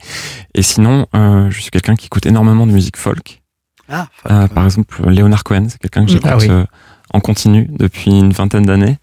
[0.55, 3.43] Et sinon, euh, je suis quelqu'un qui écoute énormément de musique folk.
[3.89, 6.47] Ah, Euh, par exemple, Leonard Cohen, c'est quelqu'un que j'écoute Ah oui.
[6.49, 6.65] euh,
[7.13, 8.99] en continu depuis une vingtaine d'années.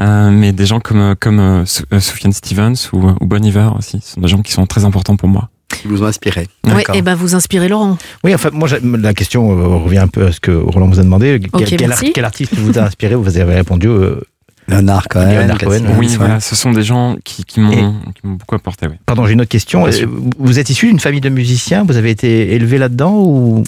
[0.00, 4.14] Euh, mais des gens comme, comme Sou- Sufjan Stevens ou, ou Bon Iver aussi, ce
[4.14, 5.50] sont des gens qui sont très importants pour moi.
[5.68, 6.46] Qui vous ont inspiré.
[6.66, 7.96] Ouais, et ben vous inspirez Laurent.
[8.22, 11.02] Oui, enfin, moi, la question euh, revient un peu à ce que Roland vous a
[11.02, 11.40] demandé.
[11.40, 12.12] Quel, Ok, quel, merci.
[12.12, 13.88] quel artiste vous a inspiré Vous avez répondu.
[13.88, 14.20] euh,
[14.66, 16.16] Leonard Cohen, Leonard Cohen, Stevens, oui, ouais.
[16.16, 18.86] voilà, ce sont des gens qui, qui m'ont beaucoup apporté.
[18.86, 18.94] Oui.
[19.04, 19.86] Pardon, j'ai une autre question.
[19.86, 19.90] Euh,
[20.38, 23.62] Vous êtes issu d'une famille de musiciens Vous avez été élevé là-dedans ou?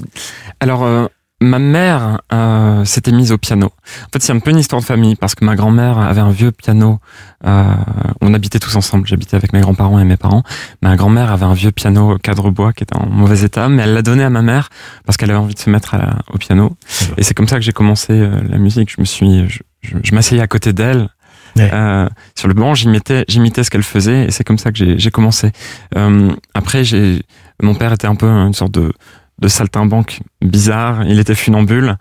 [0.60, 1.06] Alors, euh,
[1.40, 3.66] ma mère euh, s'était mise au piano.
[3.66, 6.30] En fait, c'est un peu une histoire de famille parce que ma grand-mère avait un
[6.30, 6.98] vieux piano.
[7.46, 7.74] euh,
[8.22, 9.06] on habitait tous ensemble.
[9.06, 10.42] J'habitais avec mes grands-parents et mes parents.
[10.82, 13.92] Ma grand-mère avait un vieux piano cadre bois qui était en mauvais état, mais elle
[13.94, 14.70] l'a donné à ma mère
[15.04, 16.76] parce qu'elle avait envie de se mettre à la- au piano.
[17.18, 18.90] Et c'est comme ça que j'ai commencé euh, la musique.
[18.90, 21.08] Je me suis, je, je- je m'asseyais à côté d'elle.
[21.56, 21.70] Ouais.
[21.72, 24.98] Euh, sur le banc, j'imitais, j'imitais ce qu'elle faisait et c'est comme ça que j'ai,
[24.98, 25.52] j'ai commencé.
[25.96, 27.22] Euh, après, j'ai,
[27.62, 28.92] mon père était un peu une sorte de,
[29.40, 31.04] de saltimbanque bizarre.
[31.06, 31.96] Il était funambule.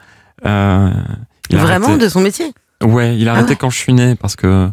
[0.45, 0.91] Euh,
[1.49, 2.53] il Vraiment arrêté- de son métier?
[2.83, 3.55] Ouais, il a Ah arrêté ouais.
[3.55, 4.69] quand je suis né parce que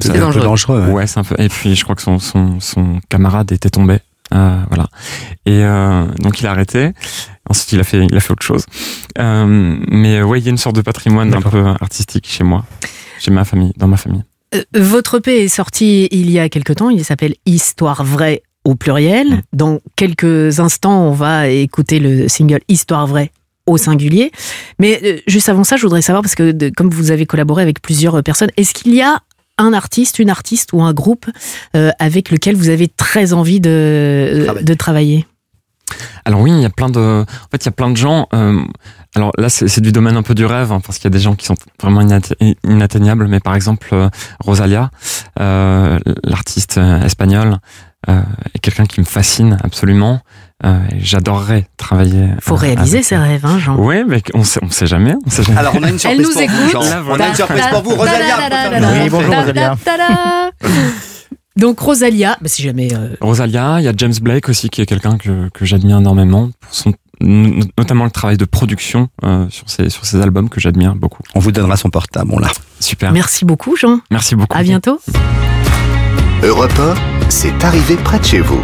[0.00, 0.84] C'était un peu dangereux.
[0.86, 0.92] ouais.
[0.92, 1.34] Ouais, c'est un peu.
[1.38, 3.98] Et puis je crois que son son, son camarade était tombé.
[4.32, 4.86] Euh, voilà.
[5.44, 6.92] Et euh, donc il a arrêté.
[7.48, 8.64] Ensuite il a fait il a fait autre chose.
[9.18, 9.44] Euh,
[9.90, 12.64] mais ouais, il y a une sorte de patrimoine un peu artistique chez moi,
[13.18, 14.22] chez ma famille, dans ma famille.
[14.74, 16.90] Votre EP est sorti il y a quelque temps.
[16.90, 19.42] Il s'appelle Histoire vraie au pluriel.
[19.52, 23.30] Dans quelques instants, on va écouter le single Histoire vraie
[23.66, 24.32] au singulier.
[24.78, 27.62] Mais euh, juste avant ça, je voudrais savoir, parce que de- comme vous avez collaboré
[27.62, 29.20] avec plusieurs euh, personnes, est-ce qu'il y a
[29.58, 31.26] un artiste, une artiste ou un groupe
[31.76, 35.26] euh, avec lequel vous avez très envie de, de travailler?
[36.24, 38.26] Alors oui, il y a plein de, en fait, il y a plein de gens.
[38.34, 38.60] euh,
[39.14, 41.22] Alors là, c'est du domaine un peu du rêve, hein, parce qu'il y a des
[41.22, 42.34] gens qui sont vraiment inatte-
[42.64, 43.28] inatteignables.
[43.28, 44.08] Mais par exemple, euh,
[44.40, 44.90] Rosalia,
[45.38, 47.58] euh, l'artiste espagnole,
[48.08, 50.20] est quelqu'un qui me fascine absolument.
[50.64, 52.28] Euh, J'adorerais travailler.
[52.40, 53.22] Faut euh, réaliser avec ses elle.
[53.22, 53.76] rêves, hein, Jean.
[53.78, 55.14] Oui, mais on sait, on sait jamais.
[55.26, 55.58] On sait jamais.
[55.58, 56.56] Alors, on a une surprise Elle nous pour écoute.
[56.56, 56.82] vous, Jean.
[57.08, 58.36] On a une surprise pour vous, Rosalia.
[59.02, 59.76] Oui, bonjour, Rosalia.
[61.56, 62.94] Donc Rosalia, bah, si jamais.
[62.94, 66.48] euh, Rosalia, il y a James Blake aussi qui est quelqu'un que, que j'admire énormément
[66.60, 70.60] pour son n- notamment le travail de production euh, sur ses sur ses albums que
[70.60, 71.22] j'admire beaucoup.
[71.34, 72.48] On vous donnera son portable, on l'a.
[72.80, 73.12] Super.
[73.12, 73.98] Merci beaucoup, Jean.
[74.10, 74.56] Merci beaucoup.
[74.56, 74.98] À bientôt.
[76.44, 76.94] Europe 1,
[77.28, 78.60] c'est arrivé près de chez vous.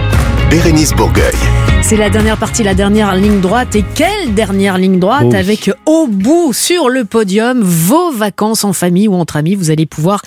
[0.51, 1.35] Bérénice Bourgueil.
[1.83, 3.77] C'est la dernière partie, la dernière ligne droite.
[3.77, 5.37] Et quelle dernière ligne droite Oh oui.
[5.37, 9.55] avec au bout sur le podium vos vacances en famille ou entre amis.
[9.55, 10.23] Vous allez pouvoir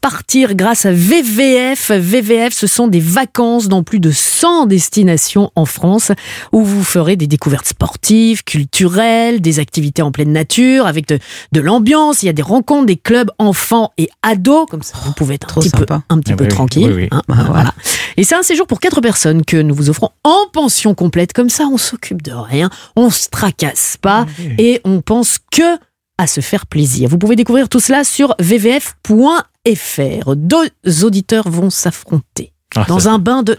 [0.00, 1.90] partir grâce à VVF.
[1.92, 6.12] VVF, ce sont des vacances dans plus de 100 destinations en France
[6.52, 11.18] où vous ferez des découvertes sportives, culturelles, des activités en pleine nature avec de,
[11.52, 12.22] de l'ambiance.
[12.22, 14.66] Il y a des rencontres, des clubs enfants et ados.
[14.70, 16.86] Comme ça, vous pouvez être un petit peu, un petit Eh peu oui, tranquille.
[16.94, 17.08] oui, oui.
[17.10, 17.72] hein, voilà.
[18.20, 21.32] Et c'est un séjour pour quatre personnes que nous vous offrons en pension complète.
[21.32, 24.26] Comme ça, on s'occupe de rien, on se tracasse pas
[24.58, 25.78] et on pense que
[26.18, 27.08] à se faire plaisir.
[27.08, 30.36] Vous pouvez découvrir tout cela sur vvf.fr.
[30.36, 30.68] Deux
[31.02, 33.58] auditeurs vont s'affronter Ah, dans un bain de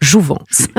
[0.00, 0.68] jouvence.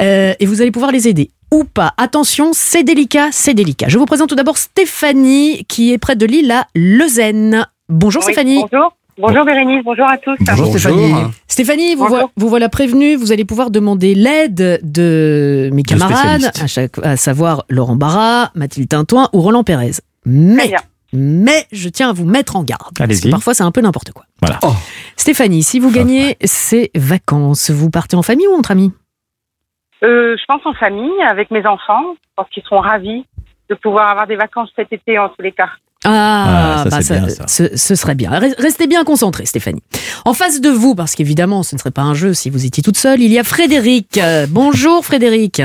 [0.00, 1.30] Euh, et vous allez pouvoir les aider.
[1.50, 1.92] Ou pas.
[1.96, 3.88] Attention, c'est délicat, c'est délicat.
[3.88, 7.66] Je vous présente tout d'abord Stéphanie, qui est près de l'île à Leuzen.
[7.88, 8.64] Bonjour Oui, Stéphanie.
[8.70, 8.92] Bonjour.
[9.20, 10.34] Bonjour Bérénice, bonjour à tous.
[10.40, 11.12] Stéphanie.
[11.46, 16.98] Stéphanie, vous, vous voilà prévenue, vous allez pouvoir demander l'aide de mes camarades, à, chaque,
[17.02, 19.92] à savoir Laurent Barra, Mathilde Tintoin ou Roland Pérez.
[20.24, 20.72] Mais,
[21.12, 22.96] mais je tiens à vous mettre en garde.
[22.96, 24.24] Parce que parfois c'est un peu n'importe quoi.
[24.40, 24.58] Voilà.
[25.16, 28.90] Stéphanie, si vous gagnez ces vacances, vous partez en famille ou entre amis?
[30.02, 32.14] Euh, je pense en famille avec mes enfants.
[32.14, 33.26] Je pense qu'ils seront ravis
[33.68, 35.68] de pouvoir avoir des vacances cet été en tous les cas.
[36.04, 37.46] Ah, Ah, ça, bah, c'est bien, ça.
[37.46, 38.30] Ce, ce serait bien.
[38.30, 39.82] Re- Restez bien concentrés, Stéphanie.
[40.24, 42.82] En face de vous, parce qu'évidemment, ce ne serait pas un jeu si vous étiez
[42.82, 44.16] toute seule, il y a Frédéric.
[44.18, 45.62] Euh, bonjour Frédéric.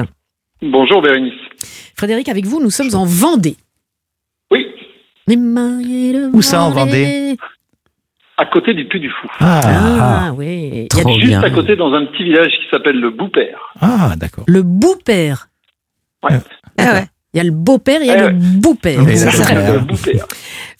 [0.61, 1.33] Bonjour Bérénice.
[1.95, 3.55] Frédéric, avec vous, nous sommes en Vendée.
[4.51, 4.65] Oui.
[5.27, 7.37] Les mariés de Où ça, en Vendée
[8.37, 9.27] À côté du Puy du Fou.
[9.39, 10.87] Ah, oui.
[10.91, 13.73] Il y a Juste à côté dans un petit village qui s'appelle le Boupère.
[13.79, 14.43] Ah, d'accord.
[14.47, 15.47] le beau-père.
[16.23, 16.39] Ouais.
[17.35, 18.33] Il y a le beau-père, il y a Eh le ouais.
[18.33, 18.99] beau-père.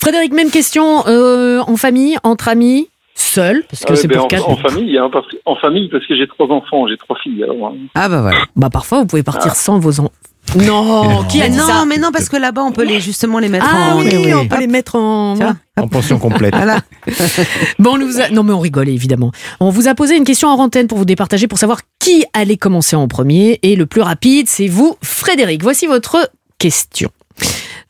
[0.02, 4.16] Frédéric, même question euh, en famille, entre amis, seul, parce que Ah ouais, c'est ben,
[4.16, 4.50] pour en, quatre.
[4.50, 7.44] en famille, hein, parce que- en famille parce que j'ai trois enfants, j'ai trois filles.
[7.44, 7.74] Alors, hein.
[7.94, 8.40] Ah bah voilà.
[8.56, 9.56] Bah parfois, vous pouvez partir Ah.
[9.56, 10.12] sans vos enfants.
[10.56, 13.40] Non, qui a dit non, ça mais non, parce que là-bas, on peut les, justement
[13.40, 14.00] les mettre Ah en.
[14.00, 15.36] oui, on peut les mettre en.
[15.78, 16.56] En pension complète.
[16.56, 16.80] Voilà.
[17.80, 19.32] Bon, on nous a- Non, mais on rigole évidemment.
[19.60, 22.56] On vous a posé une question en antenne pour vous départager pour savoir qui allait
[22.58, 23.60] commencer en premier.
[23.64, 25.64] Et le plus rapide, c'est vous, Frédéric.
[25.64, 27.10] Voici votre question.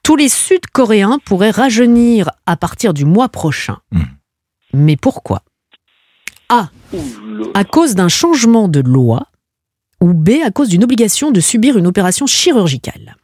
[0.04, 3.78] Tous les Sud-Coréens pourraient rajeunir à partir du mois prochain.
[4.74, 5.42] Mais pourquoi?
[6.50, 6.70] A.
[7.54, 9.28] À cause d'un changement de loi.
[10.02, 10.42] Ou B.
[10.46, 13.16] À cause d'une obligation de subir une opération chirurgicale.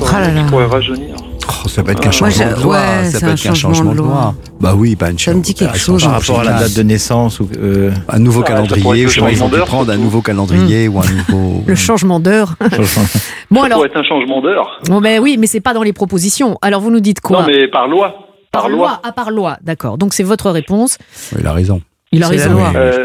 [0.00, 0.66] Là là.
[0.66, 1.16] Rajeunir?
[1.48, 2.76] Oh, ça peut être qu'un changement de loi.
[2.76, 4.34] ouais, ça peut être qu'un changement de loi.
[4.60, 6.82] Bah oui, pas une Ça me dit quelque chose, Par rapport à la date de
[6.82, 9.96] naissance ou euh, Un nouveau Ah, ça calendrier, le je ils ont dû prendre un
[9.96, 11.62] nouveau calendrier ou un nouveau.
[11.66, 12.54] Le changement d'heure.
[13.50, 13.78] bon Ça alors.
[13.78, 14.80] pourrait être un changement d'heure.
[14.86, 16.58] Bon ben oui, mais c'est pas dans les propositions.
[16.62, 17.42] Alors vous nous dites quoi?
[17.42, 18.14] Non, mais par loi.
[18.52, 19.00] Par loi.
[19.04, 19.98] Ah, par loi, d'accord.
[19.98, 20.98] Donc c'est votre réponse.
[21.38, 21.80] Il a raison.
[22.12, 22.52] Il a raison.
[22.52, 22.72] loi.
[22.74, 23.04] Euh,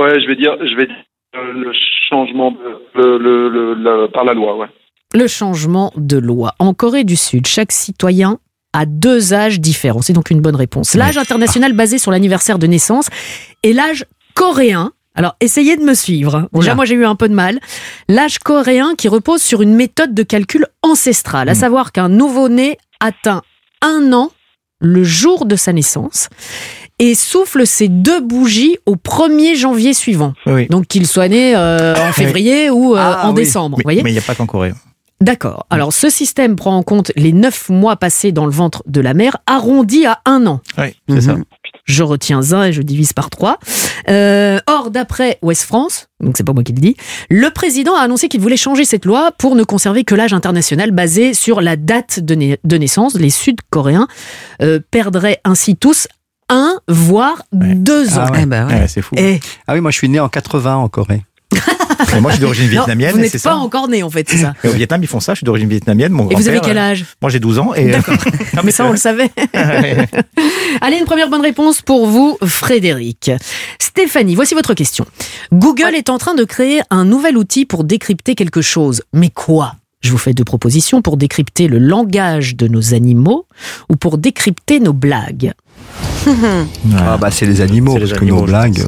[0.00, 0.96] ouais, je vais dire, je vais dire
[1.36, 1.72] euh, le
[2.10, 2.58] changement de,
[2.96, 4.66] le, le, le- le- par la loi, ouais.
[5.14, 6.54] Le changement de loi.
[6.58, 8.38] En Corée du Sud, chaque citoyen
[8.72, 10.02] a deux âges différents.
[10.02, 10.94] C'est donc une bonne réponse.
[10.94, 13.06] L'âge international basé sur l'anniversaire de naissance
[13.64, 14.04] et l'âge
[14.34, 14.92] coréen.
[15.16, 16.48] Alors, essayez de me suivre.
[16.52, 17.58] Déjà, moi, j'ai eu un peu de mal.
[18.08, 23.42] L'âge coréen qui repose sur une méthode de calcul ancestrale, à savoir qu'un nouveau-né atteint
[23.82, 24.30] un an
[24.80, 26.28] le jour de sa naissance
[27.00, 30.34] et souffle ses deux bougies au 1er janvier suivant.
[30.70, 33.34] Donc, qu'il soit né euh, en février ou euh, Ah, en oui.
[33.34, 33.78] décembre.
[33.84, 34.72] Mais il n'y a pas qu'en Corée.
[35.20, 35.66] D'accord.
[35.68, 39.12] Alors, ce système prend en compte les neuf mois passés dans le ventre de la
[39.12, 40.60] mère, arrondi à un an.
[40.78, 41.36] Oui, c'est ça.
[41.84, 43.58] Je retiens un et je divise par trois.
[44.08, 46.96] Euh, or, d'après Ouest France, donc c'est pas moi qui le dis,
[47.28, 50.90] le président a annoncé qu'il voulait changer cette loi pour ne conserver que l'âge international
[50.92, 53.14] basé sur la date de, nai- de naissance.
[53.14, 54.08] Les Sud-Coréens
[54.62, 56.06] euh, perdraient ainsi tous
[56.48, 58.24] un, voire deux ans.
[58.28, 58.38] Ah ouais.
[58.42, 58.74] Eh ben ouais.
[58.80, 59.14] Ouais, c'est fou.
[59.18, 61.24] Et- Ah oui, moi je suis né en 80 en Corée.
[62.16, 63.12] Et moi, je suis d'origine Non, vietnamienne.
[63.12, 63.56] vous et n'êtes c'est pas ça.
[63.56, 64.54] encore né, en fait, c'est ça.
[64.64, 65.34] Et au Vietnam, ils font ça.
[65.34, 66.12] Je suis d'origine vietnamienne.
[66.12, 67.74] Mon Et vous avez quel euh, âge Moi, j'ai 12 ans.
[67.74, 67.90] Et...
[67.90, 68.16] D'accord.
[68.64, 69.30] Mais ça, on le savait.
[70.80, 73.30] Allez, une première bonne réponse pour vous, Frédéric.
[73.78, 75.04] Stéphanie, voici votre question.
[75.52, 79.02] Google est en train de créer un nouvel outil pour décrypter quelque chose.
[79.12, 79.74] Mais quoi?
[80.00, 83.46] Je vous fais deux propositions pour décrypter le langage de nos animaux
[83.90, 85.52] ou pour décrypter nos blagues?
[86.96, 88.80] Ah bah c'est les animaux, parce que nos blagues.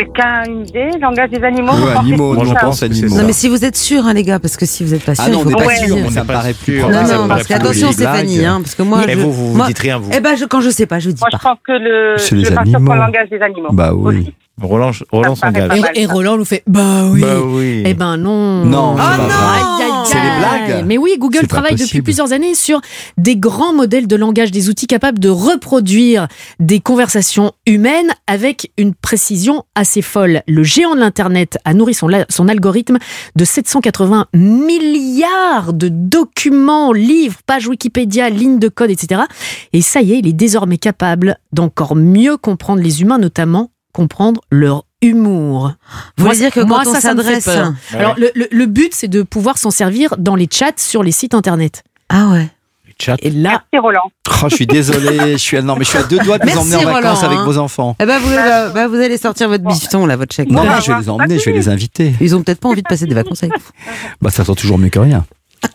[0.00, 3.16] Quelqu'un a une idée Langage des animaux animaux, moi, pense animaux.
[3.16, 5.14] Non mais si vous êtes sûr hein les gars parce que si vous êtes pas
[5.14, 7.28] sûr Ah non, il on faut n'est pas sûr, ça me paraît plus Non non
[7.28, 10.10] parce qu'attention Stéphanie hein parce que moi Mais je, vous, vous, moi- dites rien, vous.
[10.14, 11.36] Eh ben je, quand je sais pas je dis Moi, pas.
[11.38, 12.92] je pense que le, C'est les animaux.
[12.92, 13.68] le langage des animaux.
[13.72, 14.32] Bah oui.
[14.60, 15.70] Roland, Roland s'engage.
[15.94, 16.06] Et, et.
[16.06, 17.20] Roland nous fait Bah oui.
[17.20, 17.82] Bah oui.
[17.86, 18.64] Eh ben non.
[18.64, 20.38] Non, c'est Ah aïe, C'est des aïe.
[20.68, 20.84] blagues.
[20.86, 22.80] Mais oui, Google travaille depuis plusieurs années sur
[23.16, 26.28] des grands modèles de langage, des outils capables de reproduire
[26.58, 30.42] des conversations humaines avec une précision assez folle.
[30.46, 32.98] Le géant de l'Internet a nourri son, son algorithme
[33.36, 39.22] de 780 milliards de documents, livres, pages Wikipédia, lignes de code, etc.
[39.72, 44.40] Et ça y est, il est désormais capable d'encore mieux comprendre les humains, notamment comprendre
[44.50, 45.72] leur humour.
[46.16, 47.46] Vous voulez dire que moi, quand on ça, s'adresse.
[47.46, 47.98] Ouais.
[47.98, 51.12] Alors, le, le- le but, c'est de pouvoir s'en servir dans les chats sur les
[51.12, 51.82] sites internet.
[52.08, 52.48] Ah ouais.
[53.02, 53.16] Chat.
[53.20, 54.12] Et là, Merci Roland.
[54.42, 56.42] Oh, je suis désolé, je suis à, non, mais je suis à deux doigts de
[56.42, 57.96] vous Merci, emmener en vacances avec vos enfants.
[57.98, 60.50] Eh ben vous, bah, bah, vous allez sortir votre bifton là votre chèque.
[60.50, 62.12] Non, je vais les emmener, je vais les inviter.
[62.20, 63.70] Ils ont peut-être pas envie de passer des vacances avec vous.
[64.20, 65.24] Bah, ça sent toujours mieux que rien.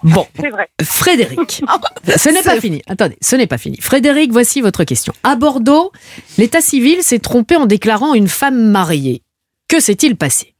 [0.04, 0.70] Bon, vrai.
[0.84, 1.62] Frédéric,
[2.18, 2.82] ce n'est pas fini.
[2.88, 3.78] Attendez, ce n'est pas fini.
[3.82, 5.14] Frédéric, voici votre question.
[5.24, 5.92] À Bordeaux,
[6.38, 9.22] l'état civil s'est trompé en déclarant une femme mariée.
[9.68, 10.54] Que s'est-il passé?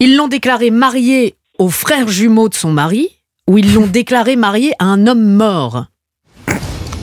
[0.00, 3.08] Ils l'ont déclarée mariée au frère jumeau de son mari
[3.48, 5.86] ou ils l'ont déclarée mariée à un homme mort?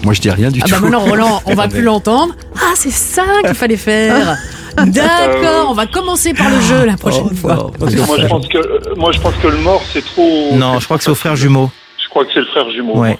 [0.03, 0.71] Moi, je dis rien du Ah tout.
[0.71, 2.35] bah maintenant Roland, on va plus l'entendre.
[2.57, 4.37] Ah c'est ça qu'il fallait faire.
[4.77, 7.55] D'accord, on va commencer par le jeu la prochaine Oh, fois.
[7.55, 7.71] non.
[7.79, 10.49] Parce que moi je pense que euh, moi je pense que le mort c'est trop.
[10.53, 11.69] Non, je crois que c'est au frère jumeau.
[12.03, 12.97] Je crois que c'est le frère jumeau.
[12.97, 13.17] Ouais.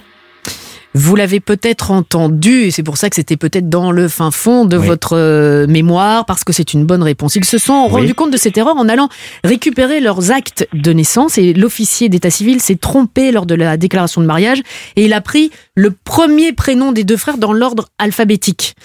[0.96, 4.66] Vous l'avez peut-être entendu, et c'est pour ça que c'était peut-être dans le fin fond
[4.66, 4.86] de Oui.
[4.86, 7.36] votre euh, mémoire, parce que c'est une bonne réponse.
[7.36, 7.92] Ils se sont Oui.
[8.02, 9.10] rendus compte de cette erreur en allant
[9.44, 14.22] récupérer leurs actes de naissance, et l'officier d'état civil s'est trompé lors de la déclaration
[14.22, 14.62] de mariage,
[14.96, 18.76] et il a pris le premier prénom des deux frères dans l'ordre alphabétique.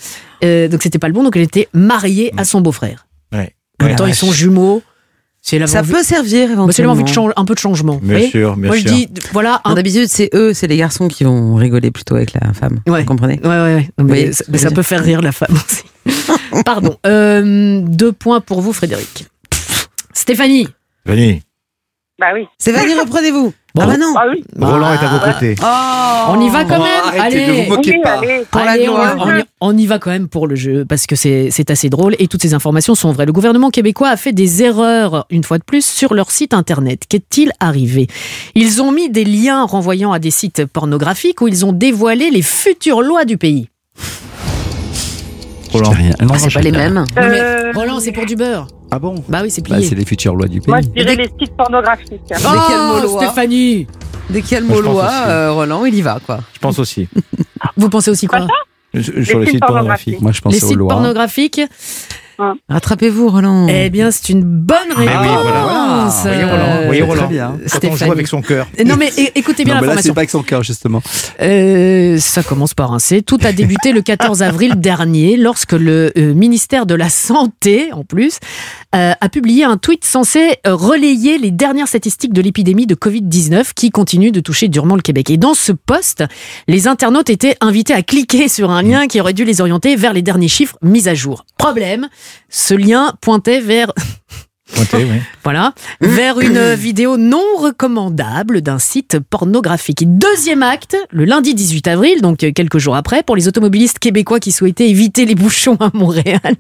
[0.45, 3.07] Euh, donc c'était pas le bon, donc elle était mariée à son beau-frère.
[3.33, 3.55] Ouais.
[3.83, 4.83] En même temps, ils sont jumeaux.
[5.51, 7.03] C'est Ça peut servir Bah, c'est l'envie éventuellement.
[7.03, 7.99] de change- un peu de changement.
[8.03, 8.89] Bien sûr, bien Moi sûr.
[8.89, 12.35] je dis, voilà, un D'habitude, c'est eux, c'est les garçons qui vont rigoler plutôt avec
[12.35, 12.81] la femme.
[12.87, 13.01] Ouais.
[13.01, 14.05] Vous comprenez Ouais, ouais, ouais.
[14.05, 15.85] Mais ça, que mais ça peut faire rire la femme aussi.
[16.65, 16.97] Pardon.
[17.07, 19.27] Euh, deux points pour vous, Frédéric.
[20.13, 20.69] Stéphanie.
[21.07, 21.43] Venez.
[22.19, 22.47] Bah oui.
[22.59, 23.55] Stéphanie, reprenez-vous.
[23.79, 23.85] Bon.
[23.85, 24.15] Ah bah non.
[24.17, 24.45] Ah oui.
[24.59, 25.55] Roland est à vos côtés.
[25.63, 25.67] Oh
[26.31, 27.21] On y va quand Oh, même.
[27.21, 27.63] arrêtez de Allez.
[27.65, 28.13] vous moquer Oui, pas.
[28.19, 28.45] allez.
[28.51, 31.15] Pour la Allez, on, y, on y va quand même pour le jeu parce que
[31.17, 33.27] c'est c'est assez drôle et toutes ces informations sont vraies.
[33.27, 37.03] Le gouvernement québécois a fait des erreurs, une fois de plus, sur leur site internet.
[37.09, 38.09] Qu'est-il arrivé?
[38.55, 42.43] Ils ont mis des liens renvoyant à des sites pornographiques où ils ont dévoilé les
[42.43, 43.69] futures lois du pays.
[45.71, 46.11] Dis rien.
[46.21, 47.05] Non, Ah, c'est pas les mêmes.
[47.19, 48.67] Euh, Roland, c'est pour du beurre.
[48.91, 49.89] Ah bon Bah oui, c'est Bah, plié.
[49.89, 50.69] c'est les futures lois du pays.
[50.71, 52.09] Moi je dirais les sites pornographiques.
[52.29, 53.23] Dès qu'il y a le mot Oh, loi.
[53.27, 53.87] Stéphanie
[54.31, 56.41] Dès qu'il y a le mot pense loi, euh, Roland, il y va, quoi.
[56.55, 57.09] Je pense aussi.
[57.77, 58.47] Vous pensez aussi quoi
[59.01, 60.21] Sur Les les sites pornographiques.
[60.21, 60.89] Moi, je Les pensais aux sites lois.
[60.89, 61.61] pornographiques
[62.69, 63.67] Rattrapez-vous, Roland.
[63.69, 66.15] Eh bien, c'est une bonne Mais réponse.
[66.25, 66.77] oui, voilà.
[66.79, 67.29] euh, Voyez Roland, très Roland.
[67.29, 67.57] bien.
[67.73, 68.67] Quand on joue avec son cœur.
[68.85, 70.03] Non mais écoutez bien Non, mais là, l'information.
[70.03, 71.03] c'est pas avec son cœur, justement.
[71.41, 73.23] Euh, ça commence par un C.
[73.23, 78.05] Tout a débuté le 14 avril dernier lorsque le euh, ministère de la Santé, en
[78.05, 78.39] plus,
[78.95, 83.91] euh, a publié un tweet censé relayer les dernières statistiques de l'épidémie de Covid-19 qui
[83.91, 85.31] continue de toucher durement le Québec.
[85.31, 86.25] Et dans ce post,
[86.69, 90.13] les internautes étaient invités à cliquer sur un lien qui aurait dû les orienter vers
[90.13, 91.45] les derniers chiffres mis à jour.
[91.59, 92.09] Problème,
[92.49, 93.93] ce lien pointait vers
[94.95, 95.07] oui.
[95.45, 100.19] voilà, vers une vidéo non recommandable d'un site pornographique.
[100.19, 104.53] Deuxième acte, le lundi 18 avril, donc quelques jours après, pour les automobilistes québécois qui
[104.53, 106.55] souhaitaient éviter les bouchons à Montréal.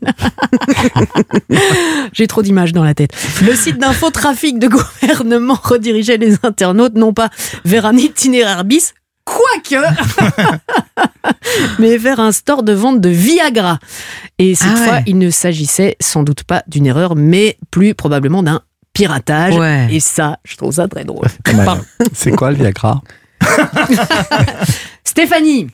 [2.12, 3.12] J'ai trop d'images dans la tête.
[3.42, 7.30] Le site d'infotrafic de gouvernement redirigeait les internautes non pas
[7.64, 8.94] vers un itinéraire bis,
[9.28, 9.84] quoique,
[11.78, 13.78] mais vers un store de vente de Viagra.
[14.38, 14.84] Et cette Ah ouais.
[14.86, 19.54] fois, il ne s'agissait sans doute pas d'une erreur, mais plus probablement d'un piratage.
[19.56, 19.88] Ouais.
[19.90, 21.26] Et ça, je trouve ça très drôle.
[22.12, 23.02] C'est quoi le Viagra?
[25.04, 25.68] Stéphanie,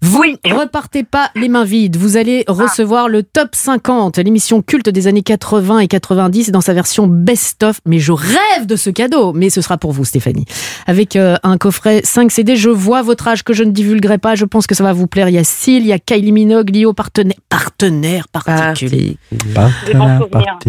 [0.00, 1.96] vous ne repartez pas les mains vides.
[1.96, 6.74] Vous allez recevoir le top 50, l'émission culte des années 80 et 90 dans sa
[6.74, 7.80] version best-of.
[7.84, 9.32] Mais je rêve de ce cadeau.
[9.32, 10.46] Mais ce sera pour vous, Stéphanie.
[10.86, 14.34] Avec euh, un coffret 5 CD, je vois votre âge que je ne divulguerai pas.
[14.34, 15.28] Je pense que ça va vous plaire.
[15.28, 19.18] Il y a Seal, il y a Kylie Minogue, Lio, partenaire, partenaire particulier.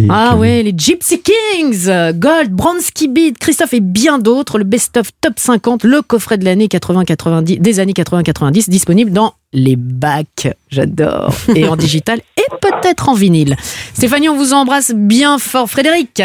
[0.10, 5.34] Ah ouais, les Gypsy Kings, Gold, Bronski Beat, Christophe et bien d'autres, le best-of top
[5.38, 10.48] 50, le coffret de l'année 80-90, des années 80-90, disponible dans les bacs.
[10.70, 11.34] J'adore.
[11.56, 13.56] Et en digital et peut-être en vinyle.
[13.94, 15.70] Stéphanie, on vous embrasse bien fort.
[15.70, 16.22] Frédéric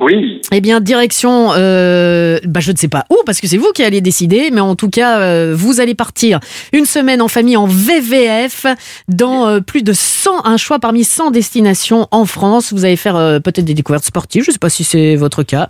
[0.00, 0.40] Oui.
[0.52, 3.82] Eh bien, direction, euh, bah, je ne sais pas où, parce que c'est vous qui
[3.82, 6.38] allez décider, mais en tout cas, euh, vous allez partir
[6.72, 8.66] une semaine en famille en VVF
[9.08, 12.72] dans euh, plus de 100, un choix parmi 100 destinations en France.
[12.72, 15.42] Vous allez faire euh, peut-être des découvertes sportives, je ne sais pas si c'est votre
[15.42, 15.66] cas,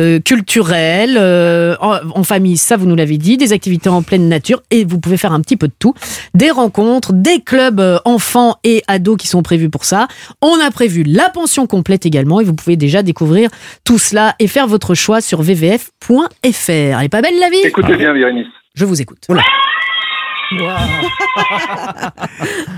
[0.00, 1.16] euh, culturelles,
[1.80, 4.98] en, en famille, ça vous nous l'avez dit, des activités en pleine nature, et vous
[4.98, 5.94] pouvez faire un petit peu de tout,
[6.34, 10.08] des rencontres, des clubs enfants et ados qui sont prévus pour ça.
[10.42, 13.50] On a prévu la pension complète également, et vous pouvez déjà découvrir
[13.84, 16.10] tout cela et faire votre choix sur vvf.fr.
[16.68, 18.46] Elle est pas belle la vie Écoutez bien, Bérénice.
[18.74, 19.26] Je vous écoute.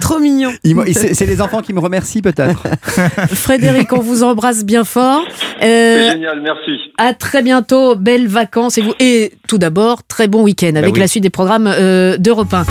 [0.00, 0.50] Trop mignon.
[0.92, 2.64] C'est les enfants qui me remercient peut-être.
[3.34, 5.22] Frédéric, on vous embrasse bien fort.
[5.60, 6.80] C'est Euh, génial, merci.
[6.98, 11.00] à très bientôt, belles vacances et vous et tout d'abord très bon week-end avec oui.
[11.00, 12.64] la suite des programmes euh, d'Europe 1.